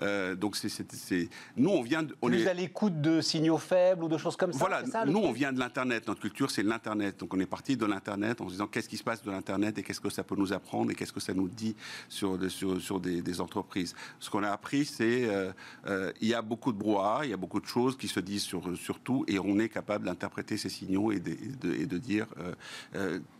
Euh, 0.01 0.35
donc 0.35 0.55
c'est, 0.55 1.29
nous 1.57 1.69
on 1.69 1.81
vient, 1.81 2.05
on 2.21 2.27
plus 2.27 2.41
est 2.41 2.47
à 2.47 2.53
l'écoute 2.53 3.01
de 3.01 3.21
signaux 3.21 3.57
faibles 3.57 4.03
ou 4.03 4.07
de 4.07 4.17
choses 4.17 4.35
comme 4.35 4.51
ça. 4.51 4.59
Voilà, 4.59 4.83
nous 5.05 5.19
on 5.19 5.31
vient 5.31 5.53
de 5.53 5.59
l'internet. 5.59 6.07
Notre 6.07 6.21
culture 6.21 6.51
c'est 6.51 6.63
l'internet. 6.63 7.19
Donc 7.19 7.33
on 7.33 7.39
est 7.39 7.45
parti 7.45 7.77
de 7.77 7.85
l'internet 7.85 8.41
en 8.41 8.45
se 8.47 8.51
disant 8.51 8.67
qu'est-ce 8.67 8.89
qui 8.89 8.97
se 8.97 9.03
passe 9.03 9.21
de 9.23 9.31
l'internet 9.31 9.77
et 9.77 9.83
qu'est-ce 9.83 10.01
que 10.01 10.09
ça 10.09 10.23
peut 10.23 10.35
nous 10.35 10.53
apprendre 10.53 10.91
et 10.91 10.95
qu'est-ce 10.95 11.13
que 11.13 11.19
ça 11.19 11.33
nous 11.33 11.49
dit 11.49 11.75
sur 12.09 12.39
sur, 12.49 12.81
sur 12.81 12.99
des, 12.99 13.41
entreprises? 13.41 13.95
Ce 14.19 14.29
qu'on 14.29 14.43
a 14.43 14.49
appris 14.49 14.85
c'est 14.85 15.25
euh, 15.25 15.51
euh, 15.87 16.11
il 16.21 16.27
y 16.27 16.33
a 16.33 16.41
beaucoup 16.41 16.71
de 16.71 16.77
brouhaha, 16.77 17.25
il 17.25 17.29
y 17.31 17.33
a 17.33 17.37
beaucoup 17.37 17.59
de 17.59 17.65
choses 17.65 17.97
qui 17.97 18.07
se 18.07 18.19
disent 18.19 18.43
sur 18.43 18.77
sur 18.77 18.99
tout 18.99 19.25
et 19.27 19.39
on 19.39 19.59
est 19.59 19.69
capable 19.69 20.05
d'interpréter 20.05 20.57
ces 20.57 20.69
signaux 20.69 21.11
et 21.11 21.19
de, 21.19 21.31
et 21.73 21.85
de, 21.85 21.97
dire 21.97 22.27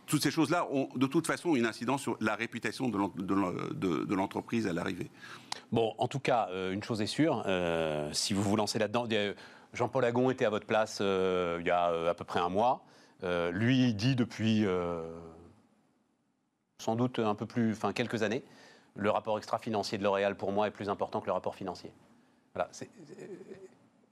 toutes 0.06 0.22
ces 0.22 0.30
choses-là 0.30 0.66
ont 0.70 0.88
de 0.96 1.06
toute 1.06 1.26
façon 1.26 1.56
une 1.56 1.66
incidence 1.66 2.02
sur 2.02 2.16
la 2.20 2.34
réputation 2.34 2.88
de 2.88 4.14
l'entreprise 4.14 4.66
à 4.66 4.72
l'arrivée. 4.72 5.10
Bon, 5.72 5.94
en 5.98 6.08
tout 6.08 6.20
cas, 6.20 6.48
euh, 6.50 6.72
une 6.72 6.82
chose 6.82 7.00
est 7.00 7.06
sûre, 7.06 7.42
euh, 7.46 8.12
si 8.12 8.34
vous 8.34 8.42
vous 8.42 8.56
lancez 8.56 8.78
là-dedans, 8.78 9.06
Jean-Paul 9.72 10.04
Agon 10.04 10.30
était 10.30 10.44
à 10.44 10.50
votre 10.50 10.66
place 10.66 10.98
euh, 11.00 11.58
il 11.60 11.66
y 11.66 11.70
a 11.70 12.10
à 12.10 12.14
peu 12.14 12.24
près 12.24 12.40
un 12.40 12.48
mois. 12.48 12.84
lui 13.52 13.94
dit 13.94 14.14
depuis 14.14 14.66
sans 16.78 16.96
doute 16.96 17.18
un 17.18 17.34
peu 17.34 17.46
plus, 17.46 17.72
enfin 17.72 17.92
quelques 17.92 18.22
années, 18.22 18.44
le 18.96 19.10
rapport 19.10 19.38
extra-financier 19.38 19.98
de 19.98 20.04
L'Oréal 20.04 20.36
pour 20.36 20.52
moi 20.52 20.68
est 20.68 20.70
plus 20.70 20.88
important 20.88 21.20
que 21.20 21.26
le 21.26 21.32
rapport 21.32 21.54
financier. 21.54 21.92
Voilà, 22.54 22.68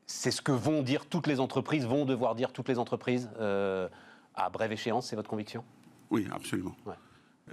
c'est 0.07 0.30
ce 0.30 0.43
que 0.43 0.53
vont 0.53 0.82
dire 0.82 1.07
toutes 1.07 1.26
les 1.26 1.38
entreprises, 1.38 1.86
vont 1.86 2.05
devoir 2.05 2.34
dire 2.34 2.53
toutes 2.53 2.68
les 2.68 2.78
entreprises 2.78 3.30
à 4.34 4.51
brève 4.51 4.72
échéance, 4.72 5.09
c'est 5.09 5.16
votre 5.16 5.28
conviction? 5.28 5.64
Oui, 6.12 6.26
absolument. 6.30 6.76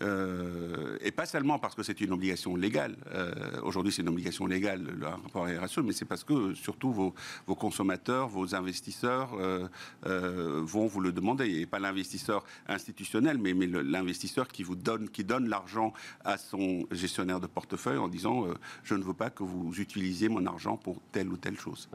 Euh, 0.02 0.98
et 1.02 1.12
pas 1.12 1.26
seulement 1.26 1.60
parce 1.60 1.76
que 1.76 1.84
c'est 1.84 2.00
une 2.02 2.12
obligation 2.12 2.56
légale. 2.56 2.96
Euh, 3.14 3.32
aujourd'hui, 3.64 3.92
c'est 3.92 4.02
une 4.02 4.10
obligation 4.10 4.46
légale, 4.46 4.84
le 4.84 5.08
rapport 5.08 5.46
RSE, 5.46 5.80
mais 5.80 5.94
c'est 5.94 6.06
parce 6.06 6.24
que 6.24 6.54
surtout 6.54 6.92
vos, 6.92 7.16
vos 7.48 7.56
consommateurs, 7.56 8.28
vos 8.28 8.54
investisseurs 8.54 9.32
euh, 9.40 9.68
vont 10.04 10.88
vous 10.88 11.00
le 11.00 11.12
demander. 11.12 11.50
Et 11.50 11.66
pas 11.66 11.80
l'investisseur 11.80 12.44
institutionnel, 12.68 13.38
mais, 13.38 13.54
mais 13.54 13.66
l'investisseur 13.68 14.48
qui 14.50 14.64
vous 14.64 14.76
donne, 14.76 15.10
qui 15.10 15.24
donne 15.24 15.50
l'argent 15.50 15.94
à 16.24 16.38
son 16.38 16.86
gestionnaire 16.92 17.40
de 17.40 17.48
portefeuille 17.48 17.98
en 17.98 18.10
disant 18.10 18.46
je 18.84 18.96
ne 18.96 19.04
veux 19.04 19.14
pas 19.14 19.30
que 19.30 19.44
vous 19.44 19.74
utilisiez 19.80 20.30
mon 20.30 20.46
argent 20.46 20.78
pour 20.78 21.02
telle 21.12 21.30
ou 21.30 21.38
telle 21.38 21.58
chose 21.58 21.90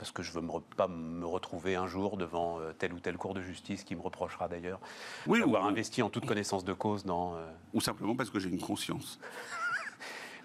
parce 0.00 0.12
que 0.12 0.22
je 0.22 0.36
ne 0.38 0.40
veux 0.40 0.60
pas 0.78 0.88
me 0.88 1.26
retrouver 1.26 1.76
un 1.76 1.86
jour 1.86 2.16
devant 2.16 2.58
euh, 2.58 2.72
tel 2.72 2.94
ou 2.94 3.00
tel 3.00 3.18
cours 3.18 3.34
de 3.34 3.42
justice 3.42 3.84
qui 3.84 3.94
me 3.94 4.00
reprochera 4.00 4.48
d'ailleurs 4.48 4.80
oui, 5.26 5.40
d'avoir 5.40 5.66
investi 5.66 6.00
en 6.00 6.08
toute 6.08 6.24
connaissance 6.24 6.64
de 6.64 6.72
cause 6.72 7.04
dans... 7.04 7.34
Euh, 7.34 7.44
ou 7.74 7.82
simplement 7.82 8.16
parce 8.16 8.30
que 8.30 8.38
j'ai 8.40 8.48
une 8.48 8.60
conscience. 8.60 9.20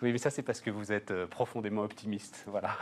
Oui, 0.01 0.11
mais 0.11 0.17
ça, 0.17 0.29
c'est 0.29 0.43
parce 0.43 0.59
que 0.59 0.69
vous 0.69 0.91
êtes 0.91 1.11
euh, 1.11 1.25
profondément 1.25 1.81
optimiste, 1.81 2.43
voilà. 2.47 2.75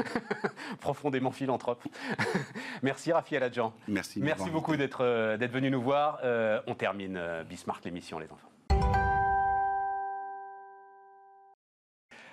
profondément 0.80 1.30
philanthrope. 1.30 1.84
Merci, 2.82 3.12
Rafi 3.12 3.36
Aladjan. 3.36 3.74
Merci. 3.86 4.18
Merci 4.20 4.48
beaucoup 4.48 4.74
d'être 4.74 5.36
d'être 5.36 5.52
venu 5.52 5.70
nous 5.70 5.82
voir. 5.82 6.20
on 6.66 6.74
termine 6.74 7.20
Bismarck 7.46 7.84
l'émission, 7.84 8.18
les 8.18 8.32
enfants. 8.32 8.48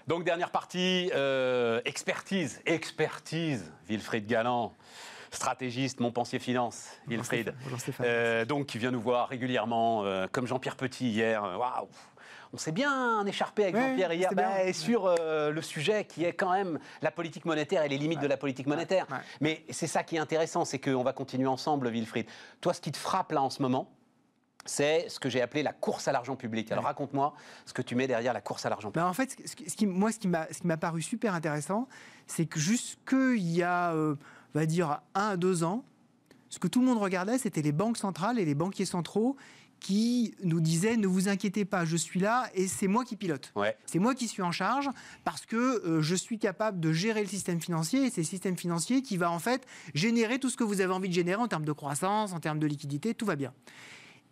Donc 0.07 0.23
dernière 0.23 0.51
partie, 0.51 1.09
euh, 1.15 1.81
expertise, 1.85 2.61
expertise, 2.65 3.71
Wilfried 3.89 4.27
Galland. 4.27 4.73
stratégiste, 5.31 5.99
Montpensier 5.99 6.39
Finance, 6.39 6.87
Wilfried. 7.07 7.53
Euh, 8.01 8.45
donc, 8.45 8.67
qui 8.67 8.77
vient 8.77 8.91
nous 8.91 9.01
voir 9.01 9.27
régulièrement, 9.27 10.03
euh, 10.05 10.27
comme 10.31 10.47
Jean-Pierre 10.47 10.75
Petit 10.75 11.09
hier. 11.09 11.41
Waouh 11.43 11.87
on 12.53 12.57
s'est 12.57 12.71
bien 12.71 13.25
écharpé 13.25 13.63
avec 13.63 13.75
Ouais, 13.75 13.81
Jean-Pierre 13.81 14.13
hier 14.13 14.29
bah, 14.33 14.63
et 14.63 14.71
sur 14.71 15.07
euh, 15.07 15.51
le 15.51 15.61
sujet 15.61 16.05
qui 16.05 16.23
est 16.23 16.31
quand 16.31 16.53
même 16.53 16.79
la 17.01 17.11
politique 17.11 17.43
monétaire 17.43 17.83
et 17.83 17.89
les 17.89 17.97
limites 17.97 18.21
de 18.21 18.27
la 18.27 18.37
politique 18.37 18.67
monétaire. 18.67 19.07
ouais. 19.11 19.17
Mais 19.41 19.65
c'est 19.71 19.87
ça 19.87 20.03
qui 20.03 20.15
est 20.15 20.19
intéressant, 20.19 20.63
c'est 20.63 20.79
qu'on 20.79 21.03
va 21.03 21.11
continuer 21.11 21.47
ensemble, 21.47 21.89
Wilfried. 21.89 22.27
Toi, 22.61 22.73
ce 22.73 22.79
qui 22.79 22.93
te 22.93 22.97
frappe 22.97 23.33
là 23.33 23.41
en 23.41 23.49
ce 23.49 23.61
moment, 23.61 23.91
c'est 24.65 25.07
ce 25.09 25.19
que 25.19 25.29
j'ai 25.29 25.41
appelé 25.41 25.61
la 25.63 25.73
course 25.73 26.07
à 26.07 26.11
l'argent 26.11 26.35
public. 26.35 26.71
Alors 26.71 26.83
Ouais. 26.83 26.89
raconte-moi 26.89 27.33
ce 27.65 27.73
que 27.73 27.81
tu 27.81 27.95
mets 27.95 28.07
derrière 28.07 28.33
la 28.33 28.41
course 28.41 28.65
à 28.65 28.69
l'argent 28.69 28.89
public. 28.89 29.03
Ben, 29.03 29.09
en 29.09 29.13
fait, 29.13 29.37
ce 29.45 29.55
qui- 29.55 29.69
ce 29.69 29.75
qui, 29.75 29.85
moi, 29.85 30.11
ce 30.11 30.19
qui 30.19 30.27
m'a 30.27 30.47
ce 30.51 30.59
qui 30.61 30.67
m'a 30.67 30.77
paru 30.77 31.01
super 31.01 31.33
intéressant, 31.35 31.87
c'est 32.27 32.45
que 32.45 32.59
jusqu'il 32.59 33.49
y 33.51 33.61
a, 33.63 33.93
euh, 33.93 34.15
on 34.55 34.59
va 34.59 34.65
dire, 34.65 35.01
un 35.13 35.29
à 35.29 35.37
deux 35.37 35.63
ans, 35.63 35.83
ce 36.49 36.59
que 36.59 36.67
tout 36.67 36.79
le 36.79 36.85
monde 36.87 36.97
regardait, 36.99 37.37
c'était 37.37 37.61
les 37.61 37.71
banques 37.71 37.97
centrales 37.97 38.39
et 38.39 38.45
les 38.45 38.55
banquiers 38.55 38.85
centraux 38.85 39.35
qui 39.81 40.33
nous 40.41 40.61
disaient 40.61 40.95
ne 40.95 41.05
vous 41.05 41.27
inquiétez 41.27 41.65
pas, 41.65 41.83
je 41.85 41.97
suis 41.97 42.19
là 42.19 42.49
et 42.55 42.65
c'est 42.67 42.87
moi 42.87 43.03
qui 43.03 43.17
pilote. 43.17 43.51
Ouais. 43.55 43.75
C'est 43.85 43.99
moi 43.99 44.15
qui 44.15 44.27
suis 44.27 44.41
en 44.41 44.51
charge 44.51 44.89
parce 45.25 45.45
que 45.45 45.55
euh, 45.85 46.01
je 46.01 46.15
suis 46.15 46.39
capable 46.39 46.79
de 46.79 46.91
gérer 46.93 47.21
le 47.21 47.27
système 47.27 47.59
financier 47.61 48.05
et 48.05 48.09
c'est 48.09 48.21
le 48.21 48.25
système 48.25 48.57
financier 48.57 49.01
qui 49.01 49.17
va 49.17 49.29
en 49.29 49.37
fait 49.37 49.67
générer 49.93 50.39
tout 50.39 50.49
ce 50.49 50.55
que 50.57 50.63
vous 50.63 50.79
avez 50.81 50.93
envie 50.93 51.09
de 51.09 51.13
générer 51.13 51.41
en 51.41 51.47
termes 51.49 51.65
de 51.65 51.73
croissance, 51.73 52.31
en 52.33 52.39
termes 52.39 52.57
de 52.57 52.65
liquidité, 52.67 53.13
tout 53.13 53.25
va 53.25 53.35
bien. 53.35 53.53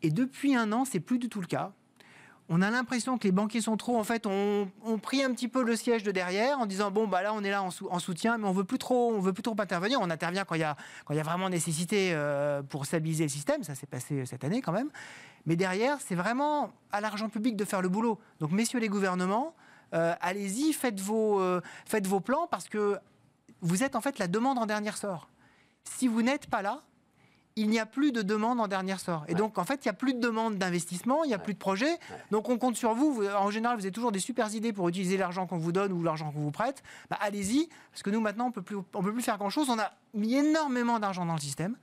Et 0.04 0.12
depuis 0.12 0.56
un 0.56 0.72
an, 0.72 0.86
c'est 0.86 1.00
plus 1.00 1.18
du 1.18 1.30
tout 1.30 1.42
le 1.42 1.48
cas. 1.48 1.72
On 2.50 2.62
a 2.62 2.70
l'impression 2.70 3.18
que 3.18 3.24
les 3.24 3.32
banquiers 3.32 3.62
centraux, 3.62 3.98
en 3.98 4.04
fait, 4.04 4.28
ont, 4.28 4.70
ont 4.84 4.98
pris 5.00 5.24
un 5.24 5.32
petit 5.32 5.48
peu 5.48 5.64
le 5.64 5.78
siège 5.78 6.04
de 6.04 6.12
derrière 6.12 6.60
en 6.60 6.66
disant 6.66 6.92
bon 6.92 7.08
bah 7.08 7.24
là 7.24 7.34
on 7.34 7.42
est 7.42 7.50
là 7.50 7.64
en, 7.64 7.72
sou- 7.72 7.88
en 7.90 8.00
soutien, 8.00 8.38
mais 8.38 8.46
on 8.46 8.52
veut 8.52 8.66
plus 8.66 8.78
trop, 8.78 9.14
on 9.14 9.22
veut 9.22 9.32
plus 9.32 9.44
trop 9.44 9.56
intervenir. 9.58 10.00
On 10.02 10.10
intervient 10.10 10.44
quand 10.44 10.56
il 10.56 10.62
y 10.62 10.66
a 10.66 10.76
quand 11.06 11.14
il 11.14 11.18
y 11.18 11.22
a 11.22 11.24
vraiment 11.24 11.50
nécessité 11.50 12.12
euh, 12.14 12.62
pour 12.62 12.86
stabiliser 12.86 13.24
le 13.24 13.30
système. 13.30 13.64
Ça 13.64 13.76
s'est 13.76 13.88
passé 13.88 14.26
cette 14.26 14.44
année 14.44 14.62
quand 14.62 14.74
même. 14.74 14.90
Mais 15.46 15.56
derrière, 15.56 16.02
c'est 16.02 16.16
vraiment 16.16 16.72
à 16.92 17.00
l'argent 17.00 17.30
public 17.30 17.56
de 17.56 17.64
faire 17.64 17.82
le 17.82 17.88
boulot. 17.88 18.20
Donc 18.42 18.52
messieurs 18.52 18.80
les 18.82 18.90
gouvernements, 18.90 19.56
euh, 19.94 20.14
allez-y, 20.20 20.74
faites 20.74 21.00
vos 21.00 21.40
euh, 21.40 21.62
faites 21.86 22.08
vos 22.08 22.20
plans 22.20 22.48
parce 22.52 22.68
que 22.68 22.98
vous 23.62 23.84
êtes 23.84 23.96
en 23.96 24.02
fait 24.02 24.20
la 24.20 24.28
demande 24.28 24.60
en 24.60 24.66
dernier 24.66 24.92
sort. 24.92 25.30
Si 25.86 26.10
vous 26.10 26.22
n'êtes 26.22 26.48
pas 26.48 26.62
là, 26.62 26.82
il 27.56 27.70
n'y 27.70 27.80
a 27.80 27.86
plus 27.86 28.12
de 28.12 28.22
demande 28.24 28.60
en 28.60 28.68
dernier 28.68 28.98
sort. 28.98 29.24
Et 29.28 29.32
Ouais. 29.34 29.38
donc, 29.38 29.58
en 29.60 29.64
fait, 29.64 29.86
il 29.86 29.88
n'y 29.88 29.92
a 29.92 29.94
plus 29.94 30.14
de 30.16 30.20
demande 30.20 30.58
d'investissement, 30.58 31.24
il 31.24 31.28
n'y 31.28 31.34
a 31.36 31.40
plus 31.40 31.54
de 31.54 31.60
projet. 31.60 32.00
Donc, 32.32 32.50
on 32.50 32.58
compte 32.58 32.76
sur 32.76 32.94
vous. 32.96 33.24
En 33.38 33.52
général, 33.52 33.78
vous 33.78 33.84
avez 33.84 33.92
toujours 33.92 34.12
des 34.12 34.20
super 34.20 34.54
idées 34.56 34.74
pour 34.74 34.90
utiliser 34.90 35.18
l'argent 35.18 35.46
qu'on 35.46 35.58
vous 35.60 35.72
donne 35.72 35.92
ou 35.94 36.02
l'argent 36.04 36.32
qu'on 36.32 36.40
vous 36.40 36.52
prête. 36.52 36.82
Bah, 37.12 37.18
Allez-y, 37.22 37.70
parce 37.92 38.02
que 38.02 38.10
nous, 38.10 38.22
maintenant, 38.22 38.48
on 38.48 38.52
peut 38.52 38.62
plus, 38.64 38.78
on 38.78 39.04
peut 39.04 39.14
plus 39.14 39.22
faire 39.22 39.38
grand-chose. 39.38 39.70
On 39.70 39.78
a 39.80 39.92
mis 40.16 40.34
énormément 40.36 41.00
d'argent 41.00 41.26
dans 41.26 41.36
le 41.36 41.40
système. 41.42 41.76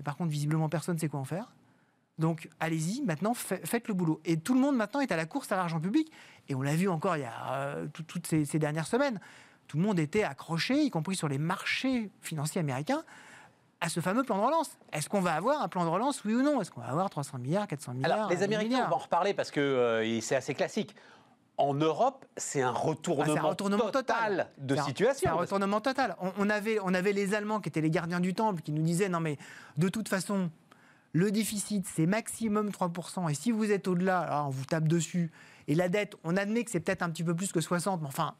Et 0.00 0.02
par 0.02 0.16
contre, 0.16 0.30
visiblement, 0.30 0.68
personne 0.68 0.96
ne 0.96 1.00
sait 1.00 1.08
quoi 1.08 1.20
en 1.20 1.24
faire. 1.24 1.52
Donc, 2.18 2.48
allez-y, 2.60 3.02
maintenant, 3.02 3.34
fa- 3.34 3.58
faites 3.64 3.88
le 3.88 3.94
boulot. 3.94 4.20
Et 4.24 4.36
tout 4.36 4.54
le 4.54 4.60
monde, 4.60 4.76
maintenant, 4.76 5.00
est 5.00 5.10
à 5.12 5.16
la 5.16 5.26
course 5.26 5.50
à 5.52 5.56
l'argent 5.56 5.80
public. 5.80 6.10
Et 6.48 6.54
on 6.54 6.62
l'a 6.62 6.74
vu 6.76 6.88
encore 6.88 7.16
il 7.16 7.20
y 7.20 7.24
a 7.24 7.52
euh, 7.54 7.86
tout- 7.92 8.02
toutes 8.04 8.26
ces, 8.26 8.44
ces 8.44 8.58
dernières 8.58 8.86
semaines. 8.86 9.20
Tout 9.66 9.78
le 9.78 9.82
monde 9.84 9.98
était 9.98 10.22
accroché, 10.24 10.82
y 10.82 10.90
compris 10.90 11.16
sur 11.16 11.26
les 11.28 11.38
marchés 11.38 12.10
financiers 12.20 12.60
américains, 12.60 13.02
à 13.84 13.88
ce 13.90 14.00
fameux 14.00 14.22
plan 14.22 14.38
de 14.38 14.42
relance. 14.42 14.70
Est-ce 14.92 15.10
qu'on 15.10 15.20
va 15.20 15.34
avoir 15.34 15.60
un 15.62 15.68
plan 15.68 15.84
de 15.84 15.90
relance, 15.90 16.24
oui 16.24 16.34
ou 16.34 16.42
non? 16.42 16.60
Est-ce 16.62 16.70
qu'on 16.70 16.80
va 16.80 16.88
avoir 16.88 17.10
300 17.10 17.38
milliards, 17.38 17.66
400 17.66 17.92
milliards 17.94 18.12
Alors, 18.12 18.28
les 18.30 18.36
1000 18.36 18.44
Américains, 18.44 18.68
milliards 18.68 18.86
on 18.86 18.90
va 18.90 18.96
en 18.96 19.00
reparler 19.00 19.34
parce 19.34 19.50
que 19.50 19.60
euh, 19.60 20.20
c'est 20.22 20.36
assez 20.36 20.54
classique. 20.54 20.96
En 21.58 21.74
Europe, 21.74 22.24
c'est 22.36 22.62
un 22.62 22.70
retournement, 22.72 23.34
Ah, 23.36 23.40
un 23.40 23.48
retournement 23.50 23.90
total, 23.90 24.48
de 24.58 24.74
situation. 24.76 25.14
C'est 25.22 25.28
un 25.28 25.34
retournement 25.34 25.80
total. 25.80 26.16
On, 26.20 26.32
on 26.38 26.50
avait, 26.50 26.78
on 26.82 26.94
avait 26.94 27.12
les 27.12 27.34
Allemands 27.34 27.60
qui 27.60 27.68
étaient 27.68 27.82
les 27.82 27.90
gardiens 27.90 28.20
du 28.20 28.34
temple 28.34 28.62
qui 28.62 28.72
nous 28.72 28.82
disaient 28.82 29.08
non 29.08 29.20
mais 29.20 29.36
de 29.76 29.88
toute 29.88 30.08
façon 30.08 30.50
le 31.12 31.30
déficit 31.30 31.86
c'est 31.86 32.06
maximum 32.06 32.70
3% 32.70 33.30
et 33.30 33.34
si 33.34 33.52
vous 33.52 33.70
êtes 33.70 33.86
au-delà, 33.86 34.20
alors 34.20 34.46
on 34.46 34.50
vous 34.50 34.64
tape 34.64 34.88
dessus. 34.88 35.30
Et 35.68 35.74
la 35.74 35.88
dette, 35.88 36.16
on 36.24 36.36
admet 36.36 36.64
que 36.64 36.70
c'est 36.70 36.80
peut-être 36.80 37.02
un 37.02 37.10
petit 37.10 37.22
peu 37.22 37.34
plus 37.34 37.52
que 37.52 37.60
60, 37.60 38.00
mais 38.00 38.08
enfin 38.08 38.34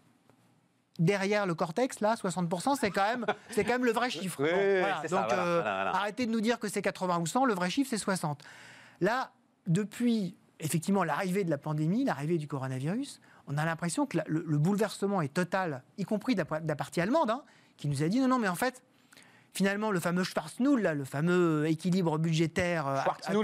derrière 0.99 1.47
le 1.47 1.55
cortex 1.55 2.01
là 2.01 2.15
60% 2.15 2.77
c'est 2.81 2.91
quand 2.91 3.03
même 3.05 3.27
c'est 3.51 3.65
quand 3.65 3.73
même 3.73 3.85
le 3.85 3.93
vrai 3.93 4.11
chiffre. 4.11 4.43
Oui, 4.43 4.51
Bon, 4.51 4.57
oui, 4.59 4.79
voilà. 4.81 4.99
c'est 5.03 5.09
ça, 5.09 5.17
Donc 5.17 5.27
voilà, 5.29 5.43
euh, 5.45 5.61
voilà, 5.63 5.75
voilà. 5.85 5.97
arrêtez 5.97 6.27
de 6.27 6.31
nous 6.31 6.41
dire 6.41 6.59
que 6.59 6.69
c'est 6.69 6.83
80 6.83 7.19
ou 7.19 7.27
100, 7.27 7.45
le 7.47 7.55
vrai 7.55 7.71
chiffre 7.71 7.91
c'est 7.91 7.99
60. 7.99 8.43
Là 9.01 9.31
depuis 9.67 10.37
effectivement 10.61 11.03
l'arrivée 11.05 11.43
de 11.45 11.51
la 11.51 11.59
pandémie, 11.59 12.05
l'arrivée 12.05 12.39
du 12.39 12.47
coronavirus, 12.47 13.21
on 13.49 13.59
a 13.59 13.65
l'impression 13.65 14.07
que 14.07 14.19
la- 14.19 14.25
le, 14.29 14.45
le 14.47 14.59
bouleversement 14.59 15.21
est 15.21 15.33
total, 15.35 15.83
y 15.99 16.05
compris 16.05 16.35
de 16.35 16.45
la, 16.49 16.61
de 16.61 16.69
la 16.69 16.77
partie 16.77 17.01
allemande, 17.01 17.31
hein, 17.31 17.43
qui 17.77 17.89
nous 17.89 18.03
a 18.03 18.09
dit 18.09 18.21
non, 18.21 18.29
non, 18.29 18.39
mais 18.39 18.49
en 18.49 18.55
fait, 18.55 18.83
finalement, 19.53 19.91
le 19.91 20.01
fameux 20.01 20.23
Schwarznull, 20.25 20.81
là, 20.81 20.95
le 20.95 21.05
fameux 21.05 21.67
équilibre 21.67 22.19
budgétaire 22.19 22.87
euh, 22.87 22.97
à- 22.97 23.01
à- 23.01 23.17
à 23.27 23.33
tout 23.33 23.43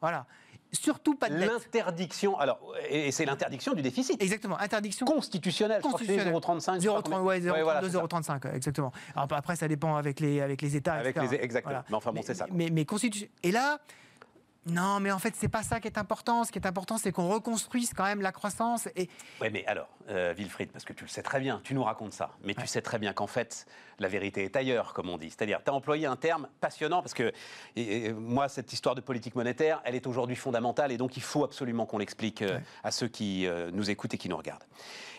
voilà. 0.00 0.26
Surtout 0.72 1.14
pas 1.14 1.28
de 1.28 1.36
dette. 1.36 1.50
L'interdiction, 1.50 2.38
alors, 2.38 2.58
et 2.88 3.08
et 3.08 3.12
c'est 3.12 3.26
l'interdiction 3.26 3.74
du 3.74 3.82
déficit 3.82 4.20
Exactement, 4.22 4.58
interdiction 4.58 5.04
constitutionnelle. 5.04 5.82
Constitutionnelle. 5.82 6.32
0,35. 6.32 6.74
je 6.76 6.80
sais 6.80 6.86
pas 6.88 6.94
0,30, 7.00 7.02
combien. 7.02 7.20
ouais, 7.20 7.40
0,32, 7.40 7.52
Ouais, 7.52 7.62
voilà, 7.62 7.80
c'est 7.82 7.90
ça. 7.90 7.98
0,35, 8.02 8.46
euh, 8.46 8.54
exactement. 8.54 8.92
Alors 9.14 9.28
après, 9.32 9.54
ça 9.56 9.68
dépend 9.68 9.96
avec 9.96 10.18
les, 10.20 10.40
avec 10.40 10.62
les 10.62 10.74
États, 10.74 10.94
Avec 10.94 11.14
etc. 11.16 11.32
les- 11.38 11.44
exactement. 11.44 11.82
Mais 11.90 11.94
enfin 11.94 12.12
bon, 12.12 12.22
c'est 12.24 12.34
ça, 12.34 12.46
quoi. 12.46 12.54
Mais, 12.56 12.70
mais 12.72 12.84
constitu- 12.84 13.28
Et 13.42 13.52
là, 13.52 13.80
non, 14.66 15.00
mais 15.00 15.10
en 15.10 15.18
fait, 15.18 15.34
c'est 15.36 15.48
pas 15.48 15.64
ça 15.64 15.80
qui 15.80 15.88
est 15.88 15.98
important. 15.98 16.44
Ce 16.44 16.52
qui 16.52 16.58
est 16.60 16.66
important, 16.66 16.96
c'est 16.96 17.10
qu'on 17.10 17.28
reconstruise 17.28 17.92
quand 17.94 18.04
même 18.04 18.20
la 18.20 18.30
croissance. 18.30 18.86
Et 18.94 19.08
Oui, 19.40 19.48
mais 19.52 19.66
alors, 19.66 19.88
euh, 20.08 20.32
Wilfried, 20.36 20.70
parce 20.70 20.84
que 20.84 20.92
tu 20.92 21.02
le 21.02 21.08
sais 21.08 21.22
très 21.22 21.40
bien, 21.40 21.60
tu 21.64 21.74
nous 21.74 21.82
racontes 21.82 22.12
ça, 22.12 22.30
mais 22.44 22.54
tu 22.54 22.64
sais 22.68 22.80
très 22.80 23.00
bien 23.00 23.12
qu'en 23.12 23.26
fait, 23.26 23.66
la 23.98 24.06
vérité 24.06 24.44
est 24.44 24.54
ailleurs, 24.54 24.94
comme 24.94 25.08
on 25.08 25.18
dit. 25.18 25.30
C'est-à-dire, 25.30 25.60
tu 25.64 25.70
as 25.70 25.74
employé 25.74 26.06
un 26.06 26.14
terme 26.14 26.48
passionnant, 26.60 27.02
parce 27.02 27.12
que 27.14 27.32
et- 27.74 28.04
et 28.06 28.12
moi, 28.12 28.48
cette 28.48 28.72
histoire 28.72 28.94
de 28.94 29.00
politique 29.00 29.34
monétaire, 29.34 29.80
elle 29.84 29.96
est 29.96 30.06
aujourd'hui 30.06 30.36
fondamentale, 30.36 30.92
et 30.92 30.96
donc 30.96 31.16
il 31.16 31.22
faut 31.24 31.42
absolument 31.42 31.84
qu'on 31.84 31.98
l'explique 31.98 32.42
euh, 32.42 32.58
Ouais. 32.58 32.62
à 32.84 32.92
ceux 32.92 33.08
qui 33.08 33.46
euh, 33.46 33.70
nous 33.72 33.90
écoutent 33.90 34.14
et 34.14 34.18
qui 34.18 34.28
nous 34.28 34.36
regardent. 34.36 34.64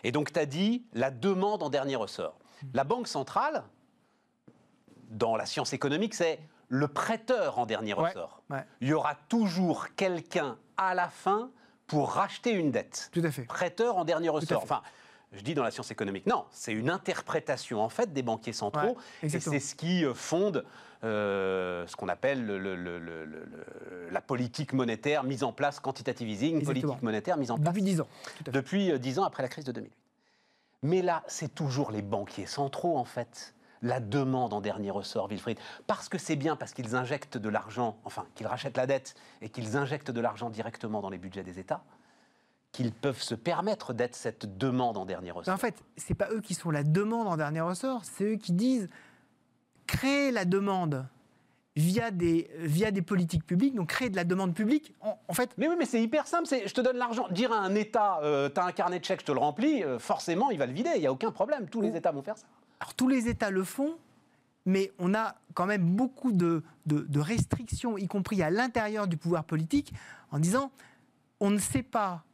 Et 0.06 0.12
donc, 0.14 0.32
tu 0.32 0.40
as 0.40 0.46
dit 0.46 0.86
la 0.94 1.12
demande 1.12 1.64
en 1.64 1.70
dernier 1.70 1.98
ressort. 1.98 2.38
La 2.74 2.86
Banque 2.86 3.10
centrale, 3.10 3.64
dans 5.10 5.36
la 5.36 5.46
science 5.46 5.74
économique, 5.74 6.14
c'est 6.14 6.40
le 6.70 6.88
prêteur 6.88 7.60
en 7.60 7.66
dernier 7.66 7.94
ressort. 7.94 8.42
ouais. 8.50 8.64
Il 8.82 8.88
y 8.88 8.94
aura 8.94 9.16
toujours 9.30 9.88
quelqu'un 9.96 10.58
à 10.78 10.94
la 10.96 11.08
fin 11.10 11.50
pour 11.88 12.12
racheter 12.14 12.52
une 12.52 12.72
dette 12.72 13.10
tout 13.12 13.22
à 13.24 13.32
fait. 13.32 13.44
prêteur 13.44 13.98
en 13.98 14.06
dernier 14.06 14.30
ressort. 14.30 14.64
Enfin, 14.64 14.82
je 15.34 15.42
dis 15.42 15.54
dans 15.54 15.64
la 15.64 15.72
science 15.72 15.92
économique, 15.92 16.26
non, 16.26 16.46
c'est 16.52 16.72
une 16.74 16.90
interprétation 16.90 17.82
en 17.82 17.90
fait 17.90 18.14
des 18.14 18.22
banquiers 18.24 18.54
centraux, 18.54 18.88
Ouais, 18.90 18.96
et 19.24 19.30
c'est 19.30 19.60
ce 19.60 19.76
qui 19.76 20.06
euh, 20.06 20.14
fonde 20.14 20.64
euh, 21.04 21.86
ce 21.88 21.96
qu'on 21.98 22.08
appelle 22.08 22.46
le- 22.46 22.58
le- 22.58 22.76
le- 22.78 22.98
le- 22.98 23.26
le- 23.26 23.44
le- 23.46 24.10
la 24.10 24.22
politique 24.22 24.72
monétaire 24.74 25.24
mise 25.24 25.44
en 25.44 25.52
place, 25.52 25.80
quantitative 25.82 26.30
easing, 26.30 26.58
Exactement. 26.60 26.82
politique 26.82 27.04
monétaire 27.04 27.38
mise 27.38 27.52
en 27.52 27.56
place 27.58 27.68
Depuis 27.74 27.82
10 27.84 28.00
ans. 28.02 28.08
Depuis 28.46 28.92
euh, 28.92 28.98
dix 28.98 29.20
ans 29.20 29.24
après 29.26 29.44
la 29.44 29.50
crise 29.50 29.66
de 29.66 29.72
2008. 29.74 29.92
Mais 30.84 31.02
là, 31.02 31.24
c'est 31.28 31.54
toujours 31.54 31.92
les 31.92 32.02
banquiers 32.02 32.46
centraux, 32.46 32.98
en 32.98 33.04
fait. 33.06 33.54
La 33.84 34.00
demande 34.00 34.54
en 34.54 34.62
dernier 34.62 34.90
ressort, 34.90 35.28
Wilfried. 35.28 35.60
Parce 35.86 36.10
que 36.10 36.18
c'est 36.18 36.36
bien, 36.36 36.56
parce 36.56 36.74
qu'ils 36.74 36.96
injectent 36.96 37.38
de 37.38 37.50
l'argent, 37.50 37.98
enfin, 38.06 38.26
qu'ils 38.34 38.48
rachètent 38.48 38.78
la 38.78 38.88
dette 38.88 39.14
et 39.42 39.50
qu'ils 39.50 39.78
injectent 39.78 40.10
de 40.10 40.22
l'argent 40.22 40.50
directement 40.50 41.02
dans 41.02 41.10
les 41.10 41.18
budgets 41.18 41.44
des 41.44 41.60
États, 41.60 41.84
qu'ils 42.72 42.94
peuvent 42.94 43.22
se 43.22 43.36
permettre 43.36 43.94
d'être 43.94 44.16
cette 44.16 44.58
demande 44.58 44.98
en 44.98 45.06
dernier 45.06 45.32
ressort. 45.32 45.54
en 45.54 45.58
fait, 45.58 45.84
c'est 45.98 46.16
pas 46.16 46.30
eux 46.32 46.42
qui 46.42 46.56
sont 46.56 46.72
la 46.72 46.84
demande 46.84 47.28
en 47.28 47.38
dernier 47.38 47.62
ressort, 47.62 48.02
c'est 48.04 48.24
eux 48.24 48.36
qui 48.38 48.54
disent 48.54 48.90
créer 49.86 50.32
la 50.32 50.46
demande 50.46 51.06
via 51.76 52.12
des, 52.12 52.50
via 52.60 52.92
des 52.92 53.02
politiques 53.02 53.46
publiques, 53.46 53.76
donc 53.76 53.90
créer 53.90 54.10
de 54.10 54.16
la 54.16 54.24
demande 54.24 54.54
publique. 54.54 54.94
En, 55.02 55.20
en 55.28 55.34
fait, 55.34 55.52
Mais 55.58 55.68
oui, 55.68 55.76
mais 55.78 55.86
c'est 55.86 56.02
hyper 56.02 56.28
simple. 56.28 56.46
c'est 56.46 56.68
Je 56.68 56.74
te 56.74 56.82
donne 56.82 56.98
l'argent. 56.98 57.28
Dire 57.30 57.52
à 57.52 57.58
un 57.58 57.76
État, 57.76 58.20
euh, 58.24 58.50
t'as 58.50 58.66
un 58.66 58.72
carnet 58.72 59.00
de 59.00 59.06
chèques, 59.06 59.22
je 59.22 59.26
te 59.26 59.32
le 59.32 59.40
remplis, 59.40 59.84
euh, 59.84 60.00
forcément, 60.00 60.52
il 60.52 60.60
va 60.60 60.68
le 60.68 60.74
vider. 60.74 60.92
Il 60.96 61.02
n'y 61.02 61.08
a 61.08 61.12
aucun 61.12 61.32
problème. 61.32 61.68
Tous 61.70 61.82
les. 61.82 61.96
États 61.96 62.12
vont 62.12 62.22
faire 62.22 62.38
ça. 62.38 62.48
Alors 62.84 62.96
tous 62.96 63.08
les 63.08 63.30
États 63.30 63.50
le 63.50 63.64
font, 63.64 63.96
mais 64.66 64.92
on 65.00 65.14
a 65.14 65.36
quand 65.54 65.66
même 65.66 65.96
beaucoup 65.96 66.34
de, 66.34 66.64
de- 66.86 67.00
de 67.08 67.20
restrictions, 67.22 67.98
y 67.98 68.08
compris 68.08 68.44
à 68.44 68.50
l'intérieur 68.50 69.08
du 69.08 69.16
pouvoir 69.16 69.46
politique, 69.46 69.94
en 70.32 70.40
disant 70.40 70.70
on 71.40 71.50
ne 71.50 71.60
sait 71.60 71.82
pas 71.84 72.26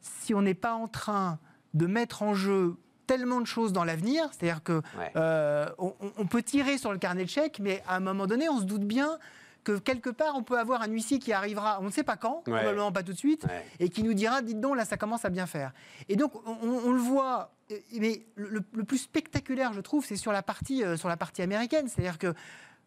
si 0.00 0.34
on 0.34 0.42
n'est 0.42 0.54
pas 0.54 0.74
en 0.74 0.88
train 0.88 1.38
de 1.74 1.86
mettre 1.86 2.24
en 2.24 2.34
jeu 2.34 2.74
tellement 3.06 3.40
de 3.40 3.46
choses 3.46 3.72
dans 3.72 3.84
l'avenir, 3.84 4.28
c'est-à-dire 4.32 4.64
que 4.64 4.82
Ouais. 4.98 5.12
euh, 5.14 5.68
on, 5.78 5.94
on- 6.00 6.12
on 6.18 6.26
peut 6.26 6.42
tirer 6.42 6.78
sur 6.78 6.90
le 6.90 6.98
carnet 6.98 7.24
de 7.24 7.30
chèques, 7.30 7.60
mais 7.60 7.80
à 7.86 7.94
un 7.94 8.00
moment 8.00 8.26
donné, 8.26 8.48
on 8.48 8.58
se 8.58 8.64
doute 8.64 8.82
bien 8.84 9.18
que 9.66 9.78
quelque 9.78 10.10
part, 10.10 10.36
on 10.36 10.44
peut 10.44 10.58
avoir 10.60 10.80
un 10.82 10.86
huissier 10.86 11.18
qui 11.18 11.32
arrivera, 11.32 11.78
on 11.80 11.86
ne 11.86 11.90
sait 11.90 12.04
pas 12.04 12.16
quand, 12.16 12.44
Ouais. 12.46 12.54
probablement 12.60 12.92
pas 12.92 13.02
tout 13.02 13.12
de 13.12 13.18
suite, 13.18 13.44
Ouais. 13.44 13.66
et 13.80 13.88
qui 13.88 14.04
nous 14.04 14.14
dira, 14.14 14.40
dites 14.40 14.60
donc, 14.60 14.76
là, 14.76 14.84
ça 14.84 14.96
commence 14.96 15.24
à 15.24 15.28
bien 15.28 15.46
faire. 15.46 15.72
Et 16.08 16.14
donc, 16.14 16.32
on, 16.46 16.92
le 16.92 17.00
voit, 17.00 17.52
mais 17.98 18.24
le, 18.36 18.48
le- 18.48 18.64
le 18.72 18.84
plus 18.84 18.98
spectaculaire, 18.98 19.72
je 19.72 19.80
trouve, 19.80 20.04
c'est 20.06 20.14
sur 20.16 20.30
la 20.30 20.42
partie, 20.44 20.84
euh, 20.84 20.96
sur 20.96 21.08
la 21.08 21.16
partie 21.16 21.42
américaine. 21.42 21.88
C'est-à-dire 21.88 22.18
que 22.18 22.32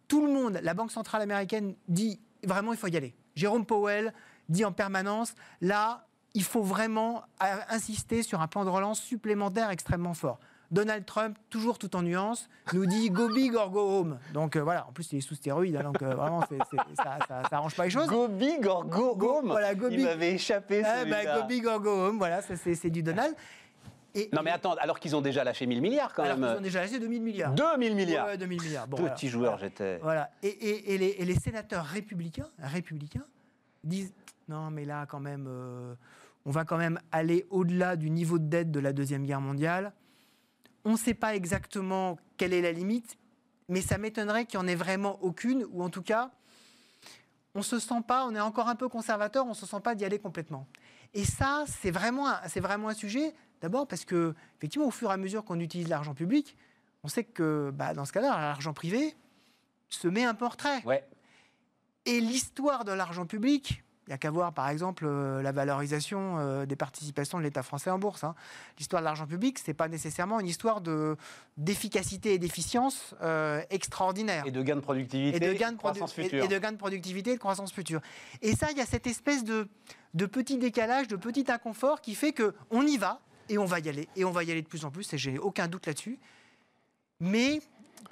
tout 0.07 0.25
le 0.25 0.31
monde, 0.31 0.57
la 0.63 0.73
Banque 0.73 0.91
centrale 0.93 1.21
américaine 1.21 1.75
dit 1.89 2.21
vraiment, 2.45 2.71
il 2.71 2.77
faut 2.79 2.87
y 2.87 2.95
aller. 2.95 3.13
Jérôme 3.35 3.65
Powell 3.65 4.13
dit 4.47 4.63
en 4.63 4.71
permanence, 4.71 5.33
là, 5.59 6.07
il 6.33 6.43
faut 6.45 6.63
vraiment 6.63 7.23
euh, 7.43 7.45
insister 7.71 8.23
sur 8.23 8.39
un 8.39 8.47
plan 8.47 8.63
de 8.63 8.69
relance 8.69 9.01
supplémentaire 9.01 9.69
extrêmement 9.69 10.13
fort. 10.13 10.39
Donald 10.71 11.05
Trump, 11.05 11.37
toujours 11.49 11.77
tout 11.79 11.95
en 11.95 12.01
nuance, 12.03 12.47
nous 12.73 12.85
dit 12.85 13.09
go 13.09 13.27
big 13.27 13.55
or 13.55 13.71
go 13.71 13.79
home. 13.99 14.19
Donc 14.33 14.55
euh, 14.55 14.61
voilà, 14.61 14.85
en 14.87 14.91
plus 14.91 15.11
il 15.11 15.17
est 15.17 15.21
sous 15.21 15.35
stéroïde, 15.35 15.75
hein, 15.75 15.83
donc 15.83 16.01
euh, 16.01 16.13
vraiment 16.13 16.41
ça, 16.41 16.47
ça, 16.95 17.17
ça 17.27 17.55
arrange 17.57 17.75
pas 17.75 17.85
les 17.85 17.89
choses. 17.89 18.07
Go 18.07 18.27
big 18.27 18.65
or 18.67 18.85
go 18.85 19.15
Go- 19.15 19.39
home 19.39 19.47
voilà, 19.47 19.73
go 19.73 19.87
Il 19.89 20.03
m'avait 20.03 20.33
échappé 20.33 20.83
Ah, 20.85 21.05
bah, 21.05 21.23
go 21.41 21.47
big 21.47 21.65
or 21.65 21.79
go 21.79 21.89
home, 22.07 22.17
voilà, 22.17 22.41
c'est 22.41 22.89
du 22.89 23.01
Donald. 23.03 23.35
Et, 24.15 24.27
Non 24.33 24.41
mais 24.43 24.49
attends, 24.51 24.73
alors 24.75 24.99
qu'ils 24.99 25.15
ont 25.15 25.21
déjà 25.21 25.43
lâché 25.43 25.67
1000 25.67 25.81
milliards 25.81 26.13
quand 26.15 26.23
alors 26.23 26.35
qu'ils 26.37 26.45
ont 26.45 26.53
même. 26.55 26.63
déjà 26.63 26.81
lâché 26.81 26.99
2000 26.99 27.21
milliards. 27.21 27.53
2000 27.53 27.95
milliards. 27.95 28.25
Ouais, 28.27 28.37
2000 28.37 28.61
milliards. 28.61 28.87
Bon, 28.87 28.97
Petit 28.97 29.27
voilà. 29.29 29.49
joueur 29.49 29.57
j'étais. 29.59 29.97
Voilà. 30.01 30.31
Et, 30.41 30.47
et- 30.47 30.93
et 30.95 30.97
les, 30.97 31.15
et 31.19 31.25
les 31.25 31.35
sénateurs 31.35 31.85
républicains, 31.85 32.47
républicains 32.59 33.25
disent 33.83 34.11
non, 34.47 34.71
mais 34.71 34.83
là, 34.83 35.05
quand 35.07 35.19
même, 35.19 35.45
euh, 35.47 35.93
on 36.45 36.49
va 36.49 36.65
quand 36.65 36.77
même 36.77 36.99
aller 37.11 37.45
au-delà 37.51 37.95
du 37.95 38.09
niveau 38.09 38.39
de 38.39 38.45
dette 38.45 38.71
de 38.71 38.79
la 38.79 38.93
Deuxième 38.93 39.25
Guerre 39.25 39.41
mondiale. 39.41 39.93
On 40.85 40.91
ne 40.93 40.97
sait 40.97 41.13
pas 41.13 41.35
exactement 41.35 42.17
quelle 42.37 42.53
est 42.53 42.61
la 42.61 42.71
limite, 42.71 43.17
mais 43.67 43.81
ça 43.81 43.97
m'étonnerait 43.97 44.45
qu'il 44.45 44.59
n'y 44.59 44.65
en 44.65 44.67
ait 44.67 44.75
vraiment 44.75 45.21
aucune, 45.21 45.65
ou 45.71 45.83
en 45.83 45.89
tout 45.89 46.01
cas, 46.01 46.31
on 47.55 47.61
se 47.61 47.79
sent 47.79 48.01
pas, 48.07 48.25
on 48.25 48.35
est 48.35 48.39
encore 48.39 48.67
un 48.69 48.75
peu 48.75 48.87
conservateur, 48.89 49.45
on 49.45 49.53
se 49.53 49.65
sent 49.65 49.79
pas 49.83 49.95
d'y 49.95 50.05
aller 50.05 50.19
complètement. 50.19 50.67
Et 51.13 51.25
ça, 51.25 51.65
c'est 51.67 51.91
vraiment, 51.91 52.29
un- 52.29 52.39
c'est 52.47 52.59
vraiment 52.59 52.89
un 52.89 52.93
sujet. 52.93 53.33
D'abord 53.61 53.87
parce 53.87 54.05
que, 54.05 54.33
effectivement, 54.57 54.87
au 54.87 54.91
fur 54.91 55.09
et 55.09 55.13
à 55.13 55.17
mesure 55.17 55.43
qu'on 55.43 55.59
utilise 55.59 55.89
l'argent 55.89 56.13
public, 56.13 56.55
on 57.03 57.07
sait 57.07 57.23
que, 57.23 57.71
bah, 57.73 57.93
dans 57.93 58.05
ce 58.05 58.11
cas-là, 58.13 58.29
l'argent 58.39 58.73
privé 58.73 59.15
se 59.89 60.07
met 60.07 60.23
un 60.23 60.33
peu 60.35 60.45
en 60.45 60.49
retrait. 60.49 60.83
Ouais. 60.85 61.05
Et 62.05 62.21
l'histoire 62.21 62.85
de 62.85 62.91
l'argent 62.91 63.25
public, 63.25 63.83
il 64.09 64.13
n'y 64.13 64.15
a 64.15 64.17
qu'à 64.17 64.31
voir 64.31 64.53
par 64.53 64.67
exemple 64.69 65.05
euh, 65.05 65.39
la 65.43 65.51
valorisation 65.51 66.37
euh, 66.39 66.65
des 66.65 66.75
participations 66.75 67.37
de 67.37 67.43
l'État 67.43 67.61
français 67.61 67.91
en 67.91 67.99
bourse. 67.99 68.23
hein. 68.23 68.33
L'histoire 68.79 69.03
de 69.03 69.05
l'argent 69.05 69.27
public, 69.27 69.59
ce 69.59 69.67
n'est 69.67 69.75
pas 69.75 69.87
nécessairement 69.87 70.39
une 70.39 70.47
histoire 70.47 70.81
de- 70.81 71.15
d'efficacité 71.57 72.33
et 72.33 72.39
d'efficience 72.39 73.13
euh, 73.21 73.61
extraordinaire. 73.69 74.47
Et 74.47 74.51
de 74.51 74.63
gains 74.63 74.77
de 74.77 74.81
productivité, 74.81 75.37
Et 75.37 75.39
de, 75.39 75.53
gains 75.53 75.73
de 75.73 75.77
produ- 75.77 75.99
croissance 75.99 76.17
et- 76.17 76.23
future. 76.23 76.43
et 76.43 76.47
de 76.47 76.57
gains 76.57 76.71
de 76.71 76.77
productivité 76.77 77.29
et 77.31 77.35
de 77.35 77.39
croissance 77.39 77.71
future. 77.71 78.01
Et 78.41 78.55
ça, 78.55 78.71
il 78.71 78.77
y 78.79 78.81
a 78.81 78.85
cette 78.87 79.05
espèce 79.05 79.43
de, 79.43 79.67
de 80.15 80.25
petit 80.25 80.57
décalage, 80.57 81.07
de 81.07 81.15
petit 81.15 81.45
inconfort 81.51 82.01
qui 82.01 82.15
fait 82.15 82.31
que 82.31 82.55
on 82.71 82.81
y 82.87 82.97
va 82.97 83.19
et 83.47 83.59
on 83.59 83.65
va 83.65 83.77
y 83.79 83.89
aller. 83.89 84.09
Et 84.15 84.25
on 84.25 84.31
va 84.31 84.43
y 84.43 84.51
aller 84.51 84.63
de 84.63 84.67
plus 84.67 84.85
en 84.85 84.89
plus, 84.89 85.13
et 85.13 85.19
j'ai 85.19 85.37
aucun 85.37 85.67
doute 85.67 85.85
là-dessus. 85.85 86.17
Mais 87.19 87.61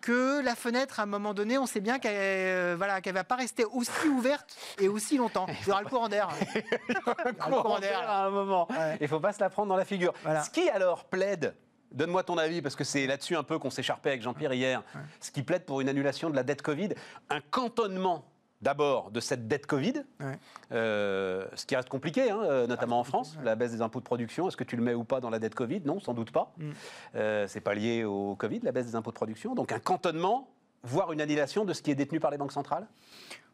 que 0.08 0.42
la 0.42 0.56
fenêtre, 0.56 1.02
à 1.02 1.04
un 1.04 1.06
moment 1.06 1.34
donné, 1.34 1.58
on 1.58 1.66
sait 1.66 1.82
bien 1.82 2.00
qu'elle 2.00 2.16
euh, 2.16 2.76
voilà, 2.78 3.02
qu'elle 3.02 3.14
va 3.14 3.26
pas 3.26 3.36
rester 3.36 3.66
aussi 3.66 4.08
ouverte 4.08 4.56
et 4.80 4.88
aussi 4.88 5.18
longtemps. 5.18 5.46
Il 5.62 5.68
y 5.68 5.72
aura 5.72 5.82
le 5.82 5.90
courant 5.90 6.08
d'air. 6.08 6.30
Il 6.56 6.96
y 6.96 6.98
aura 7.06 7.24
le 7.26 7.34
courant 7.34 7.80
d'air, 7.80 8.10
à 8.10 8.26
un 8.28 8.30
moment. 8.30 8.70
Ouais. 8.70 8.98
Il 9.02 9.10
faut 9.10 9.20
pas 9.20 9.34
se 9.34 9.42
la 9.42 9.50
prendre 9.50 9.68
dans 9.68 9.76
la 9.76 9.84
figure. 9.84 10.14
Voilà. 10.24 10.44
Ce 10.46 10.50
qui 10.50 10.70
alors 10.70 11.04
plaide, 11.04 11.56
donne-moi 11.92 12.24
ton 12.24 12.38
avis, 12.38 12.62
parce 12.62 12.78
que 12.78 12.86
c'est 12.86 13.06
là-dessus 13.06 13.36
un 13.36 13.44
peu 13.44 13.60
qu'on 13.60 13.70
s'écharpait 13.70 14.12
avec 14.12 14.22
Jean-Pierre 14.22 14.54
hier, 14.54 14.82
ce 15.20 15.30
qui 15.30 15.44
plaide 15.44 15.66
pour 15.66 15.82
une 15.82 15.90
annulation 15.90 16.30
de 16.30 16.38
la 16.38 16.44
dette 16.44 16.62
Covid, 16.62 16.92
un 17.30 17.42
cantonnement 17.42 18.24
d'abord 18.62 19.12
de 19.12 19.20
cette 19.20 19.48
dette 19.48 19.66
Covid, 19.68 20.04
Ouais. 20.20 20.40
euh, 20.72 21.46
ce 21.56 21.66
qui 21.66 21.76
reste 21.76 21.90
compliqué, 21.90 22.32
hein, 22.32 22.40
euh, 22.44 22.68
notamment 22.68 23.00
en 23.00 23.04
France, 23.04 23.36
ouais. 23.38 23.44
la 23.46 23.56
baisse 23.56 23.72
des 23.72 23.82
impôts 23.82 24.00
de 24.00 24.06
production, 24.06 24.48
est-ce 24.48 24.58
que 24.58 24.64
tu 24.64 24.76
le 24.76 24.84
mets 24.84 24.94
ou 24.94 25.04
pas 25.04 25.20
dans 25.20 25.30
la 25.30 25.40
dette 25.40 25.56
Covid? 25.56 25.82
Non, 25.86 26.00
sans 26.00 26.14
doute 26.14 26.32
pas. 26.32 26.54
Mm. 26.58 26.72
Euh, 27.16 27.48
c'est 27.48 27.62
pas 27.62 27.74
lié 27.76 28.04
au 28.04 28.36
Covid, 28.36 28.60
la 28.64 28.72
baisse 28.72 28.88
des 28.88 28.96
impôts 28.96 29.12
de 29.12 29.16
production. 29.16 29.54
Donc 29.56 29.72
un 29.72 29.80
cantonnement, 29.80 30.50
voire 30.84 31.12
une 31.14 31.22
annulation 31.22 31.66
de 31.66 31.74
ce 31.74 31.82
qui 31.82 31.92
est 31.92 31.96
détenu 31.96 32.20
par 32.20 32.32
les 32.32 32.38
banques 32.38 32.52
centrales? 32.52 32.88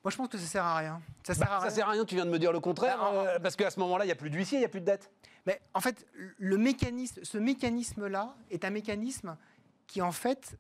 Moi, 0.03 0.11
je 0.11 0.17
pense 0.17 0.27
que 0.27 0.37
ça 0.37 0.45
sert 0.45 0.65
à 0.65 0.77
rien. 0.77 1.01
Ça 1.25 1.33
sert 1.33 1.47
Bah, 1.47 1.53
à 1.55 1.59
Ça 1.59 1.65
rien. 1.67 1.69
sert 1.75 1.87
à 1.87 1.91
rien, 1.91 2.05
tu 2.05 2.15
viens 2.15 2.25
de 2.25 2.29
me 2.29 2.39
dire 2.39 2.51
le 2.51 2.59
contraire, 2.59 2.97
Bah, 2.99 3.11
euh, 3.13 3.39
parce 3.39 3.55
qu'à 3.55 3.69
ce 3.71 3.79
moment-là, 3.79 4.03
il 4.03 4.07
n'y 4.07 4.11
a 4.11 4.15
plus 4.15 4.29
d'huissier, 4.29 4.57
il 4.57 4.61
n'y 4.61 4.65
a 4.65 4.69
plus 4.69 4.81
de 4.81 4.85
dette. 4.85 5.11
Mais 5.45 5.61
en 5.73 5.79
fait, 5.81 6.05
le 6.37 6.57
mécanisme, 6.57 7.21
ce 7.23 7.37
mécanisme-là 7.37 8.35
est 8.51 8.63
un 8.65 8.69
mécanisme 8.69 9.35
qui, 9.87 10.01
en 10.01 10.11
fait, 10.13 10.57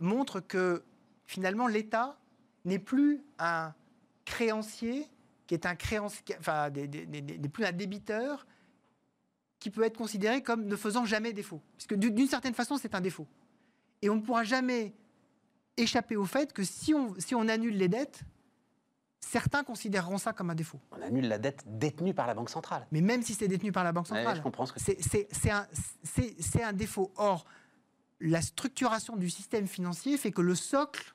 montre 0.00 0.40
que 0.40 0.82
finalement, 1.24 1.66
l'État 1.68 2.16
n'est 2.64 2.78
plus 2.78 3.22
un 3.38 3.74
créancier, 4.24 5.08
qui 5.46 5.54
est 5.54 5.66
un 5.66 5.74
créancier, 5.76 6.22
enfin, 6.38 6.70
n'est 6.70 7.48
plus 7.48 7.64
un 7.64 7.72
débiteur 7.72 8.46
qui 9.58 9.70
peut 9.70 9.82
être 9.82 9.96
considéré 9.96 10.42
comme 10.42 10.64
ne 10.66 10.76
faisant 10.76 11.04
jamais 11.04 11.32
défaut. 11.32 11.60
Puisque 11.76 11.94
d'une 11.94 12.26
certaine 12.26 12.54
façon, 12.54 12.76
c'est 12.76 12.94
un 12.94 13.00
défaut. 13.00 13.26
Et 14.02 14.10
on 14.10 14.16
ne 14.16 14.20
pourra 14.20 14.44
jamais 14.44 14.92
échapper 15.76 16.16
au 16.16 16.24
fait 16.26 16.52
que 16.52 16.62
si 16.64 16.94
on, 16.94 17.14
si 17.18 17.34
on 17.34 17.48
annule 17.48 17.76
les 17.76 17.88
dettes, 17.88 18.20
certains 19.20 19.64
considéreront 19.64 20.18
ça 20.18 20.32
comme 20.32 20.50
un 20.50 20.54
défaut. 20.54 20.78
On 20.92 21.00
annule 21.02 21.28
la 21.28 21.38
dette 21.38 21.64
détenue 21.66 22.12
par 22.14 22.26
la 22.26 22.34
Banque 22.34 22.50
centrale. 22.50 22.86
Mais 22.92 23.00
même 23.00 23.22
si 23.22 23.32
c'est 23.34 23.48
détenu 23.48 23.72
par 23.72 23.82
la 23.84 23.92
Banque 23.92 24.04
Ouais, 24.10 24.18
centrale. 24.18 24.36
je 24.36 24.42
comprends 24.42 24.66
ce 24.66 24.72
que 24.74 24.80
C'est- 24.80 24.98
un, 25.50 25.66
c'est- 26.02 26.36
c'est 26.40 26.62
un 26.62 26.72
défaut. 26.74 27.10
Or, 27.16 27.46
la 28.20 28.42
structuration 28.42 29.16
du 29.16 29.30
système 29.30 29.66
financier 29.66 30.16
fait 30.18 30.30
que 30.30 30.42
le 30.42 30.54
socle, 30.54 31.13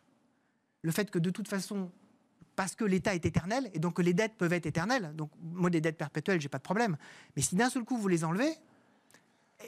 le 0.81 0.91
fait 0.91 1.11
que 1.11 1.19
de 1.19 1.29
toute 1.29 1.47
façon, 1.47 1.91
parce 2.55 2.75
que 2.75 2.83
l'État 2.83 3.15
est 3.15 3.25
éternel, 3.25 3.69
et 3.73 3.79
donc 3.79 3.95
que 3.95 4.01
les 4.01 4.13
dettes 4.13 4.35
peuvent 4.37 4.53
être 4.53 4.65
éternelles, 4.65 5.13
donc 5.15 5.31
moi 5.41 5.69
des 5.69 5.81
dettes 5.81 5.97
perpétuelles, 5.97 6.41
j'ai 6.41 6.49
pas 6.49 6.57
de 6.57 6.63
problème, 6.63 6.97
mais 7.35 7.41
si 7.41 7.55
d'un 7.55 7.69
seul 7.69 7.83
coup 7.83 7.97
vous 7.97 8.07
les 8.07 8.23
enlevez, 8.23 8.53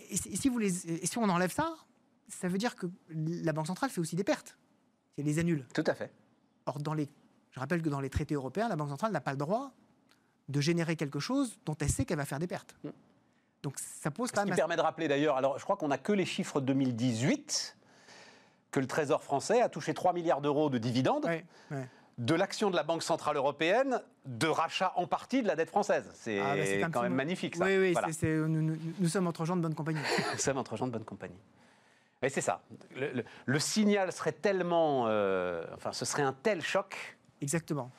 et 0.10 0.16
si, 0.16 0.50
vous 0.50 0.58
les, 0.58 0.88
et 0.88 1.06
si 1.06 1.18
on 1.18 1.28
enlève 1.30 1.52
ça, 1.52 1.76
ça 2.30 2.48
veut 2.48 2.58
dire 2.58 2.76
que 2.76 2.88
la 3.10 3.52
Banque 3.54 3.68
centrale 3.68 3.90
fait 3.90 4.00
aussi 4.00 4.16
des 4.16 4.24
pertes, 4.24 4.58
elle 5.18 5.26
les 5.26 5.40
annule. 5.40 5.66
Tout 5.74 5.84
à 5.86 5.94
fait. 5.94 6.12
Or, 6.66 6.80
dans 6.80 6.94
les, 6.94 7.10
je 7.52 7.60
rappelle 7.60 7.82
que 7.82 7.90
dans 7.90 8.00
les 8.00 8.10
traités 8.10 8.36
européens, 8.36 8.70
la 8.70 8.76
Banque 8.76 8.90
centrale 8.90 9.12
n'a 9.12 9.22
pas 9.22 9.32
le 9.32 9.38
droit 9.38 9.74
de 10.48 10.62
générer 10.62 10.96
quelque 10.96 11.20
chose 11.20 11.60
dont 11.66 11.76
elle 11.80 11.90
sait 11.90 12.06
qu'elle 12.06 12.18
va 12.18 12.26
faire 12.26 12.40
des 12.40 12.48
pertes. 12.48 12.76
Mm. 12.84 12.90
Donc 13.64 13.78
ça 13.80 14.12
pose 14.12 14.30
Ce 14.30 14.34
quand 14.34 14.44
qui 14.44 14.50
même... 14.50 14.56
permet 14.56 14.76
de 14.76 14.82
rappeler 14.82 15.08
d'ailleurs, 15.08 15.38
alors 15.38 15.60
je 15.60 15.64
crois 15.64 15.78
qu'on 15.78 15.90
n'a 15.90 15.98
que 15.98 16.14
les 16.14 16.26
chiffres 16.26 16.62
2018, 16.62 17.78
que 18.72 18.80
le 18.80 18.88
Trésor 18.88 19.22
français 19.24 19.62
a 19.62 19.70
touché 19.70 19.94
3 19.94 20.14
milliards 20.14 20.42
d'euros 20.42 20.70
de 20.70 20.78
dividendes 20.78 21.28
de 22.18 22.36
l'action 22.36 22.70
de 22.70 22.76
la 22.76 22.84
Banque 22.84 23.04
Centrale 23.04 23.36
Européenne 23.38 24.02
de 24.26 24.48
rachat 24.48 24.94
en 24.96 25.08
partie 25.08 25.42
de 25.42 25.48
la 25.48 25.56
dette 25.56 25.70
française. 25.70 26.10
C'est 26.14 26.40
Ah, 26.40 26.56
bah, 26.56 26.90
quand 26.92 27.02
même 27.02 27.16
magnifique 27.16 27.56
ça. 27.56 27.66
Oui, 27.66 27.78
oui, 27.78 27.94
Voilà. 27.94 28.10
nous, 28.48 28.62
nous- 28.62 28.78
nous 29.00 29.08
sommes 29.08 29.28
entre 29.28 29.44
gens 29.46 29.56
de 29.56 29.62
bonne 29.62 29.74
compagnie. 29.74 30.00
Nous 30.34 30.40
sommes 30.40 30.58
entre 30.58 30.76
gens 30.78 30.86
de 30.88 30.92
bonne 30.92 31.06
compagnie. 31.06 31.40
Et 32.22 32.30
c'est 32.30 32.42
ça. 32.42 32.62
Le, 32.96 33.12
le- 33.14 33.26
le 33.46 33.60
signal 33.60 34.12
serait 34.12 34.34
tellement. 34.34 35.06
euh, 35.08 35.66
enfin, 35.76 35.92
ce 35.94 36.06
serait 36.06 36.22
un 36.22 36.34
tel 36.44 36.62
choc 36.62 37.18
Exactement. 37.42 37.90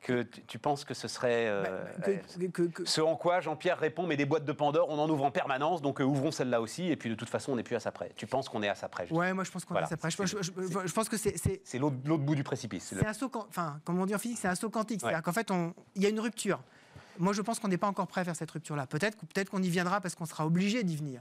Que 0.00 0.22
tu, 0.22 0.58
penses 0.58 0.84
que 0.84 0.94
ce 0.94 1.08
serait. 1.08 1.48
euh, 1.48 1.62
Bah, 1.98 2.04
que- 2.04 2.62
euh, 2.62 2.68
que- 2.68 2.84
Ce 2.84 3.00
en 3.00 3.16
quoi 3.16 3.40
Jean-Pierre 3.40 3.78
répond, 3.78 4.06
mais 4.06 4.16
des 4.16 4.26
boîtes 4.26 4.44
de 4.44 4.52
Pandore, 4.52 4.88
on 4.88 4.98
en 4.98 5.08
ouvre 5.10 5.24
en 5.24 5.30
permanence, 5.30 5.82
donc 5.82 6.00
euh, 6.00 6.04
ouvrons 6.04 6.30
celle-là 6.30 6.60
aussi, 6.60 6.88
et 6.88 6.96
puis 6.96 7.10
de 7.10 7.14
toute 7.16 7.28
façon, 7.28 7.52
on 7.52 7.56
n'est 7.56 7.62
plus 7.64 7.76
à 7.76 7.80
ça 7.80 7.90
près. 7.90 8.12
Tu 8.16 8.26
penses 8.26 8.48
qu'on 8.48 8.62
est 8.62 8.68
à 8.68 8.74
ça 8.76 8.88
près 8.88 9.10
Ouais, 9.12 9.32
moi 9.32 9.44
je 9.44 9.50
pense 9.50 9.64
qu'on 9.64 9.74
Voilà. 9.74 9.88
est 9.88 9.92
après. 9.92 10.10
Je, 10.10 10.16
je- 10.24 10.36
je- 10.42 10.86
je 10.86 10.92
pense 10.92 11.08
que 11.08 11.16
c'est 11.16 11.36
c'est- 11.36 11.78
l'autre 11.78 11.96
bout 11.96 12.34
du 12.36 12.44
précipice. 12.44 12.84
c'est 12.90 12.94
le- 12.96 13.06
un 13.06 13.12
saut, 13.12 13.30
enfin, 13.48 13.80
comme 13.84 13.98
on 14.00 14.06
dit 14.06 14.14
en 14.14 14.18
physique, 14.18 14.38
c'est 14.40 14.48
un 14.48 14.54
saut 14.54 14.70
quantique. 14.70 15.02
Ouais. 15.02 15.10
C'est-à-dire 15.10 15.22
qu'en 15.24 15.32
fait, 15.32 15.50
il 15.96 16.02
y 16.02 16.06
a 16.06 16.10
une 16.10 16.20
rupture. 16.20 16.60
Moi, 17.18 17.32
je 17.32 17.42
pense 17.42 17.58
qu'on 17.58 17.66
n'est 17.68 17.78
pas 17.78 17.88
encore 17.88 18.06
prêt 18.06 18.20
à 18.20 18.24
faire 18.24 18.36
cette 18.36 18.50
rupture-là. 18.52 18.86
Peut-être 18.86 19.18
peut 19.18 19.44
qu'on 19.50 19.62
y 19.62 19.68
viendra 19.68 20.00
parce 20.00 20.14
qu'on 20.14 20.26
sera 20.26 20.46
obligé 20.46 20.84
d'y 20.84 20.96
venir. 20.96 21.20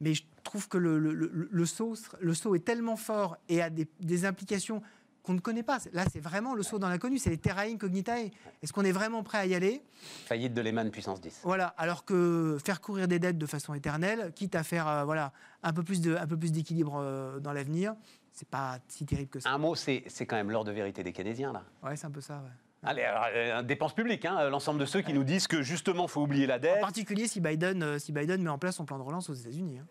Mais 0.00 0.14
je 0.14 0.24
trouve 0.42 0.68
que 0.68 0.76
le, 0.78 0.98
le- 0.98 1.14
le- 1.14 1.48
le 1.48 1.66
saut, 1.66 1.94
sera- 1.94 2.18
le 2.20 2.34
saut 2.34 2.56
est 2.56 2.64
tellement 2.64 2.96
fort 2.96 3.36
et 3.48 3.62
a 3.62 3.70
des, 3.70 3.86
des 4.00 4.24
implications 4.24 4.82
qu'on 5.22 5.34
ne 5.34 5.40
connaît 5.40 5.62
pas. 5.62 5.78
Là, 5.92 6.04
c'est 6.12 6.20
vraiment 6.20 6.54
le 6.54 6.62
saut 6.62 6.78
dans 6.78 6.88
l'inconnu. 6.88 7.18
C'est 7.18 7.30
les 7.30 7.38
terra 7.38 7.62
incognitae. 7.62 8.30
Est-ce 8.62 8.72
qu'on 8.72 8.84
est 8.84 8.92
vraiment 8.92 9.22
prêt 9.22 9.38
à 9.38 9.46
y 9.46 9.54
aller? 9.54 9.82
Faillite 10.26 10.52
de 10.54 10.60
Lehman 10.60 10.90
puissance 10.90 11.20
10. 11.20 11.40
Voilà, 11.44 11.68
alors 11.78 12.04
que 12.04 12.58
faire 12.64 12.80
courir 12.80 13.06
des 13.08 13.18
dettes 13.18 13.38
de 13.38 13.46
façon 13.46 13.74
éternelle, 13.74 14.32
quitte 14.34 14.54
à 14.54 14.62
faire 14.62 14.88
euh, 14.88 15.04
voilà, 15.04 15.32
un 15.62 15.72
peu 15.72 15.82
plus 15.82 16.00
de- 16.00 16.16
un 16.16 16.26
peu 16.26 16.36
plus 16.36 16.50
d'équilibre 16.52 16.96
euh, 17.00 17.38
dans 17.38 17.52
l'avenir, 17.52 17.94
c'est 18.32 18.48
pas 18.48 18.78
si 18.88 19.06
terrible 19.06 19.30
que 19.30 19.40
ça. 19.40 19.50
Un 19.50 19.58
mot, 19.58 19.74
c'est 19.74 20.02
c'est 20.08 20.26
quand 20.26 20.36
même 20.36 20.50
l'heure 20.50 20.64
de 20.64 20.72
vérité 20.72 21.02
des 21.02 21.12
Keynésiens, 21.12 21.52
là. 21.52 21.62
Ouais, 21.82 21.94
c'est 21.96 22.06
un 22.06 22.10
peu 22.10 22.20
ça. 22.20 22.34
ouais. 22.36 22.50
Allez, 22.84 23.02
alors, 23.02 23.26
euh, 23.32 23.62
dépenses 23.62 23.94
publiques, 23.94 24.24
hein, 24.24 24.48
l'ensemble 24.50 24.80
de 24.80 24.86
ceux 24.86 25.02
qui 25.02 25.12
nous 25.12 25.22
disent 25.22 25.46
que 25.46 25.62
justement, 25.62 26.08
faut 26.08 26.22
oublier 26.22 26.46
la 26.48 26.56
En 26.56 26.58
dette. 26.58 26.80
particulier 26.80 27.28
si 27.28 27.40
Biden, 27.40 27.98
si 28.00 28.10
Biden 28.10 28.42
met 28.42 28.50
en 28.50 28.58
place 28.58 28.74
son 28.74 28.84
plan 28.84 28.98
de 28.98 29.04
relance 29.04 29.30
aux 29.30 29.34
États-Unis. 29.34 29.78
hein. 29.78 29.86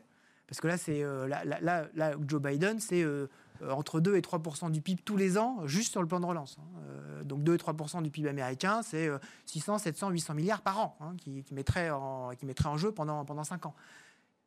Parce 0.45 0.59
que 0.59 0.67
là, 0.67 0.77
c'est 0.77 1.01
euh, 1.01 1.25
là, 1.29 1.45
là, 1.45 1.59
là, 1.61 1.85
là, 1.95 2.11
Joe 2.27 2.41
Biden, 2.41 2.81
c'est 2.81 3.01
euh, 3.01 3.29
entre 3.69 3.99
2 3.99 4.15
et 4.15 4.21
3% 4.21 4.71
du 4.71 4.81
PIB 4.81 5.01
tous 5.03 5.17
les 5.17 5.37
ans, 5.37 5.65
juste 5.67 5.91
sur 5.91 6.01
le 6.01 6.07
plan 6.07 6.19
de 6.19 6.25
relance. 6.25 6.57
hein. 6.59 6.63
Euh, 6.87 7.23
donc 7.23 7.43
2 7.43 7.55
et 7.55 7.57
3 7.57 8.01
du 8.01 8.09
PIB 8.09 8.29
américain, 8.29 8.81
c'est 8.81 9.07
euh, 9.07 9.19
600, 9.45 9.77
700, 9.77 10.09
800 10.09 10.33
milliards 10.33 10.61
par 10.61 10.79
an 10.79 10.97
hein, 10.99 11.15
qui, 11.17 11.43
qui, 11.43 11.53
mettrait 11.53 11.89
en, 11.89 12.31
jeu 12.77 12.91
pendant, 12.91 13.25
pendant 13.25 13.43
5 13.43 13.65
ans. 13.65 13.75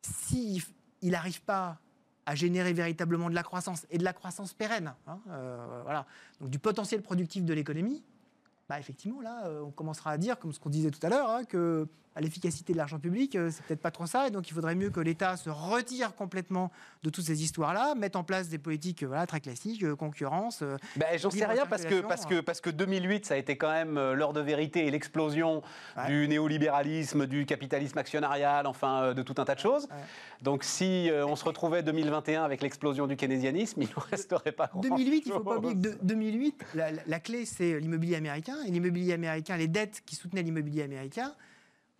S'il 0.01 0.61
il 1.01 1.11
n'arrive 1.11 1.41
pas 1.41 1.77
à 2.25 2.35
générer 2.35 2.73
véritablement 2.73 3.29
de 3.29 3.35
la 3.35 3.43
croissance 3.43 3.85
et 3.91 3.97
de 3.97 4.03
la 4.03 4.13
croissance 4.13 4.53
pérenne, 4.53 4.93
hein, 5.07 5.19
euh, 5.29 5.81
voilà, 5.83 6.05
donc 6.41 6.49
du 6.49 6.57
potentiel 6.57 7.01
productif 7.01 7.45
de 7.45 7.53
l'économie, 7.53 8.03
bah, 8.67 8.79
effectivement, 8.79 9.21
là, 9.21 9.45
euh, 9.45 9.61
on 9.61 9.71
commencera 9.71 10.11
à 10.11 10.17
dire, 10.17 10.39
comme 10.39 10.51
ce 10.51 10.59
qu'on 10.59 10.71
disait 10.71 10.89
tout 10.89 11.05
à 11.05 11.09
l'heure, 11.09 11.47
que 11.47 11.87
à 12.15 12.21
l'efficacité 12.21 12.71
de 12.73 12.77
l'argent 12.77 12.97
public, 12.97 13.35
euh, 13.35 13.49
c'est 13.51 13.63
peut-être 13.65 13.81
pas 13.81 13.91
trop 13.91 14.05
ça, 14.05 14.27
et 14.27 14.31
donc 14.31 14.49
il 14.49 14.53
faudrait 14.53 14.75
mieux 14.75 14.89
que 14.89 15.01
l'État 15.01 15.35
se 15.35 15.49
retire 15.49 16.15
complètement 16.15 16.71
de 17.03 17.09
toutes 17.09 17.25
ces 17.25 17.43
histoires-là, 17.43 17.93
mette 17.95 18.15
en 18.15 18.23
place 18.23 18.47
des 18.47 18.57
politiques 18.57 19.03
euh, 19.03 19.07
voilà, 19.07 19.27
très 19.27 19.41
classiques, 19.41 19.83
euh, 19.83 19.95
concurrence. 19.95 20.63
Ben, 20.95 21.07
J'en 21.19 21.29
sais 21.29 21.45
rien 21.45 21.65
parce 21.65 21.83
que, 21.85 21.99
parce, 22.01 22.25
que, 22.25 22.39
parce 22.39 22.61
que 22.61 22.69
2008, 22.69 23.25
ça 23.25 23.33
a 23.33 23.37
été 23.37 23.57
quand 23.57 23.71
même 23.71 23.95
l'heure 24.13 24.33
de 24.33 24.39
vérité 24.41 24.87
et 24.87 24.91
l'explosion 24.91 25.61
Ouais. 25.97 26.07
du 26.07 26.27
néolibéralisme, 26.27 27.25
du 27.27 27.45
capitalisme 27.45 27.97
actionnarial, 27.97 28.65
enfin 28.67 29.13
de 29.13 29.21
tout 29.21 29.35
un 29.37 29.45
tas 29.45 29.55
de 29.55 29.59
choses. 29.59 29.83
Ouais. 29.83 29.95
Donc 30.41 30.63
si 30.63 31.09
on 31.27 31.35
se 31.35 31.43
retrouvait 31.45 31.83
2021 31.83 32.43
avec 32.43 32.61
l'explosion 32.61 33.07
du 33.07 33.15
keynésianisme, 33.15 33.81
il 33.81 33.89
ne 33.89 34.01
resterait 34.11 34.51
pas 34.51 34.67
grand 34.67 34.81
2008, 34.81 35.23
il 35.25 35.29
ne 35.29 35.33
faut 35.33 35.39
pas 35.43 35.57
oublier 35.57 35.73
que 35.73 35.79
de- 35.79 35.97
2008, 36.03 36.65
la, 36.75 36.91
la- 36.91 37.01
la 37.05 37.19
clé, 37.19 37.45
c'est 37.45 37.79
l'immobilier 37.79 38.15
américain. 38.15 38.55
Et 38.67 38.71
l'immobilier 38.71 39.13
américain, 39.13 39.57
les 39.57 39.67
dettes 39.67 40.01
qui 40.05 40.15
soutenaient 40.15 40.43
l'immobilier 40.43 40.83
américain 40.83 41.33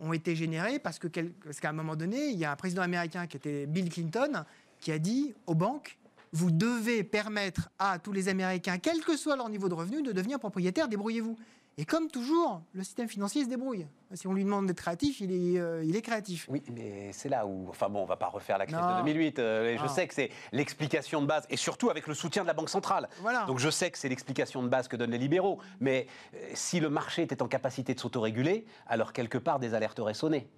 ont 0.00 0.12
été 0.12 0.36
générées 0.36 0.78
parce 0.78 0.98
que 0.98 1.08
quel- 1.08 1.32
parce 1.32 1.60
qu'à 1.60 1.70
un 1.70 1.72
moment 1.72 1.96
donné, 1.96 2.28
il 2.28 2.38
y 2.38 2.44
a 2.44 2.52
un 2.52 2.56
président 2.56 2.82
américain 2.82 3.26
qui 3.26 3.36
était 3.36 3.66
Bill 3.66 3.88
Clinton 3.88 4.44
qui 4.80 4.92
a 4.92 4.98
dit 4.98 5.34
aux 5.46 5.54
banques 5.54 5.98
vous 6.32 6.50
devez 6.50 7.02
permettre 7.02 7.70
à 7.78 7.98
tous 7.98 8.12
les 8.12 8.28
Américains, 8.28 8.76
quel 8.78 9.00
que 9.00 9.16
soit 9.16 9.36
leur 9.36 9.48
niveau 9.48 9.68
de 9.70 9.74
revenu, 9.74 10.02
de 10.02 10.12
devenir 10.12 10.38
propriétaires, 10.38 10.88
débrouillez-vous. 10.88 11.38
Et 11.78 11.84
comme 11.84 12.08
toujours, 12.10 12.62
le 12.72 12.82
système 12.82 13.06
financier 13.06 13.44
se 13.44 13.50
débrouille. 13.50 13.86
Si 14.14 14.26
on 14.26 14.32
lui 14.32 14.44
demande 14.44 14.66
d'être 14.66 14.78
créatif, 14.78 15.20
il 15.20 15.30
est, 15.30 15.60
euh, 15.60 15.84
il 15.84 15.94
est 15.94 16.00
créatif. 16.00 16.46
Oui, 16.48 16.62
mais 16.72 17.12
c'est 17.12 17.28
là 17.28 17.46
où. 17.46 17.68
Enfin 17.68 17.90
bon, 17.90 18.00
on 18.02 18.06
va 18.06 18.16
pas 18.16 18.28
refaire 18.28 18.56
la 18.56 18.64
crise 18.64 18.78
Non. 18.78 18.92
de 18.92 19.02
2008. 19.02 19.38
euh, 19.38 19.74
et 19.74 19.76
je 19.76 19.82
Non. 19.82 19.88
sais 19.88 20.08
que 20.08 20.14
c'est 20.14 20.30
l'explication 20.52 21.20
de 21.20 21.26
base, 21.26 21.44
et 21.50 21.56
surtout 21.58 21.90
avec 21.90 22.06
le 22.06 22.14
soutien 22.14 22.42
de 22.42 22.46
la 22.46 22.54
Banque 22.54 22.70
centrale. 22.70 23.10
Voilà. 23.20 23.44
Donc 23.44 23.58
je 23.58 23.68
sais 23.68 23.90
que 23.90 23.98
c'est 23.98 24.08
l'explication 24.08 24.62
de 24.62 24.68
base 24.68 24.88
que 24.88 24.96
donnent 24.96 25.10
les 25.10 25.18
libéraux. 25.18 25.58
Mais 25.80 26.06
euh, 26.34 26.38
si 26.54 26.80
le 26.80 26.88
marché 26.88 27.22
était 27.22 27.42
en 27.42 27.48
capacité 27.48 27.92
de 27.92 28.00
s'autoréguler, 28.00 28.64
alors 28.86 29.12
quelque 29.12 29.36
part 29.36 29.58
des 29.58 29.74
alertes 29.74 29.98
auraient 29.98 30.14
sonné. 30.14 30.48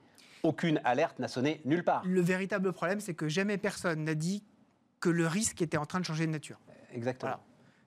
Aucune 0.44 0.80
alerte 0.84 1.18
n'a 1.18 1.26
sonné 1.26 1.60
nulle 1.64 1.82
part. 1.82 2.02
Le 2.04 2.20
véritable 2.20 2.72
problème, 2.72 3.00
c'est 3.00 3.14
que 3.14 3.28
jamais 3.28 3.58
personne 3.58 4.04
n'a 4.04 4.14
dit 4.14 4.44
que 5.00 5.08
le 5.08 5.26
risque 5.26 5.62
était 5.62 5.78
en 5.78 5.84
train 5.86 5.98
de 5.98 6.04
changer 6.04 6.26
de 6.26 6.30
nature. 6.32 6.60
Exactement. 6.94 7.32
Voilà. 7.32 7.44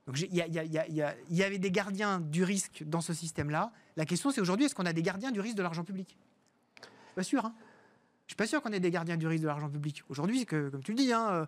Donc 0.08 0.20
il 0.20 0.34
y, 0.36 0.42
a- 0.42 0.46
a- 0.46 1.08
a- 1.42 1.46
avait 1.46 1.58
des 1.60 1.72
gardiens 1.72 2.20
du 2.20 2.44
risque 2.44 2.84
dans 2.86 3.02
ce 3.02 3.14
système-là. 3.14 3.72
La 3.98 4.06
question, 4.06 4.32
c'est 4.32 4.42
aujourd'hui, 4.42 4.66
est-ce 4.66 4.76
qu'on 4.76 4.86
a 4.86 4.94
des 4.94 5.04
gardiens 5.04 5.32
du 5.32 5.40
risque 5.40 5.58
de 5.58 5.62
l'argent 5.64 5.84
public? 5.84 6.18
Je 6.78 6.86
suis 6.88 7.16
pas 7.16 7.24
sûr. 7.24 7.46
Hein. 7.46 7.54
Je 8.28 8.32
suis 8.34 8.38
pas 8.38 8.48
sûr 8.48 8.62
qu'on 8.62 8.72
ait 8.72 8.80
des 8.80 8.92
gardiens 8.92 9.18
du 9.18 9.28
risque 9.28 9.44
de 9.44 9.48
l'argent 9.48 9.70
public. 9.70 10.04
Aujourd'hui, 10.10 10.46
comme 10.46 10.82
tu 10.84 10.92
le 10.92 10.98
dis, 10.98 11.12
hein, 11.14 11.28
euh, 11.32 11.46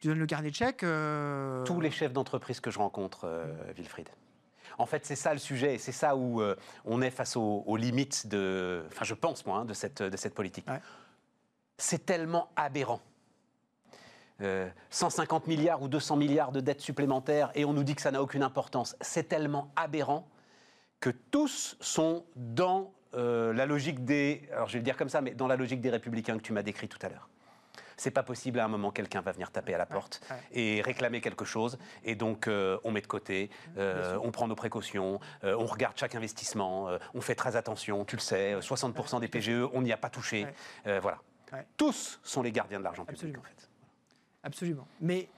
tu 0.00 0.08
donnes 0.08 0.18
le 0.18 0.26
carnet 0.26 0.50
de 0.50 0.54
chèques. 0.56 0.82
euh, 0.82 1.64
tous 1.64 1.80
les 1.80 1.90
chefs 1.90 2.12
d'entreprise 2.12 2.60
que 2.60 2.70
je 2.70 2.78
rencontre, 2.78 3.20
euh, 3.24 3.46
Wilfried. 3.76 4.08
En 4.78 4.86
fait, 4.86 5.04
c'est 5.06 5.16
ça 5.16 5.32
le 5.32 5.38
sujet, 5.38 5.74
et 5.74 5.78
c'est 5.78 5.92
ça 5.92 6.16
où 6.16 6.40
euh, 6.42 6.56
on 6.84 7.00
est 7.02 7.10
face 7.10 7.36
aux, 7.36 7.62
aux 7.66 7.76
limites 7.76 8.26
de, 8.26 8.82
enfin, 8.88 9.04
je 9.04 9.14
pense 9.14 9.46
moi, 9.46 9.58
hein, 9.58 9.64
de 9.64 9.74
cette 9.74 10.02
de 10.02 10.16
cette 10.16 10.34
politique. 10.34 10.66
Ouais. 10.68 10.80
C'est 11.78 12.04
tellement 12.06 12.50
aberrant. 12.56 13.00
Euh, 14.42 14.68
150 14.90 15.46
milliards 15.46 15.82
ou 15.82 15.88
200 15.88 16.16
milliards 16.16 16.52
de 16.52 16.60
dettes 16.60 16.80
supplémentaires, 16.80 17.50
et 17.54 17.64
on 17.64 17.72
nous 17.72 17.84
dit 17.84 17.94
que 17.94 18.02
ça 18.02 18.10
n'a 18.10 18.22
aucune 18.22 18.42
importance. 18.42 18.96
C'est 19.00 19.28
tellement 19.28 19.70
aberrant 19.76 20.26
que 21.00 21.10
tous 21.10 21.76
sont 21.80 22.24
dans 22.36 22.92
euh, 23.14 23.52
la 23.52 23.66
logique 23.66 24.04
des, 24.04 24.48
alors 24.52 24.68
je 24.68 24.74
vais 24.74 24.78
le 24.78 24.84
dire 24.84 24.96
comme 24.96 25.08
ça, 25.08 25.20
mais 25.20 25.32
dans 25.34 25.46
la 25.46 25.56
logique 25.56 25.80
des 25.80 25.90
républicains 25.90 26.36
que 26.36 26.42
tu 26.42 26.52
m'as 26.52 26.62
décrit 26.62 26.88
tout 26.88 26.98
à 27.02 27.08
l'heure. 27.08 27.28
C'est 27.96 28.10
pas 28.10 28.22
possible 28.22 28.58
à 28.60 28.64
un 28.64 28.68
moment 28.68 28.90
quelqu'un 28.90 29.20
va 29.20 29.32
venir 29.32 29.50
taper 29.50 29.74
à 29.74 29.78
la 29.78 29.84
porte 29.84 30.22
ouais. 30.30 30.36
et 30.52 30.80
réclamer 30.80 31.20
quelque 31.20 31.44
chose, 31.44 31.78
et 32.02 32.14
donc 32.14 32.48
euh, 32.48 32.78
on 32.82 32.92
met 32.92 33.02
de 33.02 33.06
côté, 33.06 33.50
euh, 33.76 34.18
on 34.22 34.30
prend 34.30 34.48
nos 34.48 34.54
précautions, 34.54 35.20
euh, 35.44 35.54
on 35.58 35.66
regarde 35.66 35.98
chaque 35.98 36.14
investissement, 36.14 36.88
euh, 36.88 36.98
on 37.12 37.20
fait 37.20 37.34
très 37.34 37.56
attention, 37.56 38.06
tu 38.06 38.16
le 38.16 38.22
sais, 38.22 38.54
euh, 38.54 38.60
60% 38.60 39.20
des 39.20 39.28
PGE, 39.28 39.68
on 39.74 39.82
n'y 39.82 39.92
a 39.92 39.98
pas 39.98 40.08
touché, 40.08 40.44
Ouais. 40.44 40.54
Euh, 40.86 41.00
voilà. 41.00 41.18
Tous 41.76 42.20
sont 42.22 42.42
les 42.42 42.52
gardiens 42.52 42.78
de 42.78 42.84
l'argent 42.84 43.04
public 43.04 43.36
en 43.36 43.42
fait. 43.42 43.69
Absolument. 44.42 44.86
Mais 45.00 45.28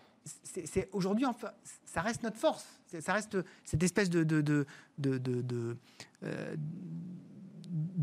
c'est 0.44 0.88
aujourd'hui, 0.92 1.26
enfin, 1.26 1.50
ça 1.84 2.00
reste 2.00 2.22
notre 2.22 2.36
force. 2.38 2.66
Ça 3.00 3.12
reste 3.12 3.36
cette 3.64 3.82
espèce 3.82 4.08
de, 4.10 4.22
de, 4.22 4.40
de, 4.40 4.66
de, 4.98 5.18
de- 5.18 5.40
de, 5.42 5.76
euh, 6.24 6.54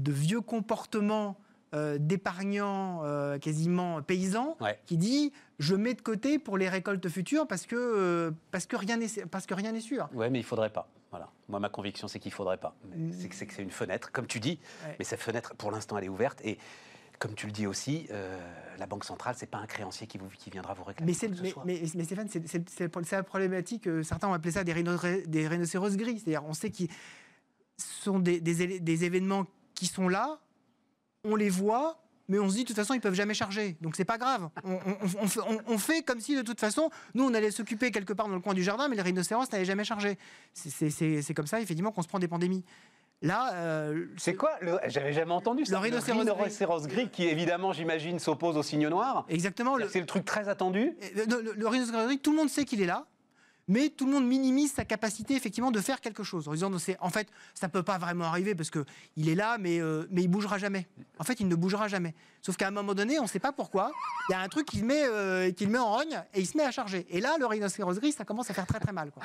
vieux 0.07 0.41
comportement 0.41 1.37
euh, 1.75 1.97
d'épargnants 1.99 3.01
euh, 3.03 3.37
quasiment 3.37 4.01
paysans 4.01 4.57
Ouais. 4.59 4.79
qui 4.85 4.97
dit 4.97 5.31
je 5.59 5.75
mets 5.75 5.93
de 5.93 6.01
côté 6.01 6.39
pour 6.39 6.57
les 6.57 6.67
récoltes 6.67 7.07
futures 7.09 7.47
parce 7.47 7.65
que, 7.67 7.75
euh, 7.75 8.31
parce 8.51 8.65
que 8.65 8.75
rien 8.75 8.97
n'est 8.97 9.07
parce 9.29 9.45
que 9.45 9.53
rien 9.53 9.71
n'est 9.71 9.79
sûr. 9.81 10.09
Ouais, 10.13 10.29
mais 10.29 10.39
il 10.39 10.43
faudrait 10.45 10.71
pas. 10.71 10.89
Voilà. 11.11 11.29
Moi, 11.47 11.59
ma 11.59 11.69
conviction, 11.69 12.07
c'est 12.07 12.19
qu'il 12.19 12.31
faudrait 12.31 12.57
pas. 12.57 12.75
Mais 12.95 13.13
C'est 13.13 13.29
que 13.29 13.35
c'est 13.35 13.45
que 13.47 13.53
c'est 13.53 13.63
une 13.63 13.71
fenêtre, 13.71 14.11
comme 14.11 14.27
tu 14.27 14.39
dis. 14.39 14.59
Ouais. 14.85 14.95
Mais 14.99 15.05
cette 15.05 15.21
fenêtre, 15.21 15.55
pour 15.55 15.71
l'instant, 15.71 15.97
elle 15.97 16.03
est 16.05 16.09
ouverte. 16.09 16.39
Et 16.43 16.57
comme 17.20 17.36
tu 17.36 17.45
le 17.47 17.51
dis 17.51 17.67
aussi, 17.67 18.07
euh, 18.11 18.39
la 18.78 18.88
Banque 18.88 19.03
centrale, 19.03 19.36
c'est 19.38 19.45
pas 19.45 19.57
un 19.57 19.67
créancier 19.67 20.07
qui, 20.07 20.17
vous, 20.17 20.30
qui 20.30 20.49
viendra 20.49 20.74
vous 20.74 20.84
réclamer. 20.86 21.11
Mais, 21.11 21.13
c'est- 21.17 21.28
ce 21.36 21.41
mais, 21.41 21.53
mais- 21.65 21.82
mais 21.95 22.03
Stéphane, 22.05 22.30
c'est- 22.30 22.47
la 23.11 23.24
problématique. 23.24 23.88
euh, 23.88 24.03
certains 24.03 24.30
ont 24.30 24.34
appelé 24.34 24.51
ça 24.51 24.63
des, 24.63 24.74
rhino- 24.74 24.97
des 25.28 25.47
rhinocéros 25.47 25.95
gris. 25.97 26.20
C'est-à-dire, 26.20 26.43
on 26.45 26.53
sait 26.53 26.72
qu'ils 26.72 26.89
sont 27.78 28.20
des, 28.20 28.39
des 28.39 28.61
élé- 28.63 28.80
des 28.80 29.03
événements 29.05 29.45
qui 29.76 29.86
sont 29.86 30.07
là, 30.07 30.39
on 31.24 31.36
les 31.36 31.49
voit, 31.49 32.01
mais 32.28 32.39
on 32.39 32.49
se 32.49 32.55
dit 32.55 32.61
de 32.63 32.67
toute 32.67 32.76
façon 32.76 32.93
ils 32.93 33.01
peuvent 33.01 33.13
jamais 33.15 33.34
charger, 33.34 33.76
donc 33.82 33.95
c'est 33.95 34.05
pas 34.05 34.17
grave. 34.17 34.49
On, 34.63 34.74
on- 34.74 34.97
on 35.24 35.28
fait, 35.28 35.39
on- 35.41 35.61
on 35.74 35.78
fait 35.78 36.03
comme 36.03 36.20
si 36.22 36.36
de 36.36 36.41
toute 36.41 36.59
façon 36.59 36.89
nous 37.13 37.24
on 37.26 37.34
allait 37.34 37.51
s'occuper 37.51 37.91
quelque 37.91 38.13
part 38.13 38.28
dans 38.28 38.36
le 38.36 38.39
coin 38.41 38.53
du 38.53 38.63
jardin, 38.63 38.88
mais 38.88 38.95
les 38.95 39.01
rhinocéros 39.01 39.45
n'allaient 39.51 39.65
jamais 39.65 39.84
c'est- 40.91 41.22
c'est 41.22 41.34
comme 41.34 41.47
ça 41.47 41.59
effectivement 41.61 41.91
qu'on 41.91 42.01
se 42.03 42.07
prend 42.07 42.20
des 42.20 42.28
pandémies. 42.28 42.63
Là, 43.22 43.53
euh, 43.53 44.05
C'est 44.17 44.36
quoi 44.36 44.51
le... 44.61 44.80
J'avais 44.88 45.11
jamais 45.11 45.34
entendu 45.34 45.65
ça. 45.65 45.74
Le 45.74 45.78
rhinocéros 45.80 46.24
gris. 46.24 46.32
rhinocéros 46.32 46.88
gris, 46.88 47.09
qui 47.09 47.26
évidemment, 47.26 47.74
j'imagine, 47.74 48.17
s'oppose 48.20 48.55
au 48.55 48.63
signe 48.63 48.88
noir. 48.88 49.26
exactement 49.28 49.76
C'est 49.89 49.99
le 49.99 50.05
truc 50.05 50.24
très 50.24 50.47
attendu. 50.47 50.93
Le, 51.15 51.26
le- 51.26 51.53
le 51.53 51.67
rhinocéros 51.67 52.05
gris, 52.05 52.20
tout 52.20 52.32
le 52.32 52.38
monde 52.38 52.49
sait 52.49 52.63
qu'il 52.63 52.82
est 52.82 52.86
là, 52.86 53.05
mais 53.67 53.89
tout 53.89 54.05
le 54.05 54.13
monde 54.13 54.26
minimise 54.26 54.72
sa 54.74 54.86
capacité 54.86 55.36
effectivement 55.36 55.70
de 55.70 55.80
faire 55.82 55.99
quelque 56.01 56.24
chose 56.24 56.47
en 56.47 56.53
disant 56.53 56.72
en 57.01 57.09
fait 57.09 57.28
ça 57.53 57.70
peut 57.70 57.84
pas 57.84 57.99
vraiment 57.99 58.26
arriver 58.26 58.55
parce 58.55 58.72
que 58.72 58.84
il 59.15 59.30
est 59.30 59.36
là, 59.36 59.57
mais 59.59 59.80
euh, 59.80 60.07
mais 60.09 60.24
il 60.24 60.28
bougera 60.28 60.57
jamais. 60.57 60.88
En 61.20 61.24
fait, 61.24 61.39
il 61.41 61.47
ne 61.47 61.53
bougera 61.55 61.88
jamais. 61.88 62.15
Sauf 62.41 62.55
qu'à 62.57 62.70
un 62.70 62.72
moment 62.72 62.95
donné, 62.95 63.20
on 63.20 63.24
ne 63.24 63.28
sait 63.28 63.38
pas 63.38 63.51
pourquoi. 63.51 63.91
Il 64.30 64.32
y 64.32 64.36
a 64.36 64.39
un 64.39 64.47
truc 64.47 64.65
qui 64.65 64.80
le 64.80 64.86
met 64.88 65.03
euh, 65.05 65.51
met 65.67 65.78
en 65.78 65.91
rogne 65.93 66.24
et 66.34 66.39
il 66.39 66.47
se 66.47 66.57
met 66.57 66.63
à 66.63 66.72
charger. 66.72 67.05
Et 67.11 67.20
là, 67.22 67.36
le 67.38 67.45
rhinocéros 67.45 67.99
gris, 67.99 68.13
ça 68.13 68.24
commence 68.26 68.49
à 68.49 68.53
faire 68.55 68.65
très 68.65 68.80
très 68.80 68.93
mal. 68.93 69.11
quoi. 69.11 69.22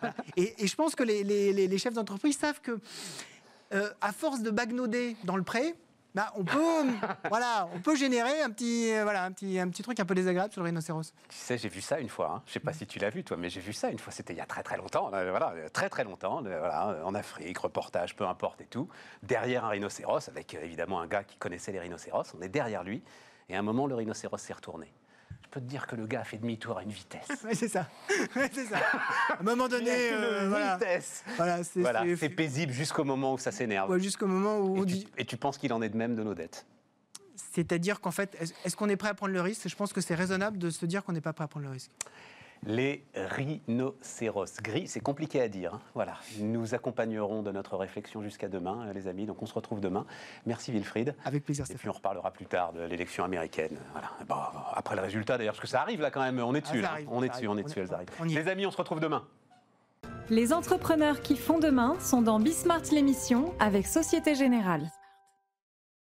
Voilà. 0.00 0.14
Et, 0.36 0.54
et 0.62 0.66
je 0.68 0.76
pense 0.76 0.94
que 0.94 1.02
les, 1.02 1.24
les- 1.24 1.52
les- 1.52 1.66
les 1.66 1.78
chefs 1.78 1.94
d'entreprise 1.94 2.38
savent 2.38 2.60
que 2.60 2.78
euh, 3.72 3.90
à 4.00 4.12
force 4.12 4.40
de 4.42 4.50
bagnauder 4.50 5.16
dans 5.24 5.36
le 5.36 5.42
pré, 5.42 5.74
bah, 6.14 6.32
on 6.36 6.42
peut, 6.44 6.84
voilà, 7.28 7.68
on 7.74 7.80
peut 7.80 7.94
générer 7.94 8.40
un 8.40 8.50
petit, 8.50 8.92
euh, 8.92 9.02
voilà, 9.04 9.24
un 9.24 9.30
petit, 9.30 9.58
un 9.60 9.68
petit 9.68 9.82
truc 9.82 10.00
un 10.00 10.04
peu 10.04 10.14
désagréable 10.14 10.52
sur 10.52 10.62
le 10.62 10.66
rhinocéros. 10.66 11.12
Tu 11.28 11.36
sais, 11.36 11.58
j'ai 11.58 11.68
vu 11.68 11.80
ça 11.80 12.00
une 12.00 12.08
fois. 12.08 12.32
Hein. 12.36 12.42
Je 12.46 12.54
sais 12.54 12.60
pas 12.60 12.72
si 12.72 12.86
tu 12.86 12.98
l'as 12.98 13.10
vu, 13.10 13.22
toi, 13.24 13.36
mais 13.36 13.50
j'ai 13.50 13.60
vu 13.60 13.72
ça 13.72 13.90
une 13.90 13.98
fois. 13.98 14.12
C'était 14.12 14.32
il 14.32 14.38
y 14.38 14.40
a 14.40 14.46
très 14.46 14.62
très 14.62 14.76
longtemps. 14.78 15.10
là, 15.10 15.28
Voilà, 15.30 15.54
très 15.72 15.88
très 15.90 16.04
longtemps. 16.04 16.44
euh, 16.44 16.58
Voilà, 16.58 17.04
en 17.04 17.14
Afrique, 17.14 17.58
reportage, 17.58 18.16
peu 18.16 18.26
importe 18.26 18.60
et 18.62 18.66
tout. 18.66 18.88
Derrière 19.22 19.64
un 19.66 19.68
rhinocéros, 19.68 20.28
avec 20.28 20.54
euh, 20.54 20.62
évidemment 20.62 21.00
un 21.00 21.06
gars 21.06 21.24
qui 21.24 21.36
connaissait 21.36 21.72
les 21.72 21.80
rhinocéros. 21.80 22.34
On 22.36 22.42
est 22.42 22.48
derrière 22.48 22.82
lui. 22.82 23.02
Et 23.50 23.54
à 23.54 23.58
un 23.58 23.62
moment, 23.62 23.86
le 23.86 23.94
rhinocéros 23.94 24.38
s'est 24.38 24.54
retourné. 24.54 24.92
Je 25.48 25.54
peux 25.54 25.60
te 25.60 25.70
dire 25.70 25.86
que 25.86 25.96
le 25.96 26.06
gars 26.06 26.24
fait 26.24 26.36
demi-tour 26.36 26.76
à 26.76 26.82
une 26.82 26.90
vitesse. 26.90 27.26
Ouais, 27.44 27.54
c'est 27.54 27.68
ça. 27.68 27.88
Ouais, 28.36 28.50
c'est 28.52 28.66
ça. 28.66 28.76
À 29.30 29.40
un 29.40 29.42
moment 29.42 29.66
donné, 29.66 29.88
euh, 30.12 30.46
voilà, 30.50 30.76
vitesse. 30.76 31.24
voilà, 31.36 31.64
c'est 31.64 31.80
Voilà, 31.80 32.04
paisible 32.36 32.70
jusqu'au 32.70 33.02
moment 33.04 33.32
où 33.32 33.38
ça 33.38 33.50
s'énerve. 33.50 33.90
ouais, 33.90 33.98
jusqu'au 33.98 34.26
moment 34.26 34.58
où 34.58 34.76
on 34.78 34.82
et, 34.82 34.86
tu, 34.86 34.92
dit. 34.92 35.08
et 35.16 35.24
tu 35.24 35.38
penses 35.38 35.56
qu'il 35.56 35.72
en 35.72 35.80
est 35.80 35.88
de 35.88 35.96
même 35.96 36.14
de 36.14 36.22
nos 36.22 36.34
dettes? 36.34 36.66
C'est-à-dire 37.34 38.00
qu'en 38.02 38.10
fait, 38.10 38.36
est-ce 38.66 38.76
qu'on 38.76 38.90
est 38.90 38.96
prêt 38.96 39.08
à 39.08 39.14
prendre 39.14 39.32
le 39.32 39.40
risque? 39.40 39.66
Je 39.68 39.74
pense 39.76 39.94
que 39.94 40.02
c'est 40.02 40.14
raisonnable 40.14 40.58
de 40.58 40.68
se 40.68 40.84
dire 40.84 41.02
qu'on 41.02 41.12
n'est 41.12 41.22
pas 41.22 41.32
prêt 41.32 41.44
à 41.44 41.48
prendre 41.48 41.64
le 41.64 41.72
risque. 41.72 41.90
Les 42.66 43.04
rhinocéros 43.14 44.60
gris, 44.62 44.86
c'est 44.88 45.00
compliqué 45.00 45.40
à 45.40 45.48
dire. 45.48 45.74
hein. 45.74 45.80
Voilà, 45.94 46.14
nous 46.40 46.74
accompagnerons 46.74 47.42
de 47.42 47.50
notre 47.52 47.76
réflexion 47.76 48.22
jusqu'à 48.22 48.48
demain, 48.48 48.86
euh, 48.88 48.92
les 48.92 49.06
amis. 49.08 49.26
Donc 49.26 49.42
on 49.42 49.46
se 49.46 49.54
retrouve 49.54 49.80
demain. 49.80 50.04
Merci 50.46 50.72
Wilfried. 50.72 51.14
Avec 51.24 51.44
plaisir, 51.44 51.64
Et 51.70 51.74
puis 51.74 51.88
on 51.88 51.92
reparlera 51.92 52.30
plus 52.30 52.46
tard 52.46 52.72
de 52.72 52.82
l'élection 52.82 53.24
américaine. 53.24 53.78
Voilà. 53.92 54.10
Bon, 54.28 54.36
après 54.74 54.96
le 54.96 55.02
résultat 55.02 55.38
d'ailleurs, 55.38 55.54
parce 55.54 55.62
que 55.62 55.66
ça 55.68 55.80
arrive 55.82 56.00
là 56.00 56.10
quand 56.10 56.20
même. 56.22 56.38
On 56.40 56.54
est 56.54 56.60
dessus, 56.60 56.82
Ah, 56.84 56.92
arrive, 56.92 57.08
on 57.10 57.22
est 57.22 57.28
dessus, 57.28 57.46
on 57.48 57.56
est 57.56 57.62
On 57.62 57.64
dessus, 57.64 57.80
elles 57.80 57.94
arrivent. 57.94 58.08
on 58.20 58.28
y 58.28 58.34
est. 58.36 58.42
Les 58.42 58.48
amis, 58.50 58.66
on 58.66 58.70
se 58.70 58.76
retrouve 58.76 59.00
demain. 59.00 59.24
Les 60.30 60.52
entrepreneurs 60.52 61.22
qui 61.22 61.36
font 61.36 61.58
demain 61.58 61.96
sont 62.00 62.20
dans 62.22 62.38
Bismart 62.38 62.82
l'émission 62.92 63.54
avec 63.60 63.86
Société 63.86 64.34
Générale. 64.34 64.90